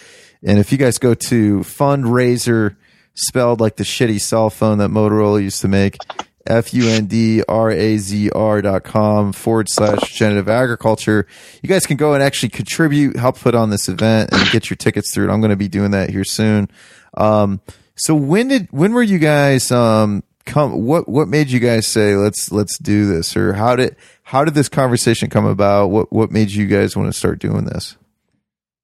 And 0.45 0.59
if 0.59 0.71
you 0.71 0.77
guys 0.77 0.97
go 0.97 1.13
to 1.13 1.59
FundRazr 1.59 2.75
spelled 3.15 3.59
like 3.59 3.75
the 3.75 3.83
shitty 3.83 4.19
cell 4.19 4.49
phone 4.49 4.79
that 4.79 4.89
Motorola 4.89 5.41
used 5.41 5.61
to 5.61 5.67
make. 5.67 5.97
F 6.45 6.73
U 6.73 6.89
N 6.89 7.05
D 7.05 7.41
R 7.47 7.71
A 7.71 7.97
Z 7.97 8.29
R 8.31 8.61
dot 8.61 8.83
com 8.83 9.31
forward 9.31 9.69
slash 9.69 10.01
regenerative 10.01 10.49
agriculture. 10.49 11.25
You 11.61 11.69
guys 11.69 11.85
can 11.85 11.95
go 11.95 12.13
and 12.13 12.21
actually 12.21 12.49
contribute, 12.49 13.15
help 13.15 13.39
put 13.39 13.55
on 13.55 13.69
this 13.69 13.87
event 13.87 14.31
and 14.33 14.51
get 14.51 14.69
your 14.69 14.75
tickets 14.75 15.13
through 15.13 15.29
it. 15.29 15.31
I'm 15.31 15.39
going 15.39 15.51
to 15.51 15.55
be 15.55 15.69
doing 15.69 15.91
that 15.91 16.09
here 16.09 16.25
soon. 16.25 16.69
Um, 17.13 17.61
so 17.95 18.13
when 18.13 18.49
did, 18.49 18.67
when 18.71 18.91
were 18.91 19.03
you 19.03 19.19
guys, 19.19 19.71
um, 19.71 20.21
come, 20.45 20.83
what, 20.83 21.07
what 21.07 21.29
made 21.29 21.49
you 21.49 21.61
guys 21.61 21.87
say, 21.87 22.15
let's, 22.17 22.51
let's 22.51 22.77
do 22.77 23.05
this? 23.05 23.37
Or 23.37 23.53
how 23.53 23.77
did, 23.77 23.95
how 24.23 24.43
did 24.43 24.53
this 24.53 24.67
conversation 24.67 25.29
come 25.29 25.45
about? 25.45 25.91
What, 25.91 26.11
what 26.11 26.29
made 26.29 26.51
you 26.51 26.67
guys 26.67 26.97
want 26.97 27.07
to 27.07 27.17
start 27.17 27.39
doing 27.39 27.63
this? 27.63 27.95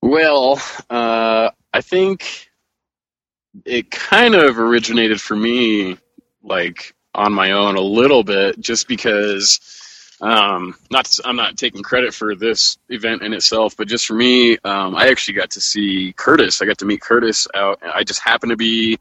Well, 0.01 0.61
uh, 0.89 1.51
I 1.73 1.81
think 1.81 2.49
it 3.65 3.91
kind 3.91 4.35
of 4.35 4.57
originated 4.59 5.19
for 5.19 5.35
me, 5.35 5.97
like 6.43 6.93
on 7.13 7.33
my 7.33 7.51
own 7.51 7.75
a 7.75 7.81
little 7.81 8.23
bit, 8.23 8.59
just 8.59 8.87
because. 8.87 9.59
Um, 10.21 10.75
not 10.91 11.09
I'm 11.23 11.37
not 11.37 11.55
taking 11.55 11.81
credit 11.81 12.13
for 12.13 12.35
this 12.35 12.77
event 12.89 13.21
in 13.21 13.31
itself, 13.31 13.77
but 13.77 13.87
just 13.87 14.05
for 14.05 14.15
me, 14.15 14.57
um, 14.65 14.93
I 14.93 15.07
actually 15.07 15.35
got 15.35 15.51
to 15.51 15.61
see 15.61 16.13
Curtis. 16.17 16.61
I 16.61 16.65
got 16.65 16.77
to 16.79 16.85
meet 16.85 16.99
Curtis 16.99 17.47
out. 17.55 17.79
I 17.81 18.03
just 18.03 18.19
happened 18.19 18.49
to 18.49 18.57
be 18.57 18.99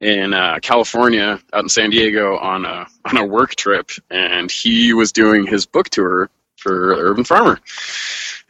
in 0.00 0.34
uh, 0.34 0.58
California, 0.60 1.38
out 1.52 1.62
in 1.62 1.68
San 1.68 1.90
Diego, 1.90 2.36
on 2.38 2.64
a 2.64 2.86
on 3.04 3.16
a 3.16 3.24
work 3.24 3.54
trip, 3.54 3.90
and 4.10 4.50
he 4.50 4.92
was 4.92 5.12
doing 5.12 5.46
his 5.46 5.66
book 5.66 5.88
tour 5.88 6.28
for 6.56 6.94
Urban 6.94 7.22
Farmer. 7.24 7.60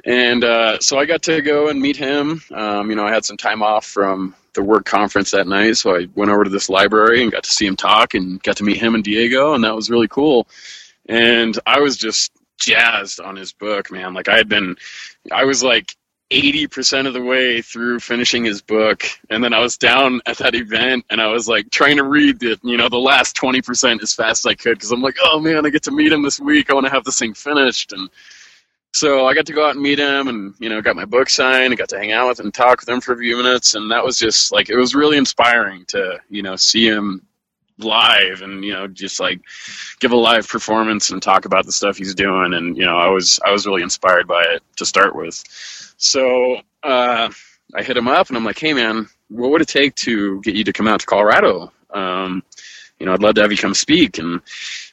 And 0.05 0.45
uh, 0.45 0.79
so 0.81 0.99
I 0.99 1.05
got 1.05 1.23
to 1.25 1.43
go 1.43 1.69
and 1.69 1.81
meet 1.81 1.97
him. 1.97 2.43
Um, 2.53 2.91
you 2.91 2.97
know, 2.97 3.07
I 3.07 3.13
had 3.13 3.25
some 3.25 3.37
time 3.37 3.63
off 3.63 3.85
from 3.87 4.35
the 4.55 4.63
work 4.63 4.85
conference 4.85 5.31
that 5.31 5.47
night, 5.47 5.77
so 5.77 5.97
I 5.97 6.07
went 6.15 6.31
over 6.31 6.45
to 6.45 6.51
this 6.51 6.69
library 6.69 7.23
and 7.23 7.31
got 7.31 7.45
to 7.45 7.51
see 7.51 7.67
him 7.67 7.77
talk 7.77 8.15
and 8.15 8.43
got 8.43 8.57
to 8.57 8.65
meet 8.65 8.79
him 8.79 8.95
and 8.95 9.05
Diego, 9.05 9.55
and 9.55 9.63
that 9.65 9.75
was 9.77 9.91
really 9.91 10.09
cool. 10.09 10.49
And 11.07 11.59
I 11.67 11.81
was 11.81 11.97
just 11.97 12.33
jazzed 12.59 13.21
on 13.21 13.37
his 13.37 13.53
book, 13.53 13.93
man. 13.93 14.15
Like 14.15 14.29
I 14.29 14.37
had 14.37 14.49
been, 14.49 14.77
I 15.33 15.45
was 15.45 15.63
like 15.63 15.95
80% 16.31 17.09
of 17.09 17.15
the 17.15 17.23
way 17.23 17.61
through 17.61 17.99
finishing 17.99 18.45
his 18.45 18.63
book 18.63 19.05
and 19.31 19.43
then 19.43 19.53
i 19.53 19.59
was 19.59 19.77
down 19.77 20.21
at 20.27 20.39
that 20.39 20.55
event 20.55 21.05
and 21.11 21.21
i 21.21 21.27
was 21.27 21.49
like 21.49 21.69
trying 21.71 21.97
to 21.97 22.05
read 22.05 22.39
the 22.39 22.57
you 22.63 22.77
know 22.77 22.89
the 22.89 22.97
last 22.97 23.37
20% 23.37 24.01
as 24.01 24.15
fast 24.15 24.47
as 24.47 24.51
i 24.51 24.55
could 24.55 24.75
because 24.75 24.93
i'm 24.93 25.03
like 25.03 25.17
oh 25.25 25.41
man 25.41 25.67
i 25.67 25.71
get 25.71 25.83
to 25.83 25.91
meet 25.91 26.13
him 26.13 26.23
this 26.23 26.39
week 26.39 26.71
i 26.71 26.75
want 26.75 26.87
to 26.87 26.93
have 26.93 27.03
this 27.03 27.19
thing 27.19 27.35
finished 27.35 27.93
and 27.93 28.09
so 28.93 29.27
i 29.27 29.35
got 29.35 29.47
to 29.47 29.53
go 29.53 29.67
out 29.67 29.75
and 29.75 29.83
meet 29.83 29.99
him 29.99 30.29
and 30.29 30.55
you 30.59 30.69
know 30.69 30.81
got 30.81 30.97
my 30.97 31.05
book 31.05 31.29
signed 31.29 31.77
got 31.77 31.89
to 31.89 31.99
hang 31.99 32.13
out 32.13 32.29
with 32.29 32.41
him 32.41 32.47
and 32.47 32.55
talk 32.55 32.81
with 32.81 32.89
him 32.89 33.01
for 33.01 33.13
a 33.13 33.19
few 33.19 33.37
minutes 33.37 33.75
and 33.75 33.91
that 33.91 34.05
was 34.05 34.19
just 34.19 34.53
like 34.53 34.69
it 34.69 34.77
was 34.77 34.95
really 34.95 35.17
inspiring 35.17 35.85
to 35.87 36.19
you 36.29 36.43
know 36.43 36.57
see 36.57 36.87
him 36.87 37.25
live 37.79 38.43
and 38.43 38.63
you 38.63 38.73
know 38.73 38.87
just 38.87 39.21
like 39.21 39.41
give 40.01 40.13
a 40.13 40.17
live 40.17 40.47
performance 40.47 41.11
and 41.11 41.23
talk 41.23 41.47
about 41.47 41.65
the 41.65 41.73
stuff 41.73 41.97
he's 41.97 42.15
doing 42.15 42.53
and 42.53 42.77
you 42.77 42.85
know 42.85 42.99
i 42.99 43.09
was 43.09 43.41
i 43.45 43.51
was 43.51 43.67
really 43.67 43.83
inspired 43.83 44.27
by 44.27 44.43
it 44.51 44.63
to 44.77 44.85
start 44.85 45.17
with 45.17 45.43
so 45.97 46.61
uh, 46.83 47.31
I 47.75 47.83
hit 47.83 47.97
him 47.97 48.09
up 48.09 48.29
and 48.29 48.37
I'm 48.37 48.45
like, 48.45 48.59
hey 48.59 48.73
man, 48.73 49.07
what 49.29 49.51
would 49.51 49.61
it 49.61 49.69
take 49.69 49.95
to 49.97 50.41
get 50.41 50.55
you 50.55 50.65
to 50.65 50.73
come 50.73 50.89
out 50.89 51.01
to 51.01 51.07
Colorado? 51.07 51.73
Um, 51.91 52.43
you 52.99 53.07
know, 53.07 53.13
I'd 53.13 53.23
love 53.23 53.35
to 53.35 53.43
have 53.43 53.53
you 53.53 53.59
come 53.59 53.75
speak. 53.75 54.19
And 54.19 54.41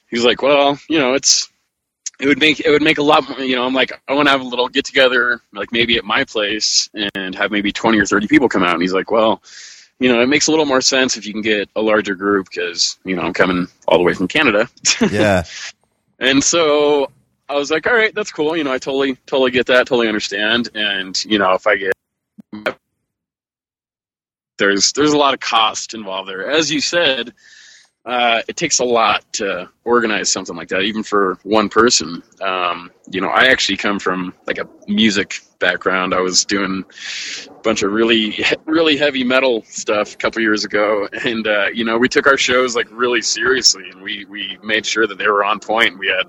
he's 0.09 0.25
like, 0.25 0.41
well, 0.41 0.77
you 0.89 0.99
know, 0.99 1.13
it's 1.13 1.49
it 2.19 2.27
would 2.27 2.39
make 2.39 2.59
it 2.59 2.69
would 2.69 2.81
make 2.81 2.97
a 2.97 3.03
lot 3.03 3.27
more. 3.27 3.39
You 3.39 3.55
know, 3.55 3.65
I'm 3.65 3.73
like, 3.73 3.91
I 4.07 4.13
want 4.13 4.27
to 4.27 4.31
have 4.31 4.41
a 4.41 4.45
little 4.45 4.67
get 4.67 4.85
together, 4.85 5.41
like 5.53 5.71
maybe 5.71 5.97
at 5.97 6.03
my 6.03 6.23
place, 6.23 6.89
and 7.15 7.35
have 7.35 7.51
maybe 7.51 7.71
20 7.71 7.97
or 7.99 8.05
30 8.05 8.27
people 8.27 8.49
come 8.49 8.63
out. 8.63 8.73
And 8.73 8.81
he's 8.81 8.93
like, 8.93 9.11
well. 9.11 9.41
You 9.99 10.13
know, 10.13 10.21
it 10.21 10.27
makes 10.27 10.45
a 10.45 10.51
little 10.51 10.67
more 10.67 10.79
sense 10.79 11.17
if 11.17 11.25
you 11.25 11.33
can 11.33 11.41
get 11.41 11.71
a 11.75 11.81
larger 11.81 12.13
group 12.13 12.49
because, 12.51 12.99
you 13.03 13.15
know, 13.15 13.23
I'm 13.23 13.33
coming 13.33 13.67
all 13.87 13.97
the 13.97 14.03
way 14.03 14.13
from 14.13 14.27
Canada. 14.27 14.69
Yeah. 15.11 15.43
And 16.19 16.43
so 16.43 17.09
I 17.49 17.55
was 17.55 17.71
like, 17.71 17.87
all 17.87 17.95
right, 17.95 18.13
that's 18.13 18.31
cool. 18.31 18.55
You 18.55 18.63
know, 18.63 18.71
I 18.71 18.77
totally, 18.77 19.15
totally 19.25 19.49
get 19.49 19.65
that, 19.65 19.87
totally 19.87 20.07
understand. 20.07 20.69
And 20.75 21.23
you 21.25 21.39
know, 21.39 21.53
if 21.53 21.65
I 21.65 21.77
get 21.77 21.93
there's 24.57 24.91
there's 24.93 25.13
a 25.13 25.17
lot 25.17 25.33
of 25.33 25.39
cost 25.39 25.93
involved 25.93 26.29
there, 26.29 26.49
as 26.49 26.71
you 26.71 26.81
said. 26.81 27.33
Uh, 28.07 28.41
it 28.47 28.55
takes 28.55 28.79
a 28.79 28.85
lot 28.85 29.21
to 29.33 29.69
organize 29.83 30.31
something 30.31 30.55
like 30.55 30.69
that, 30.69 30.83
even 30.83 31.03
for 31.03 31.37
one 31.43 31.67
person. 31.67 32.23
Um, 32.41 32.89
you 33.11 33.19
know, 33.19 33.27
I 33.27 33.47
actually 33.47 33.75
come 33.75 33.99
from 33.99 34.33
like 34.47 34.59
a 34.59 34.69
music 34.87 35.41
background. 35.59 36.13
I 36.13 36.21
was 36.21 36.45
doing 36.45 36.85
a 37.49 37.53
bunch 37.63 37.83
of 37.83 37.91
really, 37.91 38.45
really 38.65 38.95
heavy 38.95 39.25
metal 39.25 39.61
stuff 39.65 40.13
a 40.13 40.17
couple 40.17 40.41
years 40.41 40.63
ago, 40.63 41.09
and 41.25 41.45
uh, 41.45 41.65
you 41.73 41.83
know, 41.83 41.97
we 41.97 42.07
took 42.07 42.27
our 42.27 42.37
shows 42.37 42.77
like 42.77 42.87
really 42.91 43.21
seriously, 43.21 43.89
and 43.91 44.01
we 44.01 44.23
we 44.23 44.57
made 44.63 44.85
sure 44.85 45.05
that 45.05 45.17
they 45.17 45.27
were 45.27 45.43
on 45.43 45.59
point. 45.59 45.99
We 45.99 46.07
had 46.07 46.27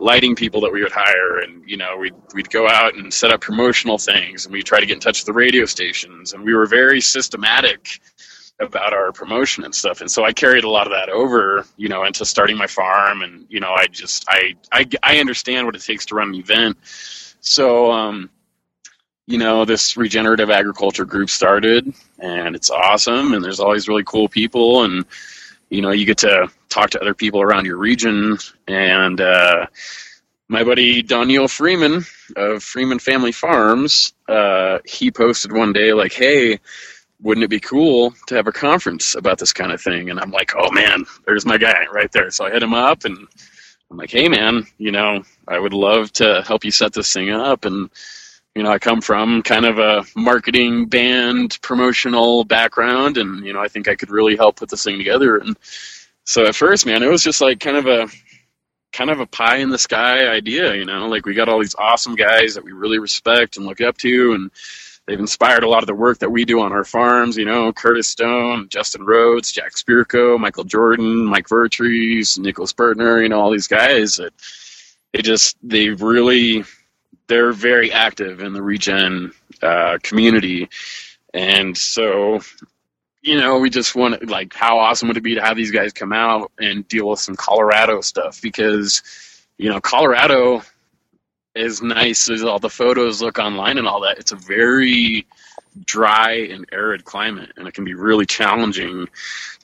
lighting 0.00 0.36
people 0.36 0.60
that 0.60 0.72
we 0.74 0.82
would 0.82 0.92
hire, 0.92 1.38
and 1.38 1.62
you 1.66 1.78
know, 1.78 1.96
we'd 1.96 2.14
we'd 2.34 2.50
go 2.50 2.68
out 2.68 2.96
and 2.96 3.10
set 3.10 3.30
up 3.30 3.40
promotional 3.40 3.96
things, 3.96 4.44
and 4.44 4.52
we 4.52 4.62
try 4.62 4.78
to 4.78 4.84
get 4.84 4.92
in 4.96 5.00
touch 5.00 5.20
with 5.20 5.26
the 5.26 5.32
radio 5.32 5.64
stations, 5.64 6.34
and 6.34 6.44
we 6.44 6.52
were 6.52 6.66
very 6.66 7.00
systematic 7.00 7.98
about 8.60 8.92
our 8.92 9.12
promotion 9.12 9.64
and 9.64 9.74
stuff. 9.74 10.00
And 10.00 10.10
so 10.10 10.24
i 10.24 10.32
carried 10.32 10.64
a 10.64 10.70
lot 10.70 10.86
of 10.86 10.92
that 10.92 11.08
over 11.08 11.66
you 11.76 11.88
know 11.88 12.04
into 12.04 12.24
starting 12.24 12.56
my 12.56 12.66
farm. 12.66 13.22
And 13.22 13.46
you 13.48 13.60
know 13.60 13.72
i 13.72 13.86
just 13.86 14.24
i 14.28 14.54
i, 14.72 14.86
I 15.02 15.18
understand 15.18 15.66
what 15.66 15.76
it 15.76 15.82
takes 15.82 16.06
to 16.06 16.14
run 16.14 16.28
an 16.30 16.34
event. 16.36 16.78
So 17.40 17.90
um 17.92 18.30
you 19.26 19.38
know 19.38 19.64
this 19.64 19.96
regenerative 19.96 20.50
agriculture 20.50 21.04
group 21.04 21.30
started 21.30 21.92
and 22.18 22.54
it's 22.54 22.70
awesome. 22.70 23.34
And 23.34 23.44
there's 23.44 23.60
all 23.60 23.72
these 23.72 23.88
really 23.88 24.04
cool 24.04 24.28
people. 24.28 24.84
And 24.84 25.04
you 25.70 25.82
know 25.82 25.90
you 25.90 26.06
get 26.06 26.18
to 26.18 26.48
talk 26.68 26.90
to 26.90 27.00
other 27.00 27.14
people 27.14 27.42
around 27.42 27.66
your 27.66 27.78
region. 27.78 28.38
And 28.68 29.20
uh 29.20 29.66
my 30.48 30.62
buddy 30.62 31.02
Daniel 31.02 31.48
Freeman 31.48 32.04
of 32.36 32.62
Freeman 32.62 32.98
Family 32.98 33.32
Farms, 33.32 34.12
uh, 34.28 34.78
he 34.84 35.10
posted 35.10 35.52
one 35.52 35.72
day 35.72 35.94
like, 35.94 36.12
"Hey, 36.12 36.60
wouldn't 37.20 37.44
it 37.44 37.50
be 37.50 37.60
cool 37.60 38.14
to 38.26 38.34
have 38.34 38.46
a 38.46 38.52
conference 38.52 39.14
about 39.14 39.38
this 39.38 39.52
kind 39.52 39.72
of 39.72 39.80
thing? 39.80 40.10
And 40.10 40.20
I'm 40.20 40.30
like, 40.30 40.52
oh 40.56 40.70
man, 40.70 41.04
there's 41.26 41.46
my 41.46 41.58
guy 41.58 41.86
right 41.92 42.10
there. 42.12 42.30
So 42.30 42.44
I 42.44 42.50
hit 42.50 42.62
him 42.62 42.74
up 42.74 43.04
and 43.04 43.16
I'm 43.90 43.96
like, 43.96 44.10
hey 44.10 44.28
man, 44.28 44.66
you 44.78 44.90
know, 44.90 45.22
I 45.48 45.58
would 45.58 45.72
love 45.72 46.12
to 46.14 46.42
help 46.46 46.64
you 46.64 46.70
set 46.70 46.92
this 46.92 47.12
thing 47.12 47.30
up. 47.30 47.64
And, 47.64 47.90
you 48.54 48.62
know, 48.62 48.70
I 48.70 48.78
come 48.78 49.00
from 49.00 49.42
kind 49.42 49.64
of 49.64 49.78
a 49.78 50.04
marketing 50.16 50.86
band 50.86 51.58
promotional 51.62 52.44
background 52.44 53.16
and, 53.16 53.44
you 53.44 53.52
know, 53.52 53.60
I 53.60 53.68
think 53.68 53.88
I 53.88 53.94
could 53.94 54.10
really 54.10 54.36
help 54.36 54.56
put 54.56 54.68
this 54.68 54.84
thing 54.84 54.98
together. 54.98 55.38
And 55.38 55.56
so 56.24 56.46
at 56.46 56.54
first, 56.54 56.86
man, 56.86 57.02
it 57.02 57.10
was 57.10 57.22
just 57.22 57.40
like 57.40 57.60
kind 57.60 57.76
of 57.76 57.86
a, 57.86 58.08
kind 58.92 59.10
of 59.10 59.18
a 59.18 59.26
pie 59.26 59.56
in 59.56 59.70
the 59.70 59.78
sky 59.78 60.28
idea, 60.28 60.74
you 60.74 60.84
know, 60.84 61.08
like 61.08 61.26
we 61.26 61.34
got 61.34 61.48
all 61.48 61.58
these 61.58 61.74
awesome 61.74 62.14
guys 62.14 62.54
that 62.54 62.64
we 62.64 62.72
really 62.72 62.98
respect 62.98 63.56
and 63.56 63.66
look 63.66 63.80
up 63.80 63.96
to 63.98 64.34
and, 64.34 64.50
they've 65.06 65.18
inspired 65.18 65.64
a 65.64 65.68
lot 65.68 65.82
of 65.82 65.86
the 65.86 65.94
work 65.94 66.18
that 66.18 66.30
we 66.30 66.44
do 66.44 66.60
on 66.60 66.72
our 66.72 66.84
farms. 66.84 67.36
You 67.36 67.44
know, 67.44 67.72
Curtis 67.72 68.08
Stone, 68.08 68.68
Justin 68.68 69.04
Rhodes, 69.04 69.52
Jack 69.52 69.72
Spirko, 69.72 70.38
Michael 70.38 70.64
Jordan, 70.64 71.24
Mike 71.24 71.48
Vertrees, 71.48 72.38
Nicholas 72.38 72.72
Bertner. 72.72 73.22
You 73.22 73.28
know, 73.28 73.40
all 73.40 73.50
these 73.50 73.68
guys 73.68 74.16
that 74.16 74.32
they 75.12 75.22
just 75.22 75.56
they 75.62 75.90
really 75.90 76.64
they're 77.26 77.52
very 77.52 77.92
active 77.92 78.40
in 78.40 78.52
the 78.52 78.62
regen 78.62 79.32
uh, 79.62 79.98
community, 80.02 80.68
and 81.32 81.76
so 81.76 82.40
you 83.22 83.38
know 83.38 83.58
we 83.58 83.70
just 83.70 83.94
want 83.94 84.28
like 84.28 84.52
how 84.54 84.78
awesome 84.78 85.08
would 85.08 85.16
it 85.16 85.22
be 85.22 85.34
to 85.34 85.42
have 85.42 85.56
these 85.56 85.70
guys 85.70 85.92
come 85.92 86.12
out 86.12 86.52
and 86.58 86.86
deal 86.88 87.08
with 87.08 87.20
some 87.20 87.36
Colorado 87.36 88.00
stuff 88.00 88.40
because 88.42 89.02
you 89.58 89.68
know 89.68 89.80
Colorado 89.80 90.62
as 91.56 91.82
nice 91.82 92.28
as 92.28 92.42
all 92.42 92.58
the 92.58 92.70
photos 92.70 93.22
look 93.22 93.38
online 93.38 93.78
and 93.78 93.86
all 93.86 94.00
that, 94.00 94.18
it's 94.18 94.32
a 94.32 94.36
very 94.36 95.26
dry 95.84 96.32
and 96.32 96.66
arid 96.72 97.04
climate, 97.04 97.52
and 97.56 97.66
it 97.66 97.74
can 97.74 97.84
be 97.84 97.94
really 97.94 98.26
challenging 98.26 99.08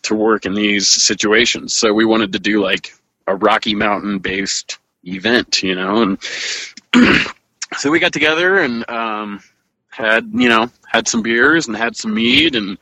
to 0.03 0.14
work 0.14 0.46
in 0.46 0.55
these 0.55 0.88
situations. 0.88 1.74
So 1.74 1.92
we 1.92 2.05
wanted 2.05 2.33
to 2.33 2.38
do 2.38 2.62
like 2.62 2.94
a 3.26 3.37
Rocky 3.37 3.74
Mountain 3.74 4.18
based 4.18 4.79
event, 5.05 5.62
you 5.62 5.74
know, 5.74 6.03
and 6.03 6.18
so 7.76 7.90
we 7.90 7.98
got 8.00 8.12
together 8.12 8.59
and 8.59 8.88
um, 8.90 9.40
had 9.90 10.31
you 10.33 10.48
know 10.48 10.70
had 10.87 11.09
some 11.09 11.22
beers 11.22 11.66
and 11.66 11.76
had 11.76 11.96
some 11.96 12.14
mead 12.14 12.57
and 12.57 12.79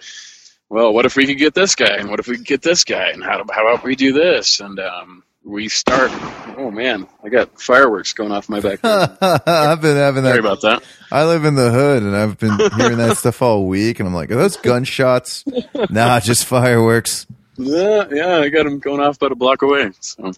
well, 0.71 0.93
what 0.93 1.07
if 1.07 1.17
we 1.17 1.27
could 1.27 1.39
get 1.39 1.55
this 1.55 1.75
guy 1.75 1.97
and 1.97 2.11
what 2.11 2.21
if 2.21 2.29
we 2.29 2.37
could 2.37 2.47
get 2.47 2.63
this 2.63 2.85
guy 2.85 3.11
and 3.11 3.23
how 3.23 3.45
how 3.51 3.67
about 3.67 3.85
we 3.85 3.97
do 3.97 4.13
this 4.13 4.61
and 4.61 4.79
um, 4.79 5.23
we 5.45 5.69
start. 5.69 6.11
Oh 6.59 6.71
man, 6.71 7.07
I 7.23 7.29
got 7.29 7.61
fireworks 7.61 8.13
going 8.13 8.33
off 8.33 8.49
my 8.49 8.61
back. 8.61 8.81
I've 8.85 9.81
been 9.81 9.97
having 9.97 10.25
that. 10.25 10.31
Sorry 10.31 10.39
about 10.41 10.61
that. 10.63 10.83
I 11.11 11.25
live 11.25 11.45
in 11.45 11.55
the 11.55 11.71
hood 11.71 12.03
and 12.03 12.15
I've 12.17 12.39
been 12.39 12.59
hearing 12.77 12.99
that 12.99 13.17
stuff 13.19 13.41
all 13.43 13.67
week, 13.67 14.01
and 14.01 14.09
I'm 14.09 14.15
like, 14.15 14.31
are 14.31 14.37
those 14.37 14.57
gunshots? 14.57 15.45
nah, 15.91 16.21
just 16.21 16.45
fireworks. 16.45 17.27
Yeah, 17.57 18.05
yeah, 18.13 18.37
I 18.39 18.49
got 18.51 18.65
them 18.65 18.79
going 18.79 19.01
off 19.01 19.17
about 19.17 19.33
a 19.33 19.37
block 19.37 19.63
away. 19.63 19.91
So, 20.01 20.33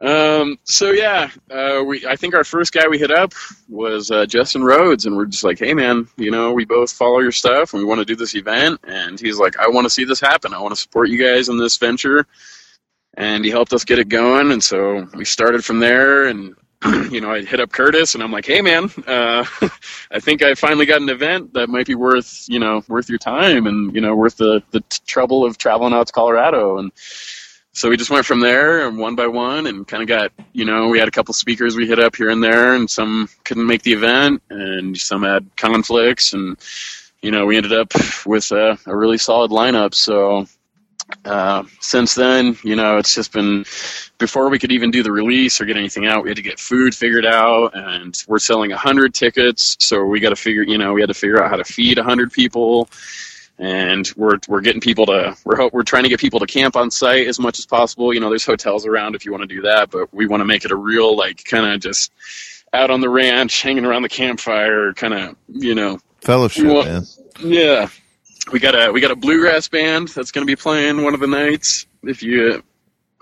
Um, 0.00 0.58
so 0.64 0.90
yeah, 0.90 1.30
uh, 1.50 1.82
we 1.86 2.06
I 2.06 2.16
think 2.16 2.34
our 2.34 2.44
first 2.44 2.72
guy 2.74 2.86
we 2.88 2.98
hit 2.98 3.10
up 3.10 3.32
was 3.68 4.10
uh, 4.10 4.26
Justin 4.26 4.62
Rhodes, 4.62 5.06
and 5.06 5.16
we're 5.16 5.24
just 5.26 5.44
like, 5.44 5.58
hey 5.58 5.72
man, 5.72 6.08
you 6.18 6.30
know, 6.30 6.52
we 6.52 6.64
both 6.66 6.92
follow 6.92 7.20
your 7.20 7.32
stuff, 7.32 7.72
and 7.72 7.80
we 7.82 7.88
want 7.88 8.00
to 8.00 8.04
do 8.04 8.16
this 8.16 8.34
event, 8.34 8.80
and 8.86 9.18
he's 9.18 9.38
like, 9.38 9.58
I 9.58 9.68
want 9.68 9.84
to 9.86 9.90
see 9.90 10.04
this 10.04 10.20
happen. 10.20 10.52
I 10.52 10.60
want 10.60 10.74
to 10.74 10.80
support 10.80 11.08
you 11.08 11.16
guys 11.22 11.48
in 11.48 11.56
this 11.58 11.78
venture, 11.78 12.26
and 13.16 13.44
he 13.44 13.50
helped 13.50 13.72
us 13.72 13.84
get 13.84 13.98
it 13.98 14.08
going, 14.08 14.52
and 14.52 14.62
so 14.62 15.06
we 15.14 15.24
started 15.24 15.64
from 15.64 15.80
there, 15.80 16.26
and 16.26 16.54
you 17.10 17.20
know, 17.20 17.30
I 17.30 17.42
hit 17.42 17.60
up 17.60 17.72
Curtis, 17.72 18.14
and 18.14 18.22
I'm 18.22 18.32
like, 18.32 18.46
hey 18.46 18.60
man, 18.60 18.90
uh, 19.06 19.44
I 20.10 20.20
think 20.20 20.42
I 20.42 20.54
finally 20.54 20.86
got 20.86 21.00
an 21.00 21.08
event 21.08 21.54
that 21.54 21.68
might 21.68 21.86
be 21.86 21.94
worth 21.94 22.46
you 22.48 22.58
know 22.58 22.82
worth 22.88 23.08
your 23.08 23.18
time, 23.18 23.66
and 23.66 23.94
you 23.94 24.00
know 24.00 24.14
worth 24.14 24.36
the 24.36 24.62
the 24.70 24.80
t- 24.80 25.00
trouble 25.06 25.44
of 25.44 25.58
traveling 25.58 25.94
out 25.94 26.06
to 26.08 26.12
Colorado, 26.12 26.78
and 26.78 26.92
so 27.76 27.90
we 27.90 27.96
just 27.98 28.10
went 28.10 28.24
from 28.24 28.40
there 28.40 28.88
and 28.88 28.96
one 28.96 29.14
by 29.14 29.26
one 29.26 29.66
and 29.66 29.86
kind 29.86 30.02
of 30.02 30.08
got 30.08 30.32
you 30.54 30.64
know 30.64 30.88
we 30.88 30.98
had 30.98 31.08
a 31.08 31.10
couple 31.10 31.34
speakers 31.34 31.76
we 31.76 31.86
hit 31.86 31.98
up 31.98 32.16
here 32.16 32.30
and 32.30 32.42
there 32.42 32.74
and 32.74 32.90
some 32.90 33.28
couldn't 33.44 33.66
make 33.66 33.82
the 33.82 33.92
event 33.92 34.42
and 34.48 34.96
some 34.96 35.22
had 35.22 35.46
conflicts 35.56 36.32
and 36.32 36.56
you 37.20 37.30
know 37.30 37.44
we 37.44 37.54
ended 37.54 37.74
up 37.74 37.92
with 38.24 38.50
a, 38.52 38.78
a 38.86 38.96
really 38.96 39.18
solid 39.18 39.50
lineup. 39.50 39.92
So 39.92 40.46
uh, 41.24 41.62
since 41.80 42.14
then 42.14 42.56
you 42.62 42.74
know 42.74 42.96
it's 42.96 43.14
just 43.14 43.32
been 43.32 43.64
before 44.18 44.48
we 44.48 44.58
could 44.58 44.72
even 44.72 44.90
do 44.90 45.02
the 45.02 45.12
release 45.12 45.60
or 45.60 45.64
get 45.64 45.76
anything 45.76 46.06
out 46.06 46.24
we 46.24 46.30
had 46.30 46.36
to 46.36 46.42
get 46.42 46.58
food 46.58 46.94
figured 46.94 47.26
out 47.26 47.76
and 47.76 48.24
we're 48.26 48.38
selling 48.38 48.70
100 48.70 49.14
tickets 49.14 49.76
so 49.80 50.04
we 50.04 50.18
got 50.20 50.30
to 50.30 50.36
figure 50.36 50.62
you 50.62 50.78
know 50.78 50.92
we 50.92 51.00
had 51.00 51.08
to 51.08 51.14
figure 51.14 51.42
out 51.42 51.48
how 51.50 51.56
to 51.56 51.64
feed 51.64 51.96
100 51.96 52.32
people 52.32 52.88
and 53.58 54.12
we're 54.16 54.38
we're 54.48 54.60
getting 54.60 54.80
people 54.80 55.06
to 55.06 55.36
we're 55.44 55.56
ho- 55.56 55.70
we're 55.72 55.82
trying 55.82 56.02
to 56.02 56.08
get 56.08 56.20
people 56.20 56.40
to 56.40 56.46
camp 56.46 56.76
on 56.76 56.90
site 56.90 57.26
as 57.26 57.38
much 57.38 57.58
as 57.58 57.66
possible. 57.66 58.12
You 58.12 58.20
know, 58.20 58.28
there's 58.28 58.44
hotels 58.44 58.86
around 58.86 59.14
if 59.14 59.24
you 59.24 59.32
want 59.32 59.48
to 59.48 59.54
do 59.54 59.62
that, 59.62 59.90
but 59.90 60.12
we 60.12 60.26
want 60.26 60.42
to 60.42 60.44
make 60.44 60.64
it 60.64 60.70
a 60.70 60.76
real 60.76 61.16
like 61.16 61.42
kind 61.44 61.72
of 61.72 61.80
just 61.80 62.12
out 62.72 62.90
on 62.90 63.00
the 63.00 63.08
ranch, 63.08 63.62
hanging 63.62 63.86
around 63.86 64.02
the 64.02 64.08
campfire, 64.08 64.92
kind 64.92 65.14
of 65.14 65.36
you 65.48 65.74
know, 65.74 65.98
Fellowship, 66.20 66.64
man. 66.64 67.04
yeah. 67.40 67.88
We 68.52 68.60
got 68.60 68.74
a 68.74 68.92
we 68.92 69.00
got 69.00 69.10
a 69.10 69.16
bluegrass 69.16 69.68
band 69.68 70.08
that's 70.08 70.30
going 70.30 70.46
to 70.46 70.50
be 70.50 70.56
playing 70.56 71.02
one 71.02 71.14
of 71.14 71.20
the 71.20 71.26
nights. 71.26 71.86
If 72.04 72.22
you 72.22 72.62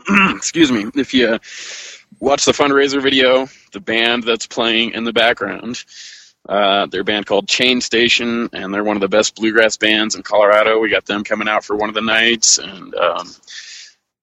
excuse 0.30 0.70
me, 0.70 0.86
if 0.94 1.14
you 1.14 1.38
watch 2.20 2.44
the 2.44 2.52
fundraiser 2.52 3.02
video, 3.02 3.48
the 3.72 3.80
band 3.80 4.24
that's 4.24 4.46
playing 4.46 4.92
in 4.92 5.04
the 5.04 5.12
background. 5.12 5.82
Uh, 6.46 6.86
they're 6.86 7.00
a 7.00 7.04
band 7.04 7.24
called 7.24 7.48
Chain 7.48 7.80
Station, 7.80 8.50
and 8.52 8.72
they're 8.72 8.84
one 8.84 8.96
of 8.96 9.00
the 9.00 9.08
best 9.08 9.34
bluegrass 9.34 9.78
bands 9.78 10.14
in 10.14 10.22
Colorado. 10.22 10.78
We 10.78 10.90
got 10.90 11.06
them 11.06 11.24
coming 11.24 11.48
out 11.48 11.64
for 11.64 11.74
one 11.74 11.88
of 11.88 11.94
the 11.94 12.02
nights, 12.02 12.58
and 12.58 12.94
um, 12.94 13.34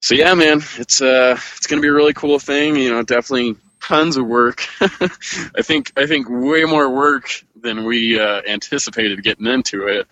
so 0.02 0.14
yeah, 0.14 0.34
man, 0.36 0.62
it's 0.78 1.02
uh, 1.02 1.36
it's 1.58 1.66
gonna 1.66 1.82
be 1.82 1.88
a 1.88 1.94
really 1.94 2.14
cool 2.14 2.38
thing. 2.38 2.76
You 2.76 2.92
know, 2.92 3.02
definitely 3.02 3.56
tons 3.82 4.18
of 4.18 4.28
work. 4.28 4.64
I 4.82 5.64
think 5.64 5.92
I 5.98 6.06
think 6.06 6.28
way 6.30 6.64
more 6.64 6.90
work 6.90 7.44
than 7.56 7.86
we 7.86 8.20
uh, 8.20 8.42
anticipated 8.48 9.24
getting 9.24 9.48
into 9.48 9.88
it. 9.88 10.08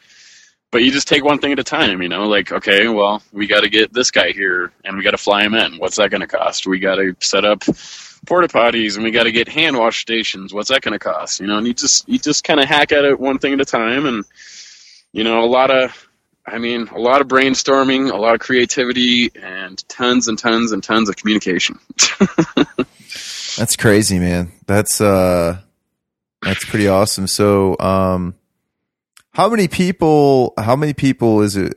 But 0.71 0.83
you 0.83 0.91
just 0.91 1.07
take 1.07 1.23
one 1.23 1.39
thing 1.39 1.51
at 1.51 1.59
a 1.59 1.63
time, 1.63 2.01
you 2.01 2.09
know. 2.09 2.27
Like, 2.27 2.51
okay, 2.51 2.87
well, 2.87 3.23
we 3.31 3.47
got 3.47 3.61
to 3.61 3.69
get 3.69 3.91
this 3.91 4.11
guy 4.11 4.31
here, 4.31 4.71
and 4.85 4.97
we 4.97 5.03
got 5.03 5.11
to 5.11 5.17
fly 5.17 5.43
him 5.43 5.55
in. 5.55 5.77
What's 5.77 5.95
that 5.97 6.11
going 6.11 6.21
to 6.21 6.27
cost? 6.27 6.67
We 6.67 6.79
got 6.79 6.95
to 6.95 7.15
set 7.19 7.45
up 7.45 7.63
porta 8.25 8.49
potties 8.49 8.95
and 8.95 9.03
we 9.05 9.11
got 9.11 9.23
to 9.23 9.31
get 9.31 9.47
hand 9.47 9.77
wash 9.77 10.01
stations 10.01 10.53
what's 10.53 10.67
that 10.67 10.81
going 10.81 10.91
to 10.91 10.99
cost 10.99 11.39
you 11.39 11.47
know 11.47 11.57
and 11.57 11.65
you 11.65 11.73
just 11.73 12.07
you 12.09 12.19
just 12.19 12.43
kind 12.43 12.59
of 12.59 12.67
hack 12.67 12.91
at 12.91 13.05
it 13.05 13.17
one 13.17 13.39
thing 13.39 13.53
at 13.53 13.61
a 13.61 13.65
time 13.65 14.05
and 14.05 14.25
you 15.13 15.23
know 15.23 15.41
a 15.41 15.47
lot 15.47 15.71
of 15.71 16.09
i 16.45 16.57
mean 16.57 16.85
a 16.89 16.99
lot 16.99 17.21
of 17.21 17.29
brainstorming 17.29 18.11
a 18.11 18.17
lot 18.17 18.33
of 18.33 18.41
creativity 18.41 19.31
and 19.41 19.87
tons 19.87 20.27
and 20.27 20.37
tons 20.37 20.73
and 20.73 20.83
tons 20.83 21.07
of 21.07 21.15
communication 21.15 21.79
That's 23.57 23.75
crazy, 23.75 24.19
man. 24.19 24.51
That's 24.67 25.01
uh 25.01 25.59
that's 26.41 26.63
pretty 26.65 26.87
awesome. 26.87 27.27
So, 27.27 27.77
um 27.79 28.35
how 29.31 29.49
many 29.49 29.67
people 29.67 30.53
how 30.57 30.75
many 30.75 30.93
people 30.93 31.41
is 31.41 31.55
it 31.55 31.75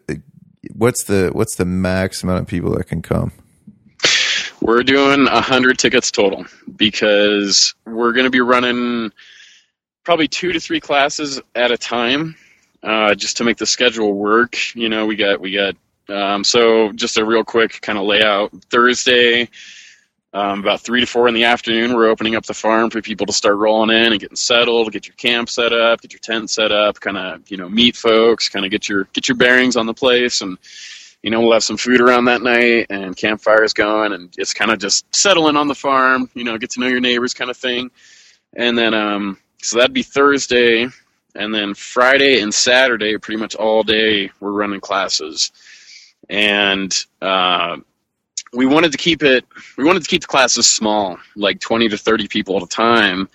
what's 0.74 1.04
the 1.04 1.30
what's 1.32 1.56
the 1.56 1.64
max 1.64 2.22
amount 2.22 2.40
of 2.40 2.46
people 2.46 2.74
that 2.76 2.84
can 2.84 3.02
come? 3.02 3.32
we're 4.60 4.82
doing 4.82 5.26
hundred 5.26 5.78
tickets 5.78 6.10
total 6.10 6.46
because 6.76 7.74
we're 7.84 8.12
going 8.12 8.24
to 8.24 8.30
be 8.30 8.40
running 8.40 9.10
probably 10.04 10.28
two 10.28 10.52
to 10.52 10.60
three 10.60 10.80
classes 10.80 11.40
at 11.54 11.70
a 11.72 11.76
time 11.76 12.36
uh, 12.82 13.14
just 13.14 13.36
to 13.36 13.44
make 13.44 13.56
the 13.56 13.66
schedule 13.66 14.14
work 14.14 14.56
you 14.74 14.88
know 14.88 15.06
we 15.06 15.16
got 15.16 15.40
we 15.40 15.52
got 15.52 15.74
um, 16.08 16.44
so 16.44 16.92
just 16.92 17.16
a 17.16 17.24
real 17.24 17.44
quick 17.44 17.80
kind 17.80 17.98
of 17.98 18.04
layout 18.04 18.52
thursday 18.70 19.48
um, 20.34 20.60
about 20.60 20.80
three 20.80 21.00
to 21.00 21.06
four 21.06 21.28
in 21.28 21.34
the 21.34 21.44
afternoon 21.44 21.94
we're 21.94 22.08
opening 22.08 22.36
up 22.36 22.44
the 22.46 22.54
farm 22.54 22.90
for 22.90 23.02
people 23.02 23.26
to 23.26 23.32
start 23.32 23.56
rolling 23.56 23.96
in 23.96 24.12
and 24.12 24.20
getting 24.20 24.36
settled 24.36 24.92
get 24.92 25.06
your 25.06 25.16
camp 25.16 25.48
set 25.48 25.72
up 25.72 26.00
get 26.00 26.12
your 26.12 26.20
tent 26.20 26.50
set 26.50 26.72
up 26.72 26.98
kind 27.00 27.16
of 27.16 27.50
you 27.50 27.56
know 27.56 27.68
meet 27.68 27.96
folks 27.96 28.48
kind 28.48 28.64
of 28.64 28.70
get 28.70 28.88
your 28.88 29.04
get 29.12 29.28
your 29.28 29.36
bearings 29.36 29.76
on 29.76 29.86
the 29.86 29.94
place 29.94 30.40
and 30.40 30.58
you 31.22 31.30
know, 31.30 31.40
we'll 31.40 31.52
have 31.52 31.62
some 31.62 31.76
food 31.76 32.00
around 32.00 32.24
that 32.24 32.42
night 32.42 32.86
and 32.90 33.16
campfires 33.16 33.72
going 33.72 34.12
and 34.12 34.34
it's 34.36 34.52
kind 34.52 34.70
of 34.70 34.78
just 34.80 35.06
settling 35.14 35.56
on 35.56 35.68
the 35.68 35.74
farm, 35.74 36.28
you 36.34 36.44
know, 36.44 36.58
get 36.58 36.70
to 36.70 36.80
know 36.80 36.88
your 36.88 37.00
neighbors 37.00 37.32
kind 37.32 37.50
of 37.50 37.56
thing. 37.56 37.90
And 38.54 38.76
then, 38.76 38.92
um, 38.92 39.38
so 39.62 39.78
that'd 39.78 39.94
be 39.94 40.02
Thursday. 40.02 40.88
And 41.34 41.54
then 41.54 41.74
Friday 41.74 42.40
and 42.40 42.52
Saturday, 42.52 43.16
pretty 43.18 43.40
much 43.40 43.54
all 43.54 43.82
day, 43.84 44.30
we're 44.40 44.50
running 44.50 44.80
classes. 44.80 45.52
And, 46.28 46.92
uh, 47.22 47.76
we 48.52 48.66
wanted 48.66 48.92
to 48.92 48.98
keep 48.98 49.22
it, 49.22 49.44
we 49.76 49.84
wanted 49.84 50.02
to 50.02 50.08
keep 50.08 50.22
the 50.22 50.26
classes 50.26 50.68
small, 50.68 51.18
like 51.36 51.60
20 51.60 51.88
to 51.88 51.98
30 51.98 52.28
people 52.28 52.56
at 52.56 52.62
a 52.62 52.66
time. 52.66 53.28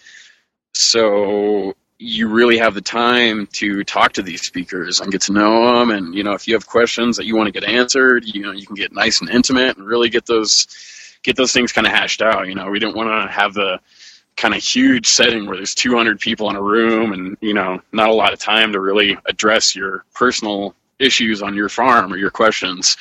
So 0.73 1.73
you 1.99 2.27
really 2.27 2.57
have 2.57 2.75
the 2.75 2.81
time 2.81 3.47
to 3.47 3.83
talk 3.83 4.13
to 4.13 4.21
these 4.21 4.41
speakers 4.43 4.99
and 4.99 5.11
get 5.11 5.21
to 5.21 5.33
know 5.33 5.79
them 5.79 5.89
and 5.89 6.13
you 6.13 6.23
know 6.23 6.33
if 6.33 6.47
you 6.47 6.53
have 6.53 6.67
questions 6.67 7.17
that 7.17 7.25
you 7.25 7.35
want 7.35 7.47
to 7.47 7.59
get 7.59 7.67
answered 7.67 8.23
you 8.23 8.39
know 8.39 8.51
you 8.51 8.67
can 8.67 8.75
get 8.75 8.93
nice 8.93 9.19
and 9.19 9.31
intimate 9.31 9.75
and 9.77 9.87
really 9.87 10.07
get 10.07 10.23
those 10.27 10.67
get 11.23 11.35
those 11.35 11.51
things 11.51 11.71
kind 11.71 11.87
of 11.87 11.93
hashed 11.93 12.21
out 12.21 12.47
you 12.47 12.53
know. 12.53 12.69
We 12.69 12.79
didn't 12.79 12.95
want 12.95 13.09
to 13.09 13.31
have 13.31 13.55
the 13.55 13.79
kind 14.35 14.53
of 14.53 14.61
huge 14.61 15.07
setting 15.07 15.47
where 15.47 15.57
there's 15.57 15.73
200 15.73 16.19
people 16.19 16.49
in 16.51 16.55
a 16.55 16.61
room 16.61 17.13
and 17.13 17.35
you 17.41 17.55
know 17.55 17.81
not 17.91 18.09
a 18.09 18.13
lot 18.13 18.31
of 18.31 18.37
time 18.37 18.71
to 18.73 18.79
really 18.79 19.17
address 19.25 19.75
your 19.75 20.05
personal 20.13 20.75
issues 20.99 21.41
on 21.41 21.55
your 21.55 21.69
farm 21.69 22.13
or 22.13 22.17
your 22.17 22.29
questions 22.29 22.95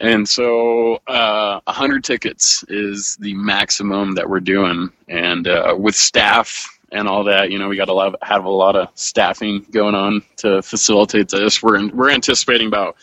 and 0.00 0.28
so 0.28 1.00
uh, 1.06 1.60
100 1.64 2.04
tickets 2.04 2.64
is 2.68 3.16
the 3.20 3.34
maximum 3.34 4.14
that 4.14 4.28
we're 4.28 4.40
doing 4.40 4.90
and 5.08 5.48
uh, 5.48 5.74
with 5.78 5.94
staff 5.94 6.78
and 6.92 7.08
all 7.08 7.24
that. 7.24 7.50
You 7.50 7.58
know, 7.58 7.68
we 7.68 7.76
got 7.76 7.88
a 7.88 7.92
lot 7.92 8.14
of, 8.14 8.16
have 8.22 8.44
a 8.44 8.50
lot 8.50 8.76
of 8.76 8.88
staffing 8.94 9.66
going 9.70 9.94
on 9.94 10.22
to 10.38 10.62
facilitate 10.62 11.28
this. 11.28 11.62
We're 11.62 11.76
in, 11.76 11.96
we're 11.96 12.10
anticipating 12.10 12.68
about 12.68 12.96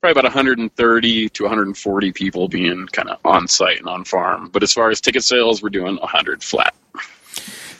probably 0.00 0.12
about 0.20 0.24
130 0.24 1.28
to 1.28 1.42
140 1.42 2.12
people 2.12 2.48
being 2.48 2.86
kind 2.88 3.08
of 3.08 3.18
on 3.24 3.46
site 3.46 3.78
and 3.78 3.88
on 3.88 4.04
farm. 4.04 4.50
But 4.50 4.62
as 4.62 4.72
far 4.72 4.90
as 4.90 5.00
ticket 5.00 5.24
sales, 5.24 5.62
we're 5.62 5.70
doing 5.70 5.96
100 5.96 6.42
flat. 6.42 6.74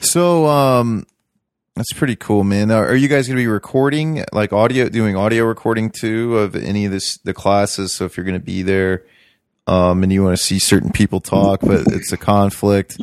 So, 0.00 0.46
um 0.46 1.06
that's 1.76 1.92
pretty 1.92 2.16
cool, 2.16 2.44
man. 2.44 2.70
Are 2.70 2.94
you 2.94 3.08
guys 3.08 3.26
going 3.26 3.36
to 3.36 3.42
be 3.42 3.46
recording 3.48 4.24
like 4.32 4.52
audio 4.52 4.88
doing 4.88 5.16
audio 5.16 5.44
recording 5.44 5.90
too 5.90 6.38
of 6.38 6.54
any 6.54 6.84
of 6.86 6.92
this 6.92 7.18
the 7.18 7.34
classes 7.34 7.92
so 7.92 8.04
if 8.04 8.16
you're 8.16 8.24
going 8.24 8.38
to 8.38 8.44
be 8.44 8.62
there 8.62 9.04
um 9.66 10.02
and 10.02 10.12
you 10.12 10.22
want 10.22 10.36
to 10.36 10.42
see 10.42 10.58
certain 10.58 10.92
people 10.92 11.20
talk 11.20 11.60
but 11.60 11.86
it's 11.88 12.12
a 12.12 12.16
conflict 12.16 12.98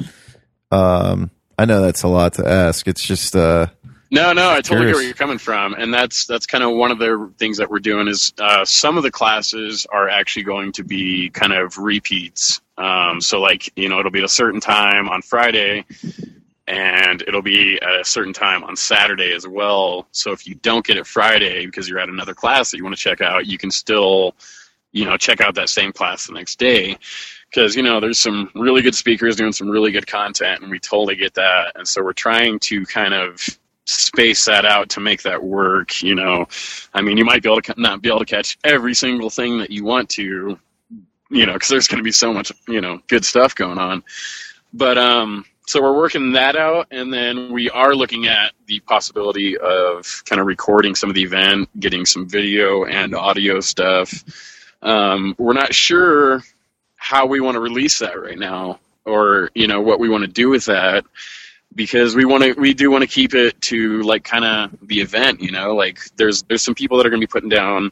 um 0.71 1.31
I 1.57 1.65
know 1.65 1.81
that's 1.81 2.03
a 2.03 2.07
lot 2.07 2.33
to 2.35 2.47
ask. 2.47 2.87
It's 2.87 3.05
just 3.05 3.35
uh 3.35 3.67
No, 4.09 4.33
no, 4.33 4.49
I 4.49 4.61
totally 4.61 4.87
get 4.87 4.95
where 4.95 5.03
you're 5.03 5.13
coming 5.13 5.37
from, 5.37 5.73
and 5.73 5.93
that's 5.93 6.25
that's 6.25 6.45
kind 6.45 6.63
of 6.63 6.71
one 6.71 6.91
of 6.91 6.97
the 6.99 7.31
things 7.37 7.57
that 7.57 7.69
we're 7.69 7.79
doing 7.79 8.07
is 8.07 8.33
uh, 8.39 8.65
some 8.65 8.97
of 8.97 9.03
the 9.03 9.11
classes 9.11 9.85
are 9.91 10.09
actually 10.09 10.43
going 10.43 10.71
to 10.73 10.83
be 10.83 11.29
kind 11.29 11.53
of 11.53 11.77
repeats. 11.77 12.61
Um, 12.77 13.21
so, 13.21 13.39
like 13.39 13.71
you 13.75 13.89
know, 13.89 13.99
it'll 13.99 14.11
be 14.11 14.19
at 14.19 14.25
a 14.25 14.29
certain 14.29 14.59
time 14.59 15.07
on 15.07 15.21
Friday, 15.21 15.85
and 16.71 17.21
it'll 17.23 17.41
be 17.41 17.77
at 17.81 17.99
a 17.99 18.05
certain 18.05 18.31
time 18.31 18.63
on 18.63 18.77
Saturday 18.77 19.33
as 19.33 19.45
well. 19.45 20.07
So, 20.11 20.31
if 20.31 20.47
you 20.47 20.55
don't 20.55 20.85
get 20.85 20.97
it 20.97 21.05
Friday 21.05 21.65
because 21.65 21.87
you're 21.89 21.99
at 21.99 22.07
another 22.07 22.33
class 22.33 22.71
that 22.71 22.77
you 22.77 22.83
want 22.83 22.95
to 22.95 23.01
check 23.01 23.19
out, 23.19 23.45
you 23.45 23.57
can 23.57 23.69
still, 23.69 24.35
you 24.93 25.03
know, 25.03 25.17
check 25.17 25.41
out 25.41 25.53
that 25.55 25.69
same 25.69 25.91
class 25.91 26.27
the 26.27 26.33
next 26.33 26.57
day. 26.57 26.97
Because 27.49 27.75
you 27.75 27.83
know 27.83 27.99
there's 27.99 28.17
some 28.19 28.49
really 28.55 28.81
good 28.81 28.95
speakers 28.95 29.35
doing 29.35 29.51
some 29.51 29.69
really 29.69 29.91
good 29.91 30.07
content 30.07 30.61
and 30.61 30.71
we 30.71 30.79
totally 30.79 31.17
get 31.17 31.33
that. 31.33 31.73
And 31.75 31.85
so 31.85 32.01
we're 32.01 32.13
trying 32.13 32.59
to 32.59 32.85
kind 32.85 33.13
of 33.13 33.45
space 33.83 34.45
that 34.45 34.63
out 34.63 34.87
to 34.91 35.01
make 35.01 35.23
that 35.23 35.43
work 35.43 36.01
you 36.01 36.15
know. 36.15 36.47
I 36.93 37.01
mean 37.01 37.17
you 37.17 37.25
might 37.25 37.43
be 37.43 37.49
able 37.49 37.61
to 37.63 37.73
not 37.77 38.01
be 38.01 38.07
able 38.07 38.19
to 38.19 38.25
catch 38.25 38.57
every 38.63 38.93
single 38.93 39.29
thing 39.29 39.57
that 39.57 39.69
you 39.69 39.83
want 39.83 40.07
to 40.11 40.57
you 41.29 41.45
know 41.45 41.51
because 41.51 41.67
there's 41.67 41.89
going 41.89 41.97
to 41.97 42.03
be 42.05 42.13
so 42.13 42.33
much 42.33 42.53
you 42.69 42.79
know 42.79 43.01
good 43.09 43.25
stuff 43.25 43.53
going 43.53 43.77
on. 43.79 44.01
But 44.71 44.97
um 44.97 45.43
so 45.67 45.81
we're 45.81 45.95
working 45.97 46.33
that 46.33 46.55
out 46.55 46.87
and 46.91 47.13
then 47.13 47.51
we 47.51 47.69
are 47.69 47.93
looking 47.95 48.27
at 48.27 48.53
the 48.65 48.79
possibility 48.81 49.57
of 49.57 50.23
kind 50.25 50.39
of 50.41 50.47
recording 50.47 50.95
some 50.95 51.09
of 51.09 51.15
the 51.15 51.23
event 51.23 51.69
getting 51.79 52.05
some 52.05 52.27
video 52.27 52.85
and 52.85 53.15
audio 53.15 53.59
stuff 53.59 54.23
um, 54.81 55.35
we're 55.37 55.53
not 55.53 55.73
sure 55.73 56.41
how 56.95 57.25
we 57.25 57.39
want 57.39 57.55
to 57.55 57.59
release 57.59 57.99
that 57.99 58.19
right 58.19 58.37
now. 58.37 58.79
or 59.05 59.49
you 59.55 59.67
know 59.67 59.81
what 59.81 59.99
we 59.99 60.09
want 60.09 60.23
to 60.23 60.27
do 60.27 60.49
with 60.49 60.65
that 60.65 61.03
because 61.73 62.15
we 62.15 62.25
want 62.25 62.43
to 62.43 62.53
we 62.53 62.73
do 62.73 62.91
want 62.91 63.01
to 63.01 63.07
keep 63.07 63.33
it 63.33 63.59
to 63.61 64.01
like 64.03 64.23
kind 64.23 64.45
of 64.45 64.87
the 64.87 65.01
event 65.01 65.41
you 65.41 65.51
know 65.51 65.75
like 65.75 65.99
there's 66.17 66.43
there's 66.43 66.61
some 66.61 66.75
people 66.75 66.97
that 66.97 67.05
are 67.05 67.09
going 67.09 67.21
to 67.21 67.27
be 67.27 67.31
putting 67.31 67.49
down 67.49 67.91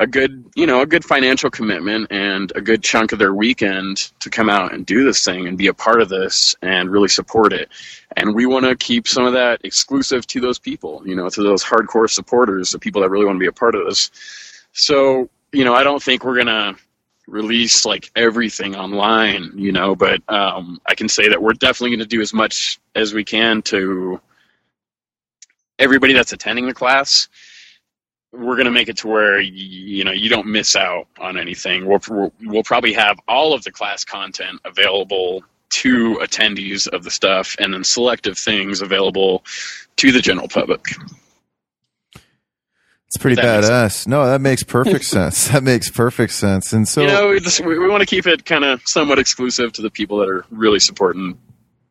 a 0.00 0.06
good 0.06 0.44
you 0.56 0.66
know 0.66 0.80
a 0.80 0.86
good 0.86 1.04
financial 1.04 1.50
commitment 1.50 2.06
and 2.10 2.52
a 2.56 2.60
good 2.60 2.82
chunk 2.82 3.12
of 3.12 3.18
their 3.18 3.34
weekend 3.34 4.10
to 4.18 4.28
come 4.30 4.50
out 4.50 4.74
and 4.74 4.86
do 4.86 5.04
this 5.04 5.24
thing 5.24 5.46
and 5.46 5.56
be 5.56 5.68
a 5.68 5.74
part 5.74 6.00
of 6.00 6.08
this 6.08 6.56
and 6.62 6.90
really 6.90 7.08
support 7.08 7.52
it 7.52 7.68
and 8.16 8.34
we 8.34 8.46
want 8.46 8.64
to 8.64 8.74
keep 8.76 9.06
some 9.06 9.24
of 9.24 9.32
that 9.32 9.60
exclusive 9.62 10.26
to 10.26 10.40
those 10.40 10.58
people 10.58 11.02
you 11.06 11.14
know 11.14 11.28
to 11.28 11.42
those 11.42 11.62
hardcore 11.62 12.10
supporters 12.10 12.72
the 12.72 12.78
people 12.78 13.02
that 13.02 13.10
really 13.10 13.26
want 13.26 13.36
to 13.36 13.40
be 13.40 13.46
a 13.46 13.52
part 13.52 13.74
of 13.74 13.84
this 13.86 14.10
so 14.72 15.28
you 15.52 15.64
know 15.64 15.74
i 15.74 15.84
don't 15.84 16.02
think 16.02 16.24
we're 16.24 16.34
going 16.34 16.46
to 16.46 16.74
release 17.30 17.84
like 17.84 18.10
everything 18.16 18.74
online, 18.74 19.52
you 19.54 19.72
know, 19.72 19.94
but 19.94 20.20
um, 20.28 20.80
I 20.86 20.94
can 20.94 21.08
say 21.08 21.28
that 21.28 21.40
we're 21.40 21.52
definitely 21.52 21.90
going 21.90 22.00
to 22.00 22.06
do 22.06 22.20
as 22.20 22.34
much 22.34 22.80
as 22.94 23.14
we 23.14 23.24
can 23.24 23.62
to 23.62 24.20
everybody 25.78 26.12
that's 26.12 26.32
attending 26.32 26.66
the 26.66 26.74
class. 26.74 27.28
We're 28.32 28.54
going 28.54 28.66
to 28.66 28.70
make 28.70 28.88
it 28.88 28.98
to 28.98 29.08
where 29.08 29.40
you 29.40 30.04
know 30.04 30.12
you 30.12 30.28
don't 30.28 30.46
miss 30.46 30.76
out 30.76 31.08
on 31.18 31.36
anything. 31.36 31.86
We'll, 31.86 32.00
we'll 32.08 32.32
we'll 32.42 32.62
probably 32.62 32.92
have 32.92 33.18
all 33.26 33.52
of 33.54 33.64
the 33.64 33.72
class 33.72 34.04
content 34.04 34.60
available 34.64 35.42
to 35.70 36.16
attendees 36.16 36.86
of 36.88 37.04
the 37.04 37.10
stuff, 37.10 37.56
and 37.58 37.74
then 37.74 37.84
selective 37.84 38.38
things 38.38 38.82
available 38.82 39.44
to 39.96 40.12
the 40.12 40.20
general 40.20 40.48
public. 40.48 40.84
It's 43.10 43.16
pretty 43.16 43.40
That 43.42 43.64
badass. 43.64 44.06
No, 44.06 44.24
that 44.26 44.40
makes 44.40 44.62
perfect 44.62 45.04
sense. 45.16 45.48
That 45.48 45.64
makes 45.64 45.90
perfect 45.90 46.32
sense. 46.32 46.72
And 46.72 46.86
so, 46.86 47.00
you 47.00 47.08
know, 47.08 47.30
we, 47.30 47.40
just, 47.40 47.58
we, 47.58 47.76
we 47.76 47.88
want 47.88 48.02
to 48.02 48.06
keep 48.06 48.24
it 48.24 48.44
kind 48.44 48.64
of 48.64 48.80
somewhat 48.86 49.18
exclusive 49.18 49.72
to 49.72 49.82
the 49.82 49.90
people 49.90 50.18
that 50.18 50.28
are 50.28 50.44
really 50.50 50.78
supporting, 50.78 51.36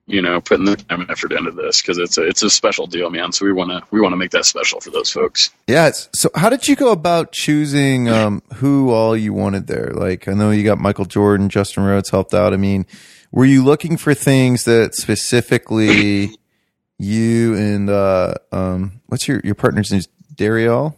you 0.10 0.22
know, 0.22 0.42
putting 0.42 0.66
the 0.66 0.76
time 0.76 1.02
and 1.02 1.10
effort 1.12 1.32
into 1.32 1.52
this 1.52 1.82
because 1.82 1.98
it's 1.98 2.18
a 2.18 2.24
it's 2.28 2.42
a 2.44 2.50
special 2.50 2.88
deal, 2.88 3.10
man. 3.10 3.32
So 3.32 3.46
we 3.46 3.54
want 3.54 3.70
to 3.72 3.82
we 3.92 4.02
want 4.02 4.12
to 4.14 4.18
make 4.18 4.32
that 4.32 4.46
special 4.46 4.82
for 4.82 4.90
those 4.90 5.10
folks. 5.12 5.52
yeah. 5.68 5.92
So, 6.14 6.30
how 6.36 6.50
did 6.50 6.68
you 6.68 6.76
go 6.76 6.92
about 6.92 7.32
choosing 7.32 8.10
um, 8.10 8.42
who 8.56 8.92
all 8.92 9.16
you 9.16 9.32
wanted 9.34 9.68
there? 9.68 9.92
Like, 9.94 10.28
I 10.28 10.34
know 10.34 10.52
you 10.52 10.64
got 10.64 10.80
Michael 10.80 11.06
Jordan, 11.06 11.48
Justin 11.50 11.84
Rhodes 11.84 12.10
helped 12.10 12.34
out. 12.34 12.54
I 12.54 12.58
mean, 12.58 12.86
were 13.32 13.46
you 13.46 13.64
looking 13.64 13.96
for 13.98 14.14
things 14.14 14.66
that 14.66 14.96
specifically 14.96 16.32
you 16.98 17.56
and 17.56 17.90
uh, 17.90 18.34
um, 18.52 19.02
what's 19.08 19.28
your 19.28 19.42
your 19.44 19.56
partner's 19.56 19.92
name? 19.92 20.02
Dariel. 20.36 20.96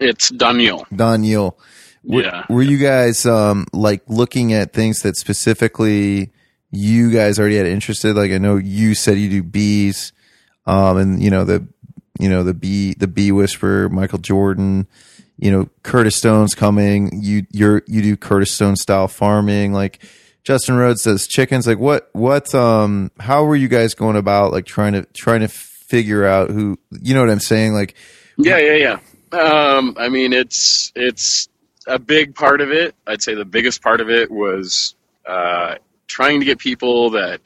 It's 0.00 0.28
Daniel. 0.30 0.86
Daniel. 0.94 1.58
Were, 2.02 2.22
Yeah. 2.22 2.44
were 2.48 2.62
you 2.62 2.78
guys 2.78 3.24
um 3.26 3.66
like 3.72 4.02
looking 4.08 4.52
at 4.52 4.72
things 4.72 5.00
that 5.02 5.16
specifically 5.16 6.30
you 6.74 7.10
guys 7.10 7.38
already 7.38 7.56
had 7.56 7.66
interested? 7.66 8.16
Like 8.16 8.32
I 8.32 8.38
know 8.38 8.56
you 8.56 8.94
said 8.94 9.18
you 9.18 9.30
do 9.30 9.42
bees, 9.42 10.12
um, 10.66 10.96
and 10.96 11.22
you 11.22 11.30
know 11.30 11.44
the 11.44 11.66
you 12.18 12.28
know 12.28 12.42
the 12.42 12.54
bee 12.54 12.94
the 12.94 13.08
bee 13.08 13.32
whisperer, 13.32 13.88
Michael 13.88 14.18
Jordan, 14.18 14.86
you 15.38 15.50
know 15.50 15.68
Curtis 15.82 16.16
Stone's 16.16 16.54
coming. 16.54 17.22
You 17.22 17.46
you're 17.50 17.82
you 17.86 18.02
do 18.02 18.16
Curtis 18.16 18.52
Stone 18.52 18.76
style 18.76 19.08
farming, 19.08 19.72
like 19.72 20.02
Justin 20.42 20.76
Rhodes 20.76 21.02
says 21.02 21.26
chickens. 21.26 21.66
Like 21.66 21.78
what 21.78 22.10
what 22.12 22.54
um 22.54 23.10
how 23.18 23.44
were 23.44 23.56
you 23.56 23.68
guys 23.68 23.94
going 23.94 24.16
about 24.16 24.52
like 24.52 24.66
trying 24.66 24.92
to 24.92 25.04
trying 25.14 25.40
to 25.40 25.48
figure 25.48 26.24
out 26.24 26.50
who 26.50 26.78
you 26.90 27.14
know 27.14 27.20
what 27.20 27.30
I'm 27.30 27.40
saying? 27.40 27.72
Like 27.72 27.94
Yeah, 28.36 28.58
yeah, 28.58 28.74
yeah. 28.74 28.98
Um, 29.38 29.96
I 29.98 30.08
mean, 30.08 30.32
it's 30.32 30.92
it's 30.94 31.48
a 31.86 31.98
big 31.98 32.34
part 32.34 32.60
of 32.60 32.70
it. 32.70 32.94
I'd 33.06 33.22
say 33.22 33.34
the 33.34 33.44
biggest 33.44 33.82
part 33.82 34.00
of 34.00 34.08
it 34.10 34.30
was 34.30 34.94
uh, 35.26 35.76
trying 36.14 36.38
to 36.38 36.46
get 36.46 36.58
people 36.58 37.10
that 37.10 37.40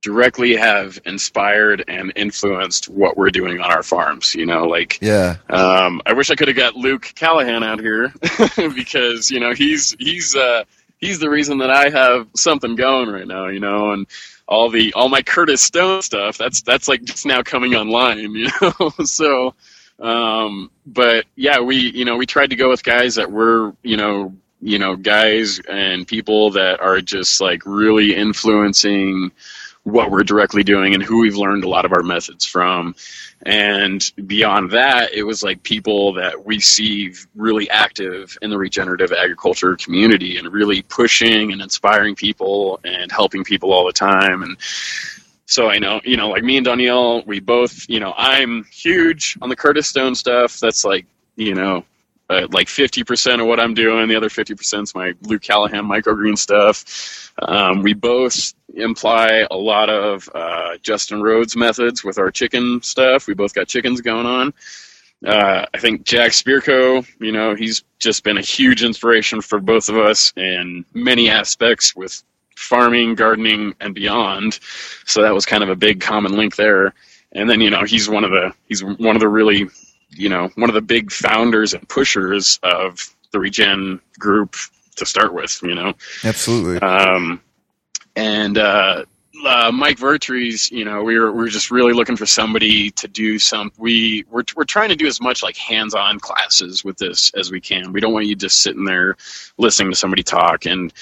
directly 0.00 0.56
have 0.56 0.98
inspired 1.04 1.84
and 1.86 2.10
influenced 2.16 2.88
what 2.88 3.16
we're 3.18 3.30
doing 3.30 3.60
on 3.60 3.70
our 3.70 3.82
farms. 3.82 4.34
You 4.34 4.46
know, 4.46 4.64
like 4.64 4.98
yeah, 5.02 5.36
Um, 5.50 6.00
I 6.06 6.14
wish 6.14 6.30
I 6.30 6.34
could 6.34 6.48
have 6.48 6.56
got 6.56 6.74
Luke 6.74 7.12
Callahan 7.14 7.62
out 7.62 7.80
here 7.80 8.12
because 8.74 9.30
you 9.30 9.40
know 9.40 9.52
he's 9.52 9.94
he's 9.98 10.34
uh, 10.34 10.64
he's 10.98 11.18
the 11.18 11.28
reason 11.28 11.58
that 11.58 11.70
I 11.70 11.90
have 11.90 12.28
something 12.34 12.74
going 12.76 13.10
right 13.10 13.26
now. 13.26 13.48
You 13.48 13.60
know, 13.60 13.92
and 13.92 14.06
all 14.48 14.70
the 14.70 14.92
all 14.94 15.10
my 15.10 15.22
Curtis 15.22 15.60
Stone 15.62 16.00
stuff 16.02 16.38
that's 16.38 16.62
that's 16.62 16.88
like 16.88 17.04
just 17.04 17.26
now 17.26 17.42
coming 17.42 17.74
online. 17.74 18.18
You 18.22 18.48
know, 18.60 18.90
so 19.04 19.54
um, 20.00 20.70
but 20.86 21.26
yeah, 21.36 21.60
we 21.60 21.76
you 21.76 22.06
know 22.06 22.16
we 22.16 22.26
tried 22.26 22.50
to 22.50 22.56
go 22.56 22.70
with 22.70 22.82
guys 22.82 23.16
that 23.16 23.30
were 23.30 23.74
you 23.82 23.98
know 23.98 24.34
you 24.62 24.78
know 24.78 24.96
guys 24.96 25.60
and 25.68 26.06
people 26.06 26.50
that 26.52 26.80
are 26.80 27.00
just 27.00 27.40
like 27.40 27.62
really 27.66 28.14
influencing 28.14 29.30
what 29.84 30.10
we're 30.10 30.22
directly 30.22 30.62
doing 30.62 30.94
and 30.94 31.02
who 31.02 31.20
we've 31.20 31.36
learned 31.36 31.64
a 31.64 31.68
lot 31.68 31.84
of 31.84 31.92
our 31.92 32.02
methods 32.02 32.46
from. 32.46 32.94
And 33.44 34.12
beyond 34.26 34.70
that, 34.70 35.12
it 35.12 35.24
was 35.24 35.42
like 35.42 35.62
people 35.64 36.12
that 36.12 36.44
we 36.46 36.60
see 36.60 37.14
really 37.34 37.68
active 37.68 38.38
in 38.42 38.50
the 38.50 38.58
regenerative 38.58 39.12
agriculture 39.12 39.76
community 39.76 40.36
and 40.36 40.52
really 40.52 40.82
pushing 40.82 41.50
and 41.50 41.60
inspiring 41.60 42.14
people 42.14 42.78
and 42.84 43.10
helping 43.10 43.42
people 43.42 43.72
all 43.72 43.84
the 43.84 43.92
time. 43.92 44.44
And 44.44 44.56
so 45.46 45.68
I 45.68 45.80
know, 45.80 46.00
you 46.04 46.16
know, 46.16 46.28
like 46.28 46.44
me 46.44 46.56
and 46.56 46.64
Danielle, 46.64 47.22
we 47.22 47.40
both, 47.40 47.84
you 47.88 47.98
know, 47.98 48.14
I'm 48.16 48.64
huge 48.72 49.36
on 49.42 49.48
the 49.48 49.56
Curtis 49.56 49.88
Stone 49.88 50.14
stuff. 50.14 50.60
That's 50.60 50.84
like, 50.84 51.06
you 51.34 51.56
know, 51.56 51.84
uh, 52.32 52.48
like 52.50 52.68
50% 52.68 53.40
of 53.40 53.46
what 53.46 53.60
I'm 53.60 53.74
doing. 53.74 54.08
The 54.08 54.16
other 54.16 54.28
50% 54.28 54.82
is 54.82 54.94
my 54.94 55.14
Luke 55.22 55.42
Callahan 55.42 55.84
microgreen 55.84 56.36
stuff. 56.38 57.32
Um, 57.40 57.82
we 57.82 57.94
both 57.94 58.54
imply 58.74 59.46
a 59.50 59.56
lot 59.56 59.90
of 59.90 60.28
uh, 60.34 60.76
Justin 60.82 61.22
Rhodes 61.22 61.56
methods 61.56 62.02
with 62.02 62.18
our 62.18 62.30
chicken 62.30 62.80
stuff. 62.82 63.26
We 63.26 63.34
both 63.34 63.54
got 63.54 63.68
chickens 63.68 64.00
going 64.00 64.26
on. 64.26 64.54
Uh, 65.24 65.66
I 65.72 65.78
think 65.78 66.04
Jack 66.04 66.32
Spirko, 66.32 67.06
you 67.20 67.32
know, 67.32 67.54
he's 67.54 67.84
just 67.98 68.24
been 68.24 68.38
a 68.38 68.42
huge 68.42 68.82
inspiration 68.82 69.40
for 69.40 69.60
both 69.60 69.88
of 69.88 69.96
us 69.96 70.32
in 70.36 70.84
many 70.94 71.28
aspects 71.28 71.94
with 71.94 72.22
farming, 72.56 73.14
gardening, 73.14 73.74
and 73.80 73.94
beyond. 73.94 74.58
So 75.06 75.22
that 75.22 75.34
was 75.34 75.46
kind 75.46 75.62
of 75.62 75.68
a 75.68 75.76
big 75.76 76.00
common 76.00 76.32
link 76.32 76.56
there. 76.56 76.94
And 77.32 77.48
then, 77.48 77.60
you 77.60 77.70
know, 77.70 77.84
he's 77.84 78.08
one 78.08 78.24
of 78.24 78.30
the 78.30 78.52
he's 78.68 78.82
one 78.82 79.16
of 79.16 79.20
the 79.20 79.28
really, 79.28 79.68
you 80.14 80.28
know, 80.28 80.50
one 80.56 80.70
of 80.70 80.74
the 80.74 80.82
big 80.82 81.10
founders 81.10 81.74
and 81.74 81.88
pushers 81.88 82.58
of 82.62 83.14
the 83.32 83.40
Regen 83.40 84.00
group 84.18 84.56
to 84.96 85.06
start 85.06 85.34
with. 85.34 85.58
You 85.62 85.74
know, 85.74 85.94
absolutely. 86.24 86.78
um, 86.78 87.40
and 88.16 88.58
uh, 88.58 89.04
uh, 89.46 89.72
Mike 89.72 89.98
Vertrees, 89.98 90.70
you 90.70 90.84
know, 90.84 91.02
we 91.02 91.18
were 91.18 91.32
we 91.32 91.38
were 91.38 91.48
just 91.48 91.70
really 91.70 91.92
looking 91.92 92.16
for 92.16 92.26
somebody 92.26 92.90
to 92.92 93.08
do 93.08 93.38
some. 93.38 93.72
We 93.78 94.24
we're 94.30 94.44
we're 94.56 94.64
trying 94.64 94.90
to 94.90 94.96
do 94.96 95.06
as 95.06 95.20
much 95.20 95.42
like 95.42 95.56
hands-on 95.56 96.20
classes 96.20 96.84
with 96.84 96.98
this 96.98 97.32
as 97.34 97.50
we 97.50 97.60
can. 97.60 97.92
We 97.92 98.00
don't 98.00 98.12
want 98.12 98.26
you 98.26 98.36
just 98.36 98.62
sitting 98.62 98.84
there 98.84 99.16
listening 99.58 99.92
to 99.92 99.96
somebody 99.96 100.22
talk 100.22 100.66
and. 100.66 100.92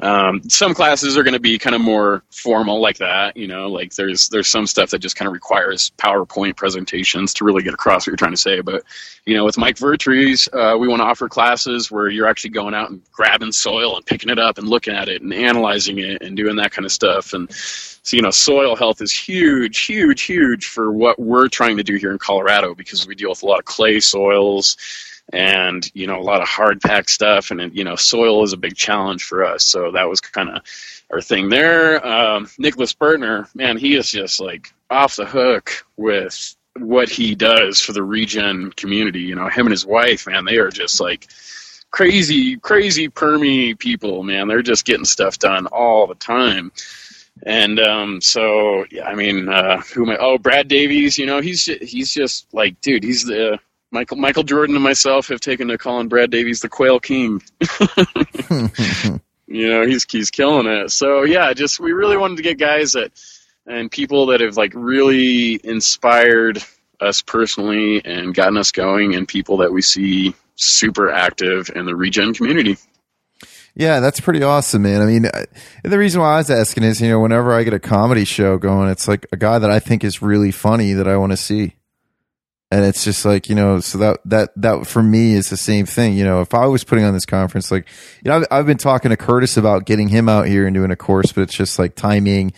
Um, 0.00 0.48
some 0.48 0.72
classes 0.72 1.18
are 1.18 1.22
going 1.22 1.34
to 1.34 1.40
be 1.40 1.58
kind 1.58 1.76
of 1.76 1.82
more 1.82 2.22
formal 2.30 2.80
like 2.80 2.98
that, 2.98 3.36
you 3.36 3.46
know, 3.46 3.68
like 3.68 3.94
there's 3.94 4.30
there's 4.30 4.48
some 4.48 4.66
stuff 4.66 4.90
that 4.90 5.00
just 5.00 5.14
kind 5.14 5.26
of 5.26 5.34
requires 5.34 5.92
PowerPoint 5.98 6.56
presentations 6.56 7.34
to 7.34 7.44
really 7.44 7.62
get 7.62 7.74
across 7.74 8.02
what 8.02 8.06
you're 8.08 8.16
trying 8.16 8.32
to 8.32 8.38
say. 8.38 8.62
But 8.62 8.82
you 9.26 9.34
know, 9.34 9.44
with 9.44 9.58
Mike 9.58 9.76
Vertrees, 9.76 10.48
uh, 10.52 10.76
we 10.80 10.88
want 10.88 11.00
to 11.00 11.04
offer 11.04 11.28
classes 11.28 11.90
where 11.90 12.08
you're 12.08 12.26
actually 12.26 12.50
going 12.50 12.74
out 12.74 12.90
and 12.90 13.02
grabbing 13.12 13.52
soil 13.52 13.94
and 13.96 14.06
picking 14.06 14.30
it 14.30 14.38
up 14.38 14.56
and 14.56 14.68
looking 14.68 14.94
at 14.94 15.08
it 15.08 15.20
and 15.20 15.34
analyzing 15.34 15.98
it 15.98 16.22
and 16.22 16.34
doing 16.36 16.56
that 16.56 16.72
kind 16.72 16.86
of 16.86 16.92
stuff. 16.92 17.34
And 17.34 17.52
so, 17.52 18.16
you 18.16 18.22
know, 18.22 18.30
soil 18.30 18.76
health 18.76 19.02
is 19.02 19.12
huge, 19.12 19.84
huge, 19.84 20.22
huge 20.22 20.66
for 20.66 20.90
what 20.90 21.18
we're 21.18 21.48
trying 21.48 21.76
to 21.76 21.82
do 21.82 21.96
here 21.96 22.12
in 22.12 22.18
Colorado 22.18 22.74
because 22.74 23.06
we 23.06 23.14
deal 23.14 23.28
with 23.28 23.42
a 23.42 23.46
lot 23.46 23.58
of 23.58 23.66
clay 23.66 24.00
soils 24.00 24.76
and 25.32 25.90
you 25.94 26.06
know 26.06 26.18
a 26.18 26.22
lot 26.22 26.42
of 26.42 26.48
hard 26.48 26.80
packed 26.80 27.10
stuff 27.10 27.50
and 27.50 27.74
you 27.74 27.84
know 27.84 27.96
soil 27.96 28.42
is 28.42 28.52
a 28.52 28.56
big 28.56 28.76
challenge 28.76 29.24
for 29.24 29.44
us. 29.44 29.64
So 29.64 29.90
that 29.92 30.08
was 30.08 30.20
kind 30.20 30.50
of 30.50 30.62
our 31.10 31.20
thing 31.20 31.48
there. 31.48 32.04
Um, 32.06 32.48
nicholas 32.58 32.92
burtner 32.92 33.52
man 33.54 33.76
he 33.76 33.96
is 33.96 34.10
just 34.10 34.40
like 34.40 34.72
off 34.90 35.16
the 35.16 35.26
hook 35.26 35.84
with 35.96 36.56
what 36.78 37.08
he 37.08 37.34
does 37.34 37.80
for 37.80 37.92
the 37.92 38.02
regen 38.02 38.72
community. 38.72 39.20
You 39.20 39.36
know 39.36 39.48
him 39.48 39.66
and 39.66 39.72
his 39.72 39.86
wife 39.86 40.26
man 40.26 40.44
they 40.44 40.58
are 40.58 40.70
just 40.70 41.00
like 41.00 41.28
crazy 41.90 42.56
crazy 42.56 43.08
permy 43.08 43.78
people 43.78 44.22
man. 44.22 44.48
They're 44.48 44.62
just 44.62 44.84
getting 44.84 45.04
stuff 45.04 45.38
done 45.38 45.66
all 45.68 46.06
the 46.06 46.14
time. 46.16 46.72
And 47.44 47.80
um, 47.80 48.20
so 48.20 48.84
yeah 48.90 49.06
i 49.06 49.14
mean 49.14 49.48
uh, 49.48 49.80
who 49.94 50.04
am 50.04 50.10
I? 50.10 50.16
oh 50.18 50.38
brad 50.38 50.68
davies 50.68 51.16
you 51.16 51.26
know 51.26 51.40
he's 51.40 51.64
he's 51.64 52.12
just 52.12 52.52
like 52.52 52.80
dude 52.80 53.04
he's 53.04 53.24
the 53.24 53.58
Michael 53.90 54.16
Michael 54.16 54.42
Jordan 54.44 54.76
and 54.76 54.84
myself 54.84 55.28
have 55.28 55.40
taken 55.40 55.68
to 55.68 55.78
calling 55.78 56.08
Brad 56.08 56.30
Davies 56.30 56.60
the 56.60 56.68
Quail 56.68 57.00
King. 57.00 57.42
you 59.46 59.68
know, 59.68 59.86
he's 59.86 60.06
he's 60.10 60.30
killing 60.30 60.66
it. 60.66 60.90
So 60.90 61.22
yeah, 61.24 61.52
just 61.52 61.80
we 61.80 61.92
really 61.92 62.16
wanted 62.16 62.36
to 62.36 62.42
get 62.42 62.58
guys 62.58 62.92
that 62.92 63.12
and 63.66 63.90
people 63.90 64.26
that 64.26 64.40
have 64.40 64.56
like 64.56 64.72
really 64.74 65.60
inspired 65.64 66.62
us 67.00 67.22
personally 67.22 68.04
and 68.04 68.34
gotten 68.34 68.56
us 68.56 68.70
going, 68.72 69.14
and 69.14 69.26
people 69.26 69.56
that 69.58 69.72
we 69.72 69.82
see 69.82 70.34
super 70.56 71.10
active 71.10 71.70
in 71.74 71.86
the 71.86 71.96
regen 71.96 72.34
community. 72.34 72.76
Yeah, 73.74 74.00
that's 74.00 74.20
pretty 74.20 74.42
awesome, 74.42 74.82
man. 74.82 75.00
I 75.00 75.06
mean, 75.06 75.26
I- 75.26 75.46
the 75.84 75.96
reason 75.98 76.20
why 76.20 76.34
I 76.34 76.36
was 76.38 76.50
asking 76.50 76.82
is, 76.82 77.00
you 77.00 77.08
know, 77.08 77.20
whenever 77.20 77.52
I 77.54 77.62
get 77.62 77.72
a 77.72 77.78
comedy 77.78 78.24
show 78.24 78.58
going, 78.58 78.90
it's 78.90 79.06
like 79.08 79.26
a 79.32 79.36
guy 79.36 79.58
that 79.58 79.70
I 79.70 79.78
think 79.78 80.04
is 80.04 80.20
really 80.20 80.50
funny 80.50 80.92
that 80.92 81.06
I 81.08 81.16
want 81.16 81.32
to 81.32 81.36
see. 81.36 81.74
And 82.72 82.84
it's 82.84 83.02
just 83.02 83.24
like, 83.24 83.48
you 83.48 83.56
know, 83.56 83.80
so 83.80 83.98
that, 83.98 84.20
that, 84.26 84.50
that 84.56 84.86
for 84.86 85.02
me 85.02 85.34
is 85.34 85.50
the 85.50 85.56
same 85.56 85.86
thing. 85.86 86.14
You 86.14 86.24
know, 86.24 86.40
if 86.40 86.54
I 86.54 86.66
was 86.66 86.84
putting 86.84 87.04
on 87.04 87.12
this 87.12 87.24
conference, 87.24 87.70
like, 87.72 87.88
you 88.24 88.30
know, 88.30 88.36
I've, 88.38 88.46
I've 88.50 88.66
been 88.66 88.78
talking 88.78 89.10
to 89.10 89.16
Curtis 89.16 89.56
about 89.56 89.86
getting 89.86 90.08
him 90.08 90.28
out 90.28 90.46
here 90.46 90.66
and 90.66 90.74
doing 90.74 90.92
a 90.92 90.96
course, 90.96 91.32
but 91.32 91.42
it's 91.42 91.54
just 91.54 91.80
like 91.80 91.96
timing, 91.96 92.52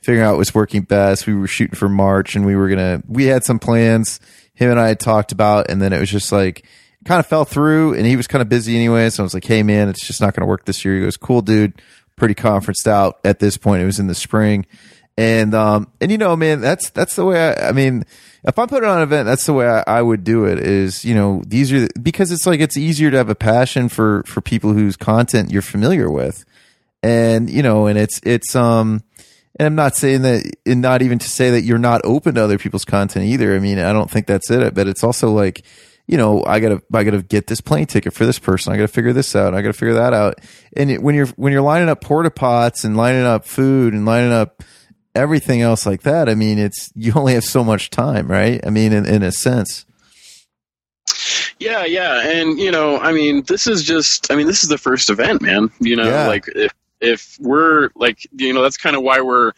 figuring 0.00 0.26
out 0.26 0.38
what's 0.38 0.54
working 0.54 0.82
best. 0.82 1.26
We 1.26 1.34
were 1.34 1.46
shooting 1.46 1.76
for 1.76 1.90
March 1.90 2.34
and 2.34 2.46
we 2.46 2.56
were 2.56 2.68
going 2.68 2.78
to, 2.78 3.02
we 3.06 3.26
had 3.26 3.44
some 3.44 3.58
plans 3.58 4.20
him 4.58 4.72
and 4.72 4.80
I 4.80 4.88
had 4.88 4.98
talked 4.98 5.30
about, 5.30 5.70
and 5.70 5.80
then 5.80 5.92
it 5.92 6.00
was 6.00 6.10
just 6.10 6.32
like, 6.32 6.66
kind 7.04 7.20
of 7.20 7.26
fell 7.26 7.44
through 7.44 7.94
and 7.94 8.04
he 8.04 8.16
was 8.16 8.26
kind 8.26 8.42
of 8.42 8.48
busy 8.48 8.74
anyway. 8.74 9.08
So 9.08 9.22
I 9.22 9.24
was 9.24 9.32
like, 9.32 9.44
Hey 9.44 9.62
man, 9.62 9.88
it's 9.88 10.04
just 10.04 10.20
not 10.20 10.34
going 10.34 10.42
to 10.42 10.48
work 10.48 10.64
this 10.64 10.84
year. 10.84 10.96
He 10.96 11.02
goes, 11.02 11.16
cool 11.16 11.42
dude, 11.42 11.80
pretty 12.16 12.34
conferenced 12.34 12.88
out 12.88 13.20
at 13.24 13.38
this 13.38 13.56
point. 13.56 13.82
It 13.82 13.86
was 13.86 14.00
in 14.00 14.08
the 14.08 14.16
spring. 14.16 14.66
And, 15.16 15.54
um, 15.54 15.92
and 16.00 16.10
you 16.10 16.18
know, 16.18 16.34
man, 16.34 16.60
that's, 16.60 16.90
that's 16.90 17.14
the 17.14 17.24
way 17.24 17.50
I, 17.50 17.68
I 17.68 17.72
mean, 17.72 18.04
if 18.44 18.58
I 18.58 18.66
put 18.66 18.82
it 18.82 18.88
on 18.88 18.98
an 18.98 19.02
event, 19.02 19.26
that's 19.26 19.46
the 19.46 19.52
way 19.52 19.66
I, 19.66 19.82
I 19.86 20.02
would 20.02 20.24
do 20.24 20.44
it 20.44 20.58
is, 20.58 21.04
you 21.04 21.14
know, 21.14 21.42
these 21.46 21.72
are, 21.72 21.88
because 22.00 22.30
it's 22.30 22.46
like, 22.46 22.60
it's 22.60 22.76
easier 22.76 23.10
to 23.10 23.16
have 23.16 23.28
a 23.28 23.34
passion 23.34 23.88
for, 23.88 24.22
for 24.24 24.40
people 24.40 24.72
whose 24.72 24.96
content 24.96 25.50
you're 25.50 25.62
familiar 25.62 26.10
with. 26.10 26.44
And, 27.02 27.50
you 27.50 27.62
know, 27.62 27.86
and 27.86 27.98
it's, 27.98 28.20
it's, 28.24 28.54
um, 28.54 29.02
and 29.58 29.66
I'm 29.66 29.74
not 29.74 29.96
saying 29.96 30.22
that, 30.22 30.50
and 30.66 30.80
not 30.80 31.02
even 31.02 31.18
to 31.18 31.28
say 31.28 31.50
that 31.50 31.62
you're 31.62 31.78
not 31.78 32.00
open 32.04 32.36
to 32.36 32.42
other 32.44 32.58
people's 32.58 32.84
content 32.84 33.26
either. 33.26 33.54
I 33.54 33.58
mean, 33.58 33.78
I 33.78 33.92
don't 33.92 34.10
think 34.10 34.26
that's 34.26 34.50
it, 34.50 34.74
but 34.74 34.86
it's 34.86 35.02
also 35.02 35.30
like, 35.30 35.64
you 36.06 36.16
know, 36.16 36.44
I 36.44 36.60
gotta, 36.60 36.80
I 36.94 37.04
gotta 37.04 37.22
get 37.22 37.48
this 37.48 37.60
plane 37.60 37.86
ticket 37.86 38.14
for 38.14 38.24
this 38.24 38.38
person. 38.38 38.72
I 38.72 38.76
gotta 38.76 38.88
figure 38.88 39.12
this 39.12 39.36
out. 39.36 39.52
I 39.52 39.60
gotta 39.60 39.74
figure 39.74 39.94
that 39.94 40.14
out. 40.14 40.36
And 40.76 40.90
it, 40.90 41.02
when 41.02 41.14
you're, 41.14 41.26
when 41.36 41.52
you're 41.52 41.60
lining 41.60 41.88
up 41.88 42.00
porta 42.00 42.30
pots 42.30 42.84
and 42.84 42.96
lining 42.96 43.24
up 43.24 43.44
food 43.44 43.92
and 43.92 44.06
lining 44.06 44.32
up 44.32 44.62
everything 45.18 45.60
else 45.60 45.84
like 45.84 46.02
that, 46.02 46.28
I 46.28 46.34
mean, 46.34 46.58
it's, 46.58 46.90
you 46.94 47.12
only 47.14 47.34
have 47.34 47.44
so 47.44 47.62
much 47.64 47.90
time, 47.90 48.28
right? 48.28 48.60
I 48.66 48.70
mean, 48.70 48.92
in, 48.92 49.04
in 49.04 49.22
a 49.22 49.32
sense. 49.32 49.84
Yeah, 51.58 51.84
yeah, 51.84 52.22
and 52.28 52.58
you 52.58 52.70
know, 52.70 52.98
I 52.98 53.12
mean, 53.12 53.42
this 53.42 53.66
is 53.66 53.82
just, 53.82 54.30
I 54.30 54.36
mean, 54.36 54.46
this 54.46 54.62
is 54.62 54.68
the 54.68 54.78
first 54.78 55.10
event, 55.10 55.42
man. 55.42 55.70
You 55.80 55.96
know, 55.96 56.04
Yeah. 56.08 56.26
like 56.28 56.44
if 56.54 56.72
if 57.00 57.36
we're 57.40 57.90
like, 57.96 58.18
you 58.36 58.52
know, 58.52 58.62
that's 58.62 58.76
kind 58.76 58.94
of 58.96 59.02
why 59.02 59.20
we're, 59.20 59.52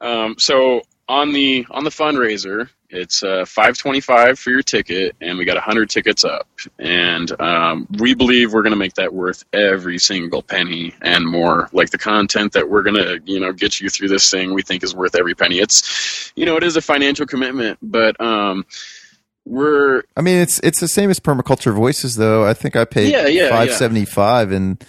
um, 0.00 0.34
so 0.38 0.82
on 1.08 1.32
the 1.32 1.64
on 1.70 1.84
the 1.84 1.90
fundraiser, 1.90 2.68
it's 2.90 3.22
uh, 3.22 3.44
five 3.44 3.76
twenty 3.76 4.00
five 4.00 4.38
for 4.38 4.50
your 4.50 4.62
ticket, 4.62 5.16
and 5.20 5.38
we 5.38 5.44
got 5.44 5.56
hundred 5.58 5.90
tickets 5.90 6.24
up, 6.24 6.48
and 6.78 7.38
um, 7.40 7.86
we 7.98 8.14
believe 8.14 8.52
we're 8.52 8.62
going 8.62 8.72
to 8.72 8.78
make 8.78 8.94
that 8.94 9.12
worth 9.12 9.44
every 9.52 9.98
single 9.98 10.42
penny 10.42 10.94
and 11.02 11.26
more. 11.26 11.68
Like 11.72 11.90
the 11.90 11.98
content 11.98 12.52
that 12.52 12.68
we're 12.68 12.82
going 12.82 12.96
to, 12.96 13.20
you 13.24 13.40
know, 13.40 13.52
get 13.52 13.80
you 13.80 13.88
through 13.88 14.08
this 14.08 14.30
thing, 14.30 14.54
we 14.54 14.62
think 14.62 14.82
is 14.82 14.94
worth 14.94 15.14
every 15.14 15.34
penny. 15.34 15.58
It's, 15.58 16.32
you 16.36 16.46
know, 16.46 16.56
it 16.56 16.62
is 16.62 16.76
a 16.76 16.82
financial 16.82 17.26
commitment, 17.26 17.78
but 17.82 18.20
um, 18.20 18.66
we're 19.44 20.02
I 20.16 20.22
mean, 20.22 20.38
it's, 20.38 20.58
it's 20.60 20.80
the 20.80 20.88
same 20.88 21.10
as 21.10 21.20
permaculture 21.20 21.74
voices 21.74 22.16
though. 22.16 22.46
I 22.46 22.54
think 22.54 22.76
I 22.76 22.84
paid 22.84 23.12
Yeah, 23.12 23.26
yeah, 23.26 23.44
yeah. 23.44 23.48
575 23.50 24.52
and 24.52 24.84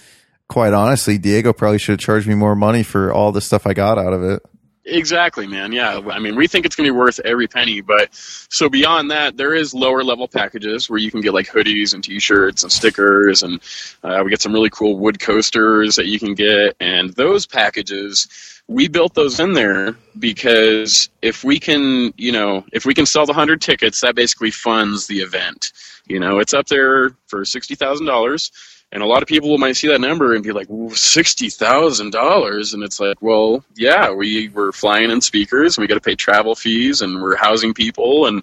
quite 0.48 0.72
honestly, 0.72 1.18
Diego 1.18 1.52
probably 1.52 1.78
should 1.78 1.92
have 1.92 2.00
charged 2.00 2.26
me 2.26 2.34
more 2.34 2.56
money 2.56 2.82
for 2.82 3.12
all 3.12 3.32
the 3.32 3.40
stuff 3.40 3.66
I 3.66 3.74
got 3.74 3.98
out 3.98 4.12
of 4.12 4.22
it. 4.22 4.42
Exactly, 4.90 5.46
man. 5.46 5.72
Yeah, 5.72 6.00
I 6.10 6.18
mean, 6.18 6.34
we 6.34 6.46
think 6.48 6.64
it's 6.64 6.74
going 6.74 6.86
to 6.86 6.92
be 6.92 6.98
worth 6.98 7.20
every 7.20 7.46
penny. 7.46 7.82
But 7.82 8.08
so 8.12 8.68
beyond 8.70 9.10
that, 9.10 9.36
there 9.36 9.54
is 9.54 9.74
lower 9.74 10.02
level 10.02 10.26
packages 10.26 10.88
where 10.88 10.98
you 10.98 11.10
can 11.10 11.20
get 11.20 11.34
like 11.34 11.46
hoodies 11.46 11.92
and 11.92 12.02
T-shirts 12.02 12.62
and 12.62 12.72
stickers, 12.72 13.42
and 13.42 13.60
uh, 14.02 14.22
we 14.24 14.30
get 14.30 14.40
some 14.40 14.52
really 14.52 14.70
cool 14.70 14.98
wood 14.98 15.20
coasters 15.20 15.94
that 15.96 16.06
you 16.06 16.18
can 16.18 16.34
get. 16.34 16.74
And 16.80 17.10
those 17.14 17.44
packages, 17.44 18.62
we 18.66 18.88
built 18.88 19.14
those 19.14 19.38
in 19.40 19.52
there 19.52 19.94
because 20.18 21.10
if 21.20 21.44
we 21.44 21.60
can, 21.60 22.14
you 22.16 22.32
know, 22.32 22.64
if 22.72 22.86
we 22.86 22.94
can 22.94 23.04
sell 23.04 23.26
the 23.26 23.34
hundred 23.34 23.60
tickets, 23.60 24.00
that 24.00 24.14
basically 24.14 24.50
funds 24.50 25.06
the 25.06 25.18
event. 25.20 25.72
You 26.06 26.18
know, 26.18 26.38
it's 26.38 26.54
up 26.54 26.66
there 26.68 27.10
for 27.26 27.44
sixty 27.44 27.74
thousand 27.74 28.06
dollars. 28.06 28.50
And 28.90 29.02
a 29.02 29.06
lot 29.06 29.20
of 29.20 29.28
people 29.28 29.56
might 29.58 29.76
see 29.76 29.88
that 29.88 30.00
number 30.00 30.34
and 30.34 30.42
be 30.42 30.52
like, 30.52 30.68
sixty 30.94 31.50
thousand 31.50 32.10
dollars, 32.10 32.72
and 32.72 32.82
it's 32.82 32.98
like, 32.98 33.20
well, 33.20 33.62
yeah, 33.76 34.10
we 34.10 34.48
we're 34.48 34.72
flying 34.72 35.10
in 35.10 35.20
speakers, 35.20 35.76
and 35.76 35.82
we 35.82 35.86
got 35.86 35.94
to 35.94 36.00
pay 36.00 36.14
travel 36.14 36.54
fees, 36.54 37.02
and 37.02 37.20
we're 37.20 37.36
housing 37.36 37.74
people, 37.74 38.26
and 38.26 38.42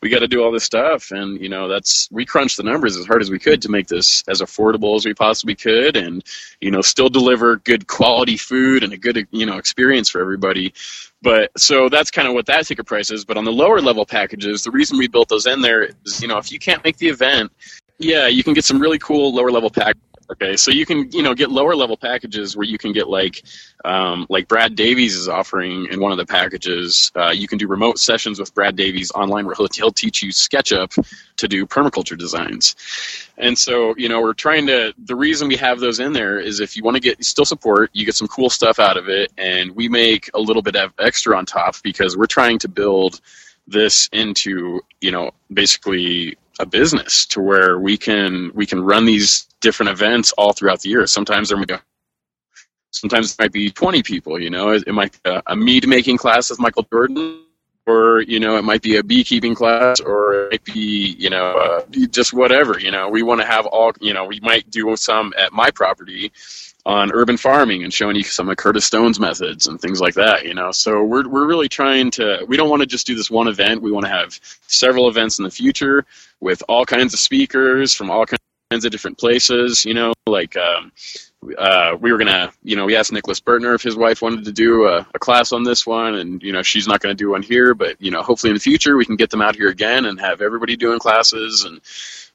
we 0.00 0.08
got 0.08 0.18
to 0.18 0.28
do 0.28 0.42
all 0.42 0.50
this 0.50 0.64
stuff, 0.64 1.12
and 1.12 1.40
you 1.40 1.48
know, 1.48 1.68
that's 1.68 2.08
we 2.10 2.26
crunched 2.26 2.56
the 2.56 2.64
numbers 2.64 2.96
as 2.96 3.06
hard 3.06 3.22
as 3.22 3.30
we 3.30 3.38
could 3.38 3.62
to 3.62 3.68
make 3.68 3.86
this 3.86 4.24
as 4.26 4.40
affordable 4.40 4.96
as 4.96 5.06
we 5.06 5.14
possibly 5.14 5.54
could, 5.54 5.96
and 5.96 6.24
you 6.60 6.72
know, 6.72 6.82
still 6.82 7.08
deliver 7.08 7.56
good 7.56 7.86
quality 7.86 8.36
food 8.36 8.82
and 8.82 8.92
a 8.92 8.96
good 8.96 9.28
you 9.30 9.46
know 9.46 9.58
experience 9.58 10.08
for 10.08 10.20
everybody. 10.20 10.74
But 11.22 11.52
so 11.56 11.88
that's 11.88 12.10
kind 12.10 12.28
of 12.28 12.34
what 12.34 12.46
that 12.46 12.66
ticket 12.66 12.84
price 12.84 13.10
is. 13.10 13.24
But 13.24 13.38
on 13.38 13.44
the 13.44 13.52
lower 13.52 13.80
level 13.80 14.04
packages, 14.04 14.62
the 14.62 14.70
reason 14.70 14.98
we 14.98 15.08
built 15.08 15.28
those 15.30 15.46
in 15.46 15.62
there 15.62 15.88
is, 16.04 16.20
you 16.20 16.28
know, 16.28 16.36
if 16.36 16.52
you 16.52 16.58
can't 16.58 16.84
make 16.84 16.98
the 16.98 17.08
event, 17.08 17.50
yeah, 17.98 18.26
you 18.26 18.42
can 18.42 18.54
get 18.54 18.64
some 18.64 18.80
really 18.80 18.98
cool 18.98 19.32
lower 19.34 19.50
level 19.50 19.70
pack. 19.70 19.96
Okay, 20.30 20.56
so 20.56 20.70
you 20.70 20.86
can 20.86 21.10
you 21.12 21.22
know 21.22 21.34
get 21.34 21.50
lower 21.50 21.76
level 21.76 21.98
packages 21.98 22.56
where 22.56 22.66
you 22.66 22.78
can 22.78 22.92
get 22.92 23.08
like 23.08 23.42
um, 23.84 24.26
like 24.30 24.48
Brad 24.48 24.74
Davies 24.74 25.14
is 25.14 25.28
offering 25.28 25.86
in 25.90 26.00
one 26.00 26.12
of 26.12 26.18
the 26.18 26.24
packages. 26.24 27.12
Uh, 27.14 27.30
you 27.30 27.46
can 27.46 27.58
do 27.58 27.66
remote 27.66 27.98
sessions 27.98 28.40
with 28.40 28.54
Brad 28.54 28.74
Davies 28.74 29.12
online 29.12 29.44
where 29.44 29.54
he'll, 29.54 29.68
he'll 29.74 29.92
teach 29.92 30.22
you 30.22 30.30
SketchUp 30.30 31.06
to 31.36 31.48
do 31.48 31.66
permaculture 31.66 32.16
designs. 32.16 32.74
And 33.36 33.56
so 33.56 33.94
you 33.98 34.08
know 34.08 34.22
we're 34.22 34.32
trying 34.32 34.66
to. 34.68 34.94
The 35.04 35.14
reason 35.14 35.46
we 35.46 35.56
have 35.56 35.78
those 35.78 36.00
in 36.00 36.14
there 36.14 36.40
is 36.40 36.58
if 36.58 36.74
you 36.74 36.82
want 36.82 36.94
to 36.96 37.02
get 37.02 37.22
still 37.22 37.44
support, 37.44 37.90
you 37.92 38.06
get 38.06 38.14
some 38.14 38.28
cool 38.28 38.48
stuff 38.48 38.78
out 38.78 38.96
of 38.96 39.10
it, 39.10 39.30
and 39.36 39.76
we 39.76 39.88
make 39.90 40.30
a 40.32 40.40
little 40.40 40.62
bit 40.62 40.76
of 40.76 40.94
extra 40.98 41.36
on 41.36 41.44
top 41.44 41.76
because 41.82 42.16
we're 42.16 42.26
trying 42.26 42.58
to 42.60 42.68
build 42.68 43.20
this 43.66 44.08
into 44.12 44.80
you 45.02 45.10
know 45.10 45.32
basically 45.52 46.38
a 46.60 46.66
business 46.66 47.26
to 47.26 47.40
where 47.40 47.78
we 47.78 47.96
can 47.96 48.50
we 48.54 48.66
can 48.66 48.82
run 48.82 49.04
these 49.04 49.46
different 49.60 49.90
events 49.90 50.32
all 50.32 50.52
throughout 50.52 50.80
the 50.80 50.88
year. 50.88 51.06
Sometimes 51.06 51.48
there 51.48 51.58
might 51.58 51.68
be, 51.68 51.74
sometimes 52.90 53.32
it 53.32 53.38
might 53.38 53.52
be 53.52 53.70
20 53.70 54.02
people. 54.02 54.40
You 54.40 54.50
know, 54.50 54.70
it, 54.70 54.84
it 54.86 54.92
might 54.92 55.12
be 55.22 55.30
a, 55.30 55.42
a 55.48 55.56
mead 55.56 55.88
making 55.88 56.16
class 56.16 56.50
with 56.50 56.60
Michael 56.60 56.86
Jordan, 56.92 57.40
or 57.86 58.22
you 58.22 58.38
know, 58.38 58.56
it 58.56 58.62
might 58.62 58.82
be 58.82 58.96
a 58.96 59.02
beekeeping 59.02 59.54
class, 59.54 60.00
or 60.00 60.46
it 60.46 60.52
might 60.52 60.64
be 60.64 61.16
you 61.18 61.30
know 61.30 61.56
uh, 61.56 61.82
just 62.10 62.32
whatever. 62.32 62.78
You 62.78 62.90
know, 62.90 63.08
we 63.08 63.22
want 63.22 63.40
to 63.40 63.46
have 63.46 63.66
all. 63.66 63.92
You 64.00 64.14
know, 64.14 64.24
we 64.24 64.40
might 64.40 64.70
do 64.70 64.94
some 64.96 65.34
at 65.38 65.52
my 65.52 65.70
property 65.70 66.32
on 66.86 67.10
urban 67.12 67.36
farming 67.36 67.82
and 67.82 67.92
showing 67.92 68.16
you 68.16 68.22
some 68.22 68.48
of 68.48 68.56
Curtis 68.56 68.84
Stone's 68.84 69.18
methods 69.18 69.66
and 69.66 69.80
things 69.80 70.00
like 70.00 70.14
that, 70.14 70.44
you 70.44 70.54
know. 70.54 70.70
So 70.70 71.02
we're 71.02 71.28
we're 71.28 71.46
really 71.46 71.68
trying 71.68 72.10
to 72.12 72.44
we 72.46 72.56
don't 72.56 72.68
want 72.68 72.80
to 72.80 72.86
just 72.86 73.06
do 73.06 73.14
this 73.14 73.30
one 73.30 73.48
event. 73.48 73.82
We 73.82 73.90
want 73.90 74.04
to 74.04 74.12
have 74.12 74.38
several 74.66 75.08
events 75.08 75.38
in 75.38 75.44
the 75.44 75.50
future 75.50 76.04
with 76.40 76.62
all 76.68 76.84
kinds 76.84 77.14
of 77.14 77.20
speakers 77.20 77.94
from 77.94 78.10
all 78.10 78.26
kinds 78.26 78.84
of 78.84 78.90
different 78.90 79.18
places, 79.18 79.84
you 79.84 79.94
know, 79.94 80.12
like 80.26 80.56
um 80.56 80.92
uh, 81.58 81.96
we 82.00 82.12
were 82.12 82.18
gonna, 82.18 82.52
you 82.62 82.76
know, 82.76 82.86
we 82.86 82.96
asked 82.96 83.12
Nicholas 83.12 83.40
Bertner 83.40 83.74
if 83.74 83.82
his 83.82 83.96
wife 83.96 84.22
wanted 84.22 84.44
to 84.44 84.52
do 84.52 84.86
a, 84.86 85.06
a 85.14 85.18
class 85.18 85.52
on 85.52 85.62
this 85.62 85.86
one, 85.86 86.14
and 86.14 86.42
you 86.42 86.52
know, 86.52 86.62
she's 86.62 86.88
not 86.88 87.00
to 87.00 87.14
do 87.14 87.30
one 87.30 87.42
here, 87.42 87.74
but 87.74 88.00
you 88.00 88.10
know, 88.10 88.22
hopefully 88.22 88.50
in 88.50 88.54
the 88.54 88.60
future 88.60 88.96
we 88.96 89.04
can 89.04 89.16
get 89.16 89.30
them 89.30 89.42
out 89.42 89.56
here 89.56 89.68
again 89.68 90.06
and 90.06 90.20
have 90.20 90.40
everybody 90.40 90.76
doing 90.76 90.98
classes, 90.98 91.64
and 91.64 91.80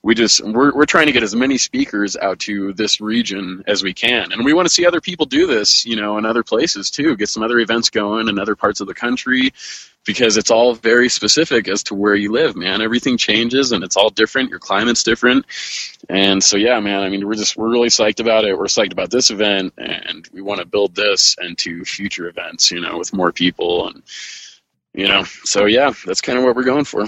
we 0.02 0.16
just 0.16 0.43
we're 0.45 0.74
we're 0.74 0.86
trying 0.86 1.08
to 1.08 1.12
get 1.12 1.24
as 1.24 1.36
many 1.36 1.58
speakers 1.58 2.16
out 2.16 2.39
to 2.39 2.74
this 2.74 3.02
region 3.02 3.64
as 3.68 3.84
we 3.84 3.93
can, 3.93 4.32
and 4.32 4.45
we 4.45 4.54
want 4.54 4.66
to 4.66 4.74
see 4.74 4.86
other 4.86 5.02
people 5.02 5.26
do 5.26 5.45
this, 5.45 5.86
you 5.86 5.95
know, 5.95 6.18
in 6.18 6.26
other 6.26 6.43
places 6.43 6.89
too, 6.89 7.18
get 7.18 7.30
some 7.30 7.43
other 7.43 7.60
events 7.60 7.89
going 7.89 8.30
in 8.30 8.39
other 8.39 8.56
parts 8.56 8.80
of 8.80 8.88
the 8.88 8.93
country, 8.93 9.52
because 10.06 10.38
it's 10.38 10.50
all 10.50 10.74
very 10.74 11.10
specific 11.10 11.68
as 11.68 11.84
to 11.84 11.95
where 11.95 12.16
you 12.16 12.32
live, 12.32 12.56
man. 12.56 12.82
Everything 12.82 13.18
changes 13.18 13.74
and 13.74 13.84
it's 13.84 13.97
all 13.97 14.10
different. 14.10 14.50
Your 14.50 14.60
climate's 14.60 15.04
different. 15.04 15.45
And 16.08 16.41
so 16.41 16.56
yeah, 16.56 16.80
man, 16.80 17.02
I 17.02 17.10
mean 17.10 17.28
we're 17.28 17.36
just 17.36 17.58
we're 17.58 17.70
really 17.70 17.89
psyched 17.89 18.22
about 18.22 18.45
it. 18.45 18.58
We're 18.58 18.66
psyched 18.66 18.93
about 18.93 19.12
this 19.12 19.32
event 19.32 19.74
and 19.78 20.28
we 20.32 20.41
want 20.41 20.62
to 20.62 20.66
build 20.66 20.95
this 20.95 21.36
into 21.41 21.84
future 21.84 22.30
events, 22.30 22.72
you 22.72 22.80
know, 22.80 22.97
with 22.97 23.14
more 23.14 23.34
people 23.34 23.88
and 23.89 24.02
you 24.93 25.08
know. 25.08 25.26
So 25.43 25.66
yeah, 25.66 25.93
that's 26.06 26.22
kind 26.22 26.38
of 26.38 26.45
what 26.45 26.56
we're 26.56 26.64
going 26.64 26.86
for. 26.86 27.06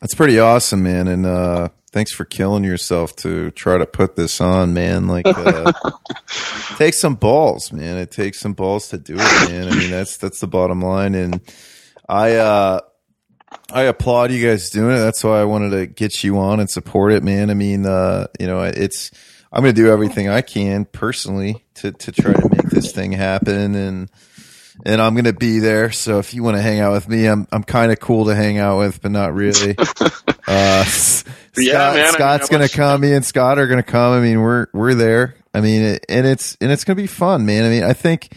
That's 0.00 0.14
pretty 0.14 0.38
awesome, 0.38 0.82
man. 0.82 1.08
And 1.08 1.26
uh, 1.26 1.68
thanks 1.92 2.12
for 2.12 2.24
killing 2.24 2.64
yourself 2.64 3.16
to 3.16 3.50
try 3.52 3.78
to 3.78 3.86
put 3.86 4.16
this 4.16 4.40
on, 4.40 4.74
man. 4.74 5.06
Like, 5.06 5.26
uh, 5.26 5.72
it 5.84 6.76
takes 6.76 6.98
some 6.98 7.14
balls, 7.14 7.72
man. 7.72 7.96
It 7.98 8.10
takes 8.10 8.40
some 8.40 8.52
balls 8.52 8.88
to 8.88 8.98
do 8.98 9.14
it, 9.18 9.50
man. 9.50 9.68
I 9.68 9.76
mean, 9.76 9.90
that's 9.90 10.16
that's 10.16 10.40
the 10.40 10.46
bottom 10.46 10.80
line. 10.82 11.14
And 11.14 11.40
I 12.08 12.34
uh, 12.36 12.80
I 13.72 13.82
applaud 13.82 14.32
you 14.32 14.46
guys 14.46 14.70
doing 14.70 14.96
it. 14.96 15.00
That's 15.00 15.22
why 15.24 15.40
I 15.40 15.44
wanted 15.44 15.70
to 15.70 15.86
get 15.86 16.22
you 16.22 16.38
on 16.38 16.60
and 16.60 16.70
support 16.70 17.12
it, 17.12 17.22
man. 17.22 17.50
I 17.50 17.54
mean, 17.54 17.86
uh, 17.86 18.26
you 18.38 18.46
know, 18.46 18.62
it's 18.62 19.10
I'm 19.52 19.62
going 19.62 19.74
to 19.74 19.80
do 19.80 19.90
everything 19.90 20.28
I 20.28 20.42
can 20.42 20.84
personally 20.84 21.64
to 21.76 21.92
to 21.92 22.12
try 22.12 22.32
to 22.32 22.48
make 22.48 22.70
this 22.70 22.92
thing 22.92 23.12
happen 23.12 23.74
and 23.74 24.10
and 24.84 25.00
I'm 25.00 25.14
gonna 25.14 25.32
be 25.32 25.58
there. 25.58 25.90
So 25.92 26.18
if 26.18 26.34
you 26.34 26.42
want 26.42 26.56
to 26.56 26.62
hang 26.62 26.80
out 26.80 26.92
with 26.92 27.08
me, 27.08 27.26
I'm 27.26 27.46
I'm 27.52 27.62
kind 27.64 27.90
of 27.92 28.00
cool 28.00 28.26
to 28.26 28.34
hang 28.34 28.58
out 28.58 28.78
with, 28.78 29.00
but 29.02 29.10
not 29.12 29.34
really. 29.34 29.76
Uh, 30.48 30.84
S- 30.86 31.24
Yeah, 31.56 31.72
Scott, 31.72 31.94
man, 31.94 32.02
I 32.02 32.04
mean, 32.04 32.12
Scott's 32.12 32.48
gonna 32.48 32.68
come. 32.68 33.00
Me 33.00 33.12
and 33.12 33.24
Scott 33.24 33.58
are 33.58 33.66
gonna 33.66 33.82
come. 33.82 34.12
I 34.12 34.20
mean, 34.20 34.40
we're 34.40 34.68
we're 34.72 34.94
there. 34.94 35.34
I 35.52 35.60
mean, 35.60 35.82
it, 35.82 36.06
and 36.08 36.24
it's 36.24 36.56
and 36.60 36.70
it's 36.70 36.84
gonna 36.84 36.94
be 36.94 37.08
fun, 37.08 37.44
man. 37.46 37.64
I 37.64 37.68
mean, 37.68 37.82
I 37.82 37.94
think 37.94 38.28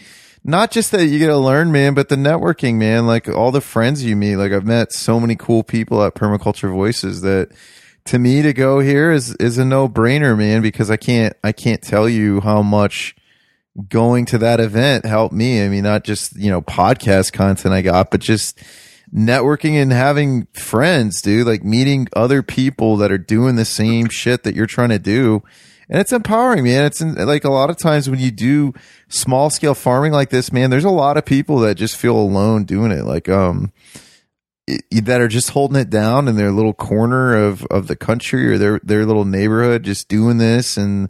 not 0.42 0.72
just 0.72 0.90
that 0.90 1.06
you 1.06 1.20
get 1.20 1.28
to 1.28 1.36
learn, 1.38 1.70
man, 1.70 1.94
but 1.94 2.08
the 2.08 2.16
networking, 2.16 2.78
man. 2.78 3.06
Like 3.06 3.28
all 3.28 3.52
the 3.52 3.60
friends 3.60 4.02
you 4.04 4.16
meet. 4.16 4.36
Like 4.36 4.50
I've 4.50 4.66
met 4.66 4.92
so 4.92 5.20
many 5.20 5.36
cool 5.36 5.62
people 5.62 6.02
at 6.02 6.16
Permaculture 6.16 6.72
Voices 6.72 7.20
that 7.20 7.50
to 8.06 8.18
me 8.18 8.42
to 8.42 8.52
go 8.52 8.80
here 8.80 9.12
is 9.12 9.32
is 9.36 9.56
a 9.58 9.64
no 9.64 9.88
brainer, 9.88 10.36
man. 10.36 10.62
Because 10.62 10.90
I 10.90 10.96
can't 10.96 11.36
I 11.44 11.52
can't 11.52 11.80
tell 11.80 12.08
you 12.08 12.40
how 12.40 12.60
much 12.60 13.14
going 13.88 14.26
to 14.26 14.38
that 14.38 14.60
event 14.60 15.04
helped 15.04 15.34
me. 15.34 15.64
I 15.64 15.68
mean, 15.68 15.82
not 15.82 16.04
just 16.04 16.36
you 16.36 16.50
know 16.50 16.62
podcast 16.62 17.32
content 17.32 17.74
I 17.74 17.82
got, 17.82 18.10
but 18.10 18.20
just 18.20 18.58
networking 19.14 19.80
and 19.80 19.92
having 19.92 20.46
friends, 20.52 21.22
dude. 21.22 21.46
Like 21.46 21.64
meeting 21.64 22.08
other 22.14 22.42
people 22.42 22.96
that 22.98 23.10
are 23.10 23.18
doing 23.18 23.56
the 23.56 23.64
same 23.64 24.08
shit 24.08 24.42
that 24.44 24.54
you're 24.54 24.66
trying 24.66 24.90
to 24.90 24.98
do 24.98 25.42
and 25.90 25.98
it's 25.98 26.12
empowering, 26.12 26.62
man. 26.62 26.84
It's 26.84 27.00
in, 27.00 27.14
like 27.14 27.42
a 27.42 27.50
lot 27.50 27.68
of 27.68 27.76
times 27.76 28.08
when 28.08 28.20
you 28.20 28.30
do 28.30 28.72
small 29.08 29.50
scale 29.50 29.74
farming 29.74 30.12
like 30.12 30.30
this, 30.30 30.52
man, 30.52 30.70
there's 30.70 30.84
a 30.84 30.90
lot 30.90 31.16
of 31.16 31.24
people 31.24 31.58
that 31.58 31.74
just 31.74 31.96
feel 31.96 32.16
alone 32.16 32.62
doing 32.64 32.92
it. 32.92 33.04
Like, 33.04 33.28
um, 33.28 33.72
that 34.92 35.20
are 35.20 35.26
just 35.26 35.50
holding 35.50 35.80
it 35.80 35.90
down 35.90 36.28
in 36.28 36.36
their 36.36 36.52
little 36.52 36.72
corner 36.72 37.34
of, 37.34 37.64
of 37.66 37.88
the 37.88 37.96
country 37.96 38.46
or 38.52 38.56
their, 38.56 38.80
their 38.84 39.04
little 39.04 39.24
neighborhood, 39.24 39.82
just 39.82 40.08
doing 40.08 40.38
this 40.38 40.76
and, 40.76 41.08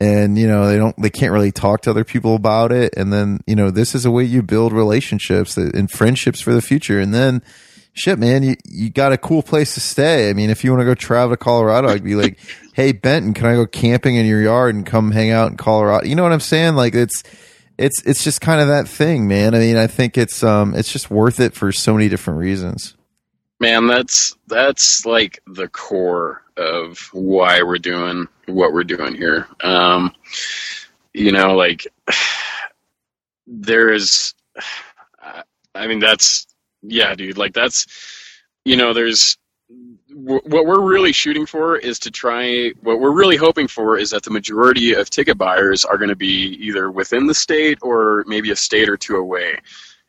and 0.00 0.38
you 0.38 0.46
know 0.46 0.66
they 0.66 0.76
don't 0.76 0.96
they 1.00 1.10
can't 1.10 1.32
really 1.32 1.52
talk 1.52 1.82
to 1.82 1.90
other 1.90 2.04
people 2.04 2.34
about 2.34 2.72
it. 2.72 2.94
And 2.96 3.12
then 3.12 3.40
you 3.46 3.56
know 3.56 3.70
this 3.70 3.94
is 3.94 4.04
a 4.04 4.10
way 4.10 4.24
you 4.24 4.42
build 4.42 4.72
relationships 4.72 5.56
and 5.56 5.90
friendships 5.90 6.40
for 6.40 6.52
the 6.52 6.62
future. 6.62 7.00
And 7.00 7.12
then 7.12 7.42
shit 7.94 8.18
man 8.18 8.44
you 8.44 8.56
you 8.64 8.90
got 8.90 9.12
a 9.12 9.18
cool 9.18 9.42
place 9.42 9.74
to 9.74 9.80
stay. 9.80 10.30
I 10.30 10.32
mean 10.32 10.50
if 10.50 10.62
you 10.62 10.70
want 10.70 10.82
to 10.82 10.86
go 10.86 10.94
travel 10.94 11.30
to 11.30 11.36
colorado 11.36 11.88
i'd 11.88 12.04
be 12.04 12.14
like 12.14 12.38
hey 12.74 12.92
benton 12.92 13.34
can 13.34 13.46
i 13.46 13.54
go 13.54 13.66
camping 13.66 14.14
in 14.14 14.24
your 14.24 14.40
yard 14.40 14.74
and 14.74 14.86
come 14.86 15.10
hang 15.10 15.30
out 15.30 15.50
in 15.50 15.56
colorado? 15.56 16.06
You 16.06 16.14
know 16.14 16.22
what 16.22 16.32
i'm 16.32 16.40
saying? 16.40 16.76
Like 16.76 16.94
it's 16.94 17.24
it's 17.76 18.02
it's 18.02 18.22
just 18.22 18.40
kind 18.40 18.60
of 18.60 18.68
that 18.68 18.88
thing 18.88 19.26
man. 19.26 19.54
I 19.54 19.58
mean 19.58 19.76
i 19.76 19.88
think 19.88 20.16
it's 20.16 20.42
um 20.44 20.74
it's 20.74 20.92
just 20.92 21.10
worth 21.10 21.40
it 21.40 21.54
for 21.54 21.72
so 21.72 21.94
many 21.94 22.08
different 22.08 22.38
reasons. 22.38 22.94
Man, 23.60 23.88
that's 23.88 24.36
that's 24.46 25.04
like 25.04 25.42
the 25.48 25.66
core 25.66 26.42
of 26.58 26.98
why 27.12 27.62
we're 27.62 27.78
doing 27.78 28.26
what 28.46 28.72
we're 28.72 28.84
doing 28.84 29.14
here. 29.14 29.46
Um, 29.62 30.12
you 31.14 31.32
know, 31.32 31.54
like 31.54 31.86
there 33.46 33.92
is, 33.92 34.34
I 35.74 35.86
mean, 35.86 36.00
that's 36.00 36.46
yeah, 36.82 37.14
dude. 37.14 37.38
Like 37.38 37.54
that's, 37.54 37.86
you 38.64 38.76
know, 38.76 38.92
there's 38.92 39.38
wh- 40.08 40.44
what 40.46 40.66
we're 40.66 40.82
really 40.82 41.12
shooting 41.12 41.46
for 41.46 41.76
is 41.76 41.98
to 42.00 42.10
try. 42.10 42.72
What 42.82 43.00
we're 43.00 43.16
really 43.16 43.36
hoping 43.36 43.68
for 43.68 43.98
is 43.98 44.10
that 44.10 44.22
the 44.22 44.30
majority 44.30 44.94
of 44.94 45.10
ticket 45.10 45.38
buyers 45.38 45.84
are 45.84 45.98
going 45.98 46.10
to 46.10 46.16
be 46.16 46.56
either 46.60 46.90
within 46.90 47.26
the 47.26 47.34
state 47.34 47.78
or 47.82 48.24
maybe 48.26 48.50
a 48.50 48.56
state 48.56 48.88
or 48.88 48.96
two 48.96 49.16
away 49.16 49.58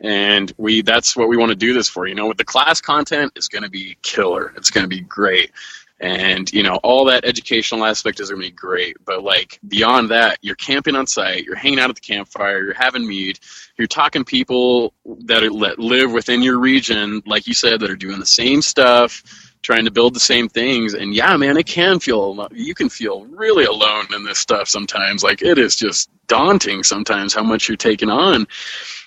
and 0.02 0.54
we 0.58 0.82
that's 0.82 1.16
what 1.16 1.28
we 1.28 1.38
want 1.38 1.50
to 1.50 1.56
do 1.56 1.74
this 1.74 1.90
for 1.90 2.08
you 2.08 2.16
know 2.16 2.28
with 2.28 2.38
the 2.38 2.46
class 2.46 2.80
content 2.80 3.32
is 3.36 3.48
going 3.48 3.64
to 3.64 3.70
be 3.70 3.98
killer 4.02 4.54
it's 4.56 4.70
going 4.70 4.84
to 4.84 4.88
be 4.88 5.02
great 5.02 5.52
and 6.00 6.52
you 6.54 6.64
know 6.64 6.76
all 6.84 7.06
that 7.06 7.26
educational 7.26 7.86
aspect 7.86 8.20
is 8.20 8.30
going 8.30 8.42
to 8.42 8.48
be 8.48 8.52
great 8.56 8.96
but 9.06 9.24
like 9.24 9.60
beyond 9.68 10.10
that 10.10 10.38
you're 10.42 10.56
camping 10.56 10.96
on 10.96 11.06
site 11.06 11.44
you're 11.44 11.56
hanging 11.56 11.80
out 11.80 11.90
at 11.90 11.96
the 11.96 12.02
campfire 12.02 12.64
you're 12.64 12.74
having 12.74 13.08
meat 13.08 13.40
you're 13.78 13.88
talking 13.88 14.24
people 14.24 14.94
that, 15.06 15.44
are, 15.44 15.50
that 15.60 15.80
live 15.80 16.12
within 16.12 16.42
your 16.42 16.60
region 16.60 17.22
like 17.26 17.48
you 17.48 17.54
said 17.54 17.80
that 17.80 17.90
are 17.90 17.96
doing 17.96 18.20
the 18.20 18.26
same 18.26 18.62
stuff 18.62 19.49
trying 19.62 19.86
to 19.86 19.92
build 19.92 20.14
the 20.14 20.20
same 20.20 20.48
things 20.48 20.94
and 20.94 21.14
yeah 21.14 21.36
man 21.36 21.58
it 21.58 21.66
can 21.66 22.00
feel 22.00 22.48
you 22.54 22.74
can 22.74 22.90
feel 22.90 23.26
really 23.26 23.66
alone 23.66 24.06
in 24.16 24.24
this 24.24 24.40
stuff 24.40 24.68
sometimes 24.68 25.24
like 25.24 25.42
it 25.42 25.58
is 25.58 25.76
just 25.76 26.10
daunting 26.28 26.84
sometimes 26.84 27.34
how 27.34 27.44
much 27.44 27.68
you're 27.68 27.78
taking 27.78 28.10
on 28.10 28.48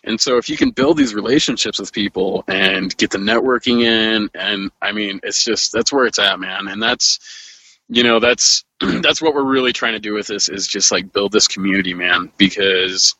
and 0.05 0.21
so 0.21 0.37
if 0.37 0.49
you 0.49 0.57
can 0.57 0.71
build 0.71 0.97
these 0.97 1.15
relationships 1.15 1.79
with 1.79 1.93
people 1.93 2.45
and 2.49 2.97
get 2.97 3.11
the 3.11 3.19
networking 3.19 3.83
in, 3.83 4.29
and 4.35 4.71
I 4.81 4.93
mean, 4.93 5.21
it's 5.23 5.45
just 5.45 5.73
that's 5.73 5.93
where 5.93 6.07
it's 6.07 6.19
at, 6.19 6.41
man. 6.41 6.69
And 6.69 6.83
that's 6.83 7.79
you 7.89 8.03
know 8.03 8.19
that's 8.19 8.65
that's 8.81 9.23
what 9.23 9.35
we're 9.35 9.45
really 9.45 9.73
trying 9.73 9.93
to 9.93 10.01
do 10.01 10.15
with 10.15 10.27
this 10.27 10.49
is 10.49 10.67
just 10.67 10.91
like 10.91 11.13
build 11.13 11.33
this 11.33 11.47
community, 11.47 11.95
man, 11.95 12.33
because 12.37 13.15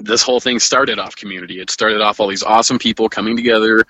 this 0.00 0.22
whole 0.22 0.40
thing 0.40 0.58
started 0.58 0.98
off 0.98 1.14
community. 1.14 1.60
It 1.60 1.70
started 1.70 2.00
off 2.00 2.18
all 2.18 2.28
these 2.28 2.42
awesome 2.42 2.78
people 2.78 3.08
coming 3.08 3.36
together 3.36 3.84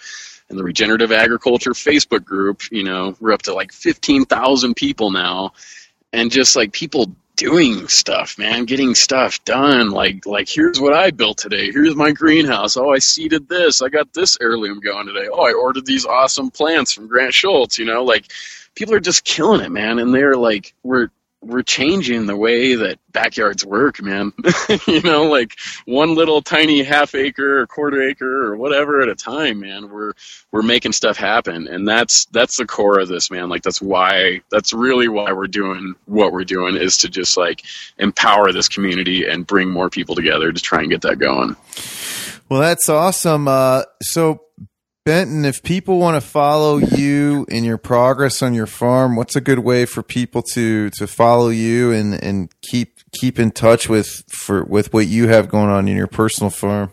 in 0.51 0.57
the 0.57 0.64
regenerative 0.64 1.12
agriculture 1.12 1.72
Facebook 1.72 2.24
group. 2.24 2.62
You 2.70 2.84
know, 2.84 3.16
we're 3.20 3.32
up 3.32 3.42
to 3.42 3.55
like 3.55 3.72
fifteen 3.72 4.24
thousand 4.24 4.74
people 4.74 5.11
now, 5.11 5.53
and 6.12 6.30
just 6.30 6.57
like 6.57 6.72
people 6.72 7.14
doing 7.36 7.86
stuff, 7.86 8.36
man, 8.36 8.64
getting 8.64 8.96
stuff 8.96 9.42
done. 9.44 9.90
Like, 9.90 10.26
like 10.26 10.49
here's 10.49 10.80
what 10.80 10.92
I 10.92 11.12
built 11.12 11.38
today. 11.38 11.70
Here's 11.70 11.94
my 11.94 12.11
greenhouse. 12.11 12.76
Oh, 12.76 12.90
I 12.92 12.99
seeded 12.99 13.49
this. 13.49 13.80
I 13.80 13.88
got 13.88 14.12
this 14.12 14.36
heirloom 14.40 14.80
going 14.80 15.07
today. 15.07 15.28
Oh, 15.32 15.46
I 15.46 15.53
ordered 15.53 15.86
these 15.86 16.05
awesome 16.05 16.51
plants 16.51 16.92
from 16.92 17.07
Grant 17.07 17.32
Schultz. 17.32 17.78
You 17.78 17.84
know, 17.84 18.03
like 18.03 18.32
people 18.74 18.92
are 18.94 19.01
just 19.01 19.24
killing 19.24 19.61
it, 19.61 19.70
man. 19.70 20.01
And 20.01 20.12
they're 20.12 20.36
like, 20.36 20.74
we're 20.82 21.11
we're 21.41 21.62
changing 21.62 22.26
the 22.26 22.36
way 22.36 22.74
that 22.74 22.99
backyards 23.12 23.64
work, 23.64 24.03
man. 24.03 24.32
you 24.86 25.01
know, 25.03 25.24
like 25.24 25.57
one 25.84 26.14
little 26.14 26.43
tiny 26.43 26.82
half 26.82 27.14
acre 27.14 27.61
or 27.61 27.66
quarter 27.66 28.03
acre 28.03 28.45
or 28.45 28.57
whatever 28.57 29.01
at 29.01 29.09
a 29.09 29.14
time, 29.14 29.61
man. 29.61 29.91
We're 29.91 30.12
we're 30.51 30.62
making 30.62 30.93
stuff 30.93 31.16
happen, 31.16 31.68
and 31.68 31.86
that's 31.86 32.24
that's 32.26 32.57
the 32.57 32.66
core 32.66 32.99
of 32.99 33.09
this, 33.09 33.30
man. 33.30 33.49
Like 33.49 33.62
that's 33.62 33.80
why 33.80 34.41
that's 34.51 34.72
really 34.72 35.09
why 35.09 35.32
we're 35.32 35.47
doing 35.47 35.95
what 36.07 36.32
we're 36.32 36.45
doing 36.45 36.76
is 36.76 36.99
to 36.99 37.09
just 37.09 37.36
like 37.36 37.62
empower 37.99 38.53
this 38.53 38.68
community 38.68 39.28
and 39.28 39.47
bring 39.47 39.70
more 39.70 39.91
people 39.91 40.14
together 40.14 40.53
to 40.53 40.61
try 40.61 40.80
and 40.80 40.91
get 40.91 41.03
that 41.03 41.18
going. 41.18 41.57
Well, 42.49 42.61
that's 42.61 42.89
awesome. 42.89 43.47
Uh, 43.47 43.82
so 44.03 44.41
Benton, 45.09 45.46
if 45.46 45.62
people 45.62 45.98
want 45.98 46.16
to 46.16 46.20
follow 46.20 46.76
you 46.76 47.46
in 47.48 47.64
your 47.64 47.78
progress 47.78 48.42
on 48.42 48.52
your 48.52 48.66
farm, 48.66 49.16
what's 49.16 49.36
a 49.36 49.40
good 49.40 49.61
way 49.61 49.86
for 49.86 50.02
people 50.02 50.42
to 50.52 50.90
to 50.90 51.06
follow 51.06 51.48
you 51.48 51.92
and 51.92 52.22
and 52.22 52.50
keep 52.61 52.98
keep 53.18 53.38
in 53.38 53.50
touch 53.50 53.88
with 53.88 54.22
for 54.28 54.64
with 54.64 54.92
what 54.92 55.06
you 55.06 55.28
have 55.28 55.48
going 55.48 55.70
on 55.70 55.88
in 55.88 55.96
your 55.96 56.09
personal 56.09 56.50
farm? 56.50 56.90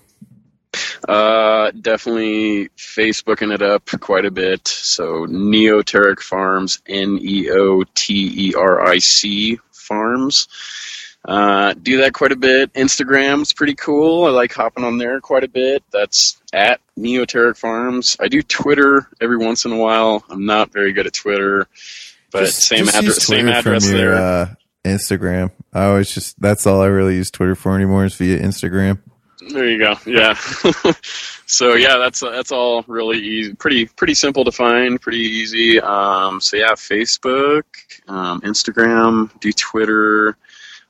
Uh, 1.09 1.72
definitely 1.72 2.70
Facebooking 2.78 3.53
it 3.53 3.61
up 3.61 3.89
quite 3.99 4.24
a 4.24 4.32
bit. 4.32 4.66
So 4.66 5.26
Neoteric 5.26 6.22
Farms, 6.22 6.82
N 6.88 7.20
E 7.22 7.51
O 7.51 7.84
T 7.95 8.47
E 8.47 8.53
R 8.55 8.82
I 8.82 8.99
C 8.99 9.59
Farms. 9.74 10.47
Uh, 11.28 11.73
do 11.73 11.97
that 12.01 12.13
quite 12.13 12.32
a 12.32 12.36
bit. 12.36 12.71
Instagram's 12.73 13.51
pretty 13.51 13.76
cool. 13.76 14.26
I 14.26 14.30
like 14.30 14.53
hopping 14.53 14.84
on 14.84 14.97
there 14.97 15.19
quite 15.19 15.43
a 15.43 15.47
bit. 15.47 15.84
That's 15.91 16.39
at 16.53 16.80
Neoteric 16.97 17.57
Farms. 17.57 18.15
I 18.19 18.28
do 18.28 18.41
Twitter 18.43 19.07
every 19.19 19.38
once 19.38 19.65
in 19.65 19.71
a 19.71 19.78
while. 19.78 20.23
I'm 20.30 20.45
not 20.45 20.71
very 20.71 20.93
good 20.93 21.07
at 21.07 21.13
Twitter, 21.13 21.67
but 22.32 22.45
Just- 22.45 22.61
same 22.61 22.86
just 22.86 22.97
address. 22.97 23.26
Same 23.26 23.47
address 23.47 23.89
your, 23.89 23.97
there. 23.97 24.15
Uh, 24.15 24.55
Instagram. 24.86 25.51
I 25.73 25.86
always 25.86 26.13
just 26.13 26.39
that's 26.39 26.67
all 26.67 26.82
I 26.82 26.88
really 26.88 27.15
use 27.15 27.32
Twitter 27.32 27.55
for 27.55 27.76
anymore 27.76 28.05
is 28.05 28.15
via 28.15 28.39
Instagram. 28.39 28.99
There 29.49 29.67
you 29.69 29.78
go. 29.78 29.95
Yeah. 30.05 30.34
so 31.45 31.73
yeah, 31.73 31.97
that's 31.97 32.19
that's 32.21 32.51
all 32.51 32.84
really 32.88 33.19
easy. 33.19 33.53
Pretty 33.55 33.86
pretty 33.86 34.13
simple 34.13 34.45
to 34.45 34.51
find. 34.51 35.01
Pretty 35.01 35.19
easy. 35.19 35.80
Um, 35.80 36.39
so 36.39 36.57
yeah, 36.57 36.71
Facebook, 36.71 37.63
um, 38.07 38.41
Instagram, 38.41 39.38
do 39.39 39.51
Twitter. 39.51 40.38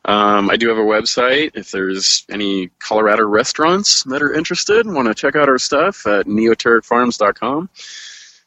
Um, 0.05 0.49
I 0.51 0.55
do 0.55 0.69
have 0.69 0.77
a 0.77 0.81
website. 0.81 1.51
If 1.55 1.71
there's 1.71 2.25
any 2.29 2.69
Colorado 2.79 3.25
restaurants 3.25 4.03
that 4.03 4.21
are 4.21 4.33
interested, 4.33 4.85
want 4.85 5.07
to 5.07 5.15
check 5.15 5.35
out 5.35 5.49
our 5.49 5.57
stuff 5.57 6.05
at 6.05 6.27
neotericfarms.com. 6.27 7.69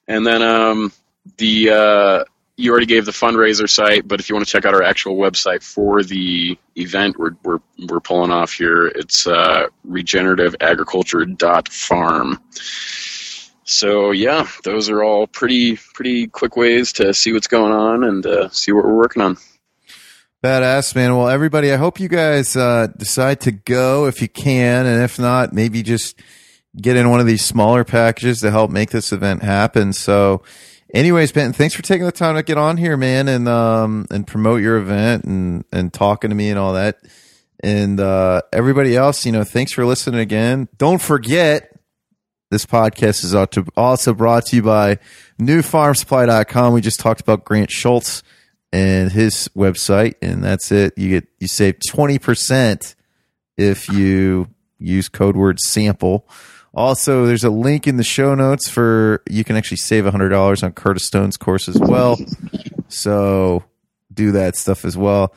And 0.06 0.26
then 0.26 0.42
um, 0.42 0.92
the 1.36 1.70
uh, 1.70 2.22
you 2.56 2.70
already 2.70 2.86
gave 2.86 3.04
the 3.06 3.12
fundraiser 3.12 3.68
site, 3.68 4.06
but 4.06 4.20
if 4.20 4.28
you 4.28 4.36
want 4.36 4.46
to 4.46 4.52
check 4.52 4.64
out 4.64 4.74
our 4.74 4.84
actual 4.84 5.16
website 5.16 5.62
for 5.62 6.02
the 6.04 6.56
event 6.76 7.18
we're 7.18 7.32
we're, 7.42 7.58
we're 7.88 8.00
pulling 8.00 8.30
off 8.30 8.52
here, 8.52 8.86
it's 8.86 9.26
uh, 9.26 9.66
regenerativeagriculture.farm. 9.86 12.40
So 13.64 14.12
yeah, 14.12 14.46
those 14.64 14.88
are 14.88 15.02
all 15.02 15.26
pretty 15.26 15.76
pretty 15.92 16.28
quick 16.28 16.56
ways 16.56 16.92
to 16.94 17.12
see 17.12 17.32
what's 17.32 17.48
going 17.48 17.72
on 17.72 18.04
and 18.04 18.24
uh, 18.24 18.48
see 18.50 18.70
what 18.72 18.84
we're 18.84 18.96
working 18.96 19.22
on. 19.22 19.36
Badass 20.42 20.94
man. 20.94 21.16
Well, 21.16 21.28
everybody, 21.28 21.72
I 21.72 21.76
hope 21.76 21.98
you 21.98 22.06
guys 22.06 22.54
uh, 22.54 22.86
decide 22.96 23.40
to 23.40 23.50
go 23.50 24.06
if 24.06 24.22
you 24.22 24.28
can, 24.28 24.86
and 24.86 25.02
if 25.02 25.18
not, 25.18 25.52
maybe 25.52 25.82
just 25.82 26.20
get 26.80 26.96
in 26.96 27.10
one 27.10 27.18
of 27.18 27.26
these 27.26 27.44
smaller 27.44 27.82
packages 27.82 28.40
to 28.42 28.52
help 28.52 28.70
make 28.70 28.90
this 28.90 29.10
event 29.10 29.42
happen. 29.42 29.92
So, 29.92 30.44
anyways, 30.94 31.32
Ben, 31.32 31.52
thanks 31.52 31.74
for 31.74 31.82
taking 31.82 32.06
the 32.06 32.12
time 32.12 32.36
to 32.36 32.44
get 32.44 32.56
on 32.56 32.76
here, 32.76 32.96
man, 32.96 33.26
and 33.26 33.48
um 33.48 34.06
and 34.12 34.28
promote 34.28 34.62
your 34.62 34.76
event 34.76 35.24
and 35.24 35.64
and 35.72 35.92
talking 35.92 36.30
to 36.30 36.36
me 36.36 36.50
and 36.50 36.58
all 36.58 36.74
that. 36.74 36.98
And 37.64 37.98
uh, 37.98 38.42
everybody 38.52 38.94
else, 38.94 39.26
you 39.26 39.32
know, 39.32 39.42
thanks 39.42 39.72
for 39.72 39.84
listening 39.84 40.20
again. 40.20 40.68
Don't 40.78 41.02
forget, 41.02 41.76
this 42.52 42.64
podcast 42.64 43.24
is 43.24 43.34
also 43.76 44.14
brought 44.14 44.46
to 44.46 44.56
you 44.56 44.62
by 44.62 45.00
newfarmsupply.com. 45.40 46.72
We 46.72 46.80
just 46.80 47.00
talked 47.00 47.20
about 47.20 47.44
Grant 47.44 47.72
Schultz 47.72 48.22
and 48.72 49.10
his 49.12 49.48
website, 49.56 50.14
and 50.20 50.42
that's 50.42 50.70
it. 50.72 50.96
You 50.96 51.08
get 51.08 51.28
you 51.38 51.48
save 51.48 51.76
twenty 51.88 52.18
percent 52.18 52.94
if 53.56 53.88
you 53.88 54.48
use 54.78 55.08
code 55.08 55.36
word 55.36 55.58
sample. 55.60 56.28
Also, 56.74 57.26
there's 57.26 57.44
a 57.44 57.50
link 57.50 57.86
in 57.86 57.96
the 57.96 58.04
show 58.04 58.34
notes 58.34 58.68
for 58.68 59.22
you 59.28 59.42
can 59.42 59.56
actually 59.56 59.78
save 59.78 60.06
hundred 60.06 60.28
dollars 60.28 60.62
on 60.62 60.72
Curtis 60.72 61.04
Stone's 61.04 61.36
course 61.36 61.68
as 61.68 61.78
well. 61.78 62.16
So 62.88 63.64
do 64.12 64.32
that 64.32 64.56
stuff 64.56 64.84
as 64.84 64.96
well 64.96 65.34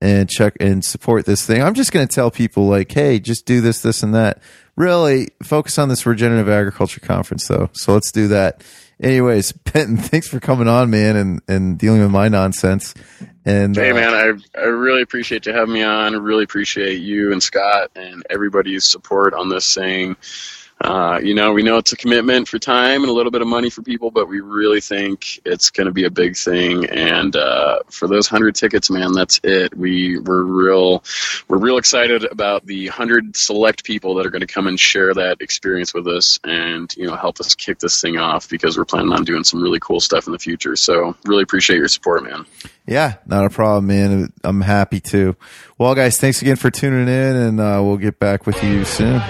and 0.00 0.28
check 0.28 0.56
and 0.60 0.84
support 0.84 1.26
this 1.26 1.46
thing. 1.46 1.62
I'm 1.62 1.74
just 1.74 1.92
going 1.92 2.06
to 2.06 2.14
tell 2.14 2.30
people 2.30 2.66
like, 2.66 2.90
hey, 2.90 3.20
just 3.20 3.44
do 3.44 3.60
this, 3.60 3.82
this, 3.82 4.02
and 4.02 4.14
that. 4.14 4.42
Really 4.76 5.28
focus 5.42 5.78
on 5.78 5.88
this 5.88 6.06
regenerative 6.06 6.48
agriculture 6.48 7.00
conference 7.00 7.46
though. 7.48 7.68
So 7.72 7.92
let's 7.92 8.12
do 8.12 8.28
that. 8.28 8.62
Anyways, 9.00 9.52
Benton, 9.72 9.96
thanks 9.96 10.28
for 10.28 10.40
coming 10.40 10.68
on, 10.68 10.90
man, 10.90 11.16
and, 11.16 11.42
and 11.48 11.78
dealing 11.78 12.00
with 12.00 12.10
my 12.10 12.28
nonsense. 12.28 12.94
And 13.44 13.74
Hey 13.74 13.90
uh, 13.90 13.94
man, 13.94 14.12
I 14.12 14.60
I 14.60 14.64
really 14.64 15.00
appreciate 15.00 15.46
you 15.46 15.54
having 15.54 15.72
me 15.72 15.82
on. 15.82 16.14
I 16.14 16.18
really 16.18 16.44
appreciate 16.44 17.00
you 17.00 17.32
and 17.32 17.42
Scott 17.42 17.90
and 17.96 18.22
everybody's 18.28 18.84
support 18.84 19.32
on 19.32 19.48
this 19.48 19.74
thing. 19.74 20.16
Uh, 20.82 21.20
you 21.22 21.34
know, 21.34 21.52
we 21.52 21.62
know 21.62 21.76
it's 21.76 21.92
a 21.92 21.96
commitment 21.96 22.48
for 22.48 22.58
time 22.58 23.02
and 23.02 23.10
a 23.10 23.12
little 23.12 23.30
bit 23.30 23.42
of 23.42 23.48
money 23.48 23.68
for 23.68 23.82
people, 23.82 24.10
but 24.10 24.28
we 24.28 24.40
really 24.40 24.80
think 24.80 25.38
it's 25.44 25.68
going 25.68 25.86
to 25.86 25.92
be 25.92 26.04
a 26.04 26.10
big 26.10 26.36
thing. 26.36 26.86
And 26.86 27.36
uh, 27.36 27.80
for 27.90 28.08
those 28.08 28.26
hundred 28.26 28.54
tickets, 28.54 28.90
man, 28.90 29.12
that's 29.12 29.38
it. 29.44 29.76
We 29.76 30.18
we're 30.20 30.42
real 30.42 31.04
we're 31.48 31.58
real 31.58 31.76
excited 31.76 32.24
about 32.24 32.64
the 32.64 32.86
hundred 32.86 33.36
select 33.36 33.84
people 33.84 34.14
that 34.14 34.26
are 34.26 34.30
going 34.30 34.40
to 34.40 34.46
come 34.46 34.66
and 34.66 34.80
share 34.80 35.12
that 35.12 35.42
experience 35.42 35.92
with 35.92 36.06
us, 36.06 36.38
and 36.44 36.94
you 36.96 37.06
know, 37.06 37.14
help 37.14 37.40
us 37.40 37.54
kick 37.54 37.78
this 37.78 38.00
thing 38.00 38.16
off 38.16 38.48
because 38.48 38.78
we're 38.78 38.86
planning 38.86 39.12
on 39.12 39.24
doing 39.24 39.44
some 39.44 39.62
really 39.62 39.80
cool 39.80 40.00
stuff 40.00 40.26
in 40.26 40.32
the 40.32 40.38
future. 40.38 40.76
So 40.76 41.14
really 41.26 41.42
appreciate 41.42 41.76
your 41.76 41.88
support, 41.88 42.24
man. 42.24 42.46
Yeah, 42.86 43.16
not 43.26 43.44
a 43.44 43.50
problem, 43.50 43.86
man. 43.86 44.32
I'm 44.42 44.62
happy 44.62 45.00
to. 45.00 45.36
Well, 45.76 45.94
guys, 45.94 46.18
thanks 46.18 46.40
again 46.40 46.56
for 46.56 46.70
tuning 46.70 47.06
in, 47.06 47.36
and 47.36 47.60
uh, 47.60 47.80
we'll 47.84 47.98
get 47.98 48.18
back 48.18 48.46
with 48.46 48.62
you 48.64 48.84
soon. 48.86 49.20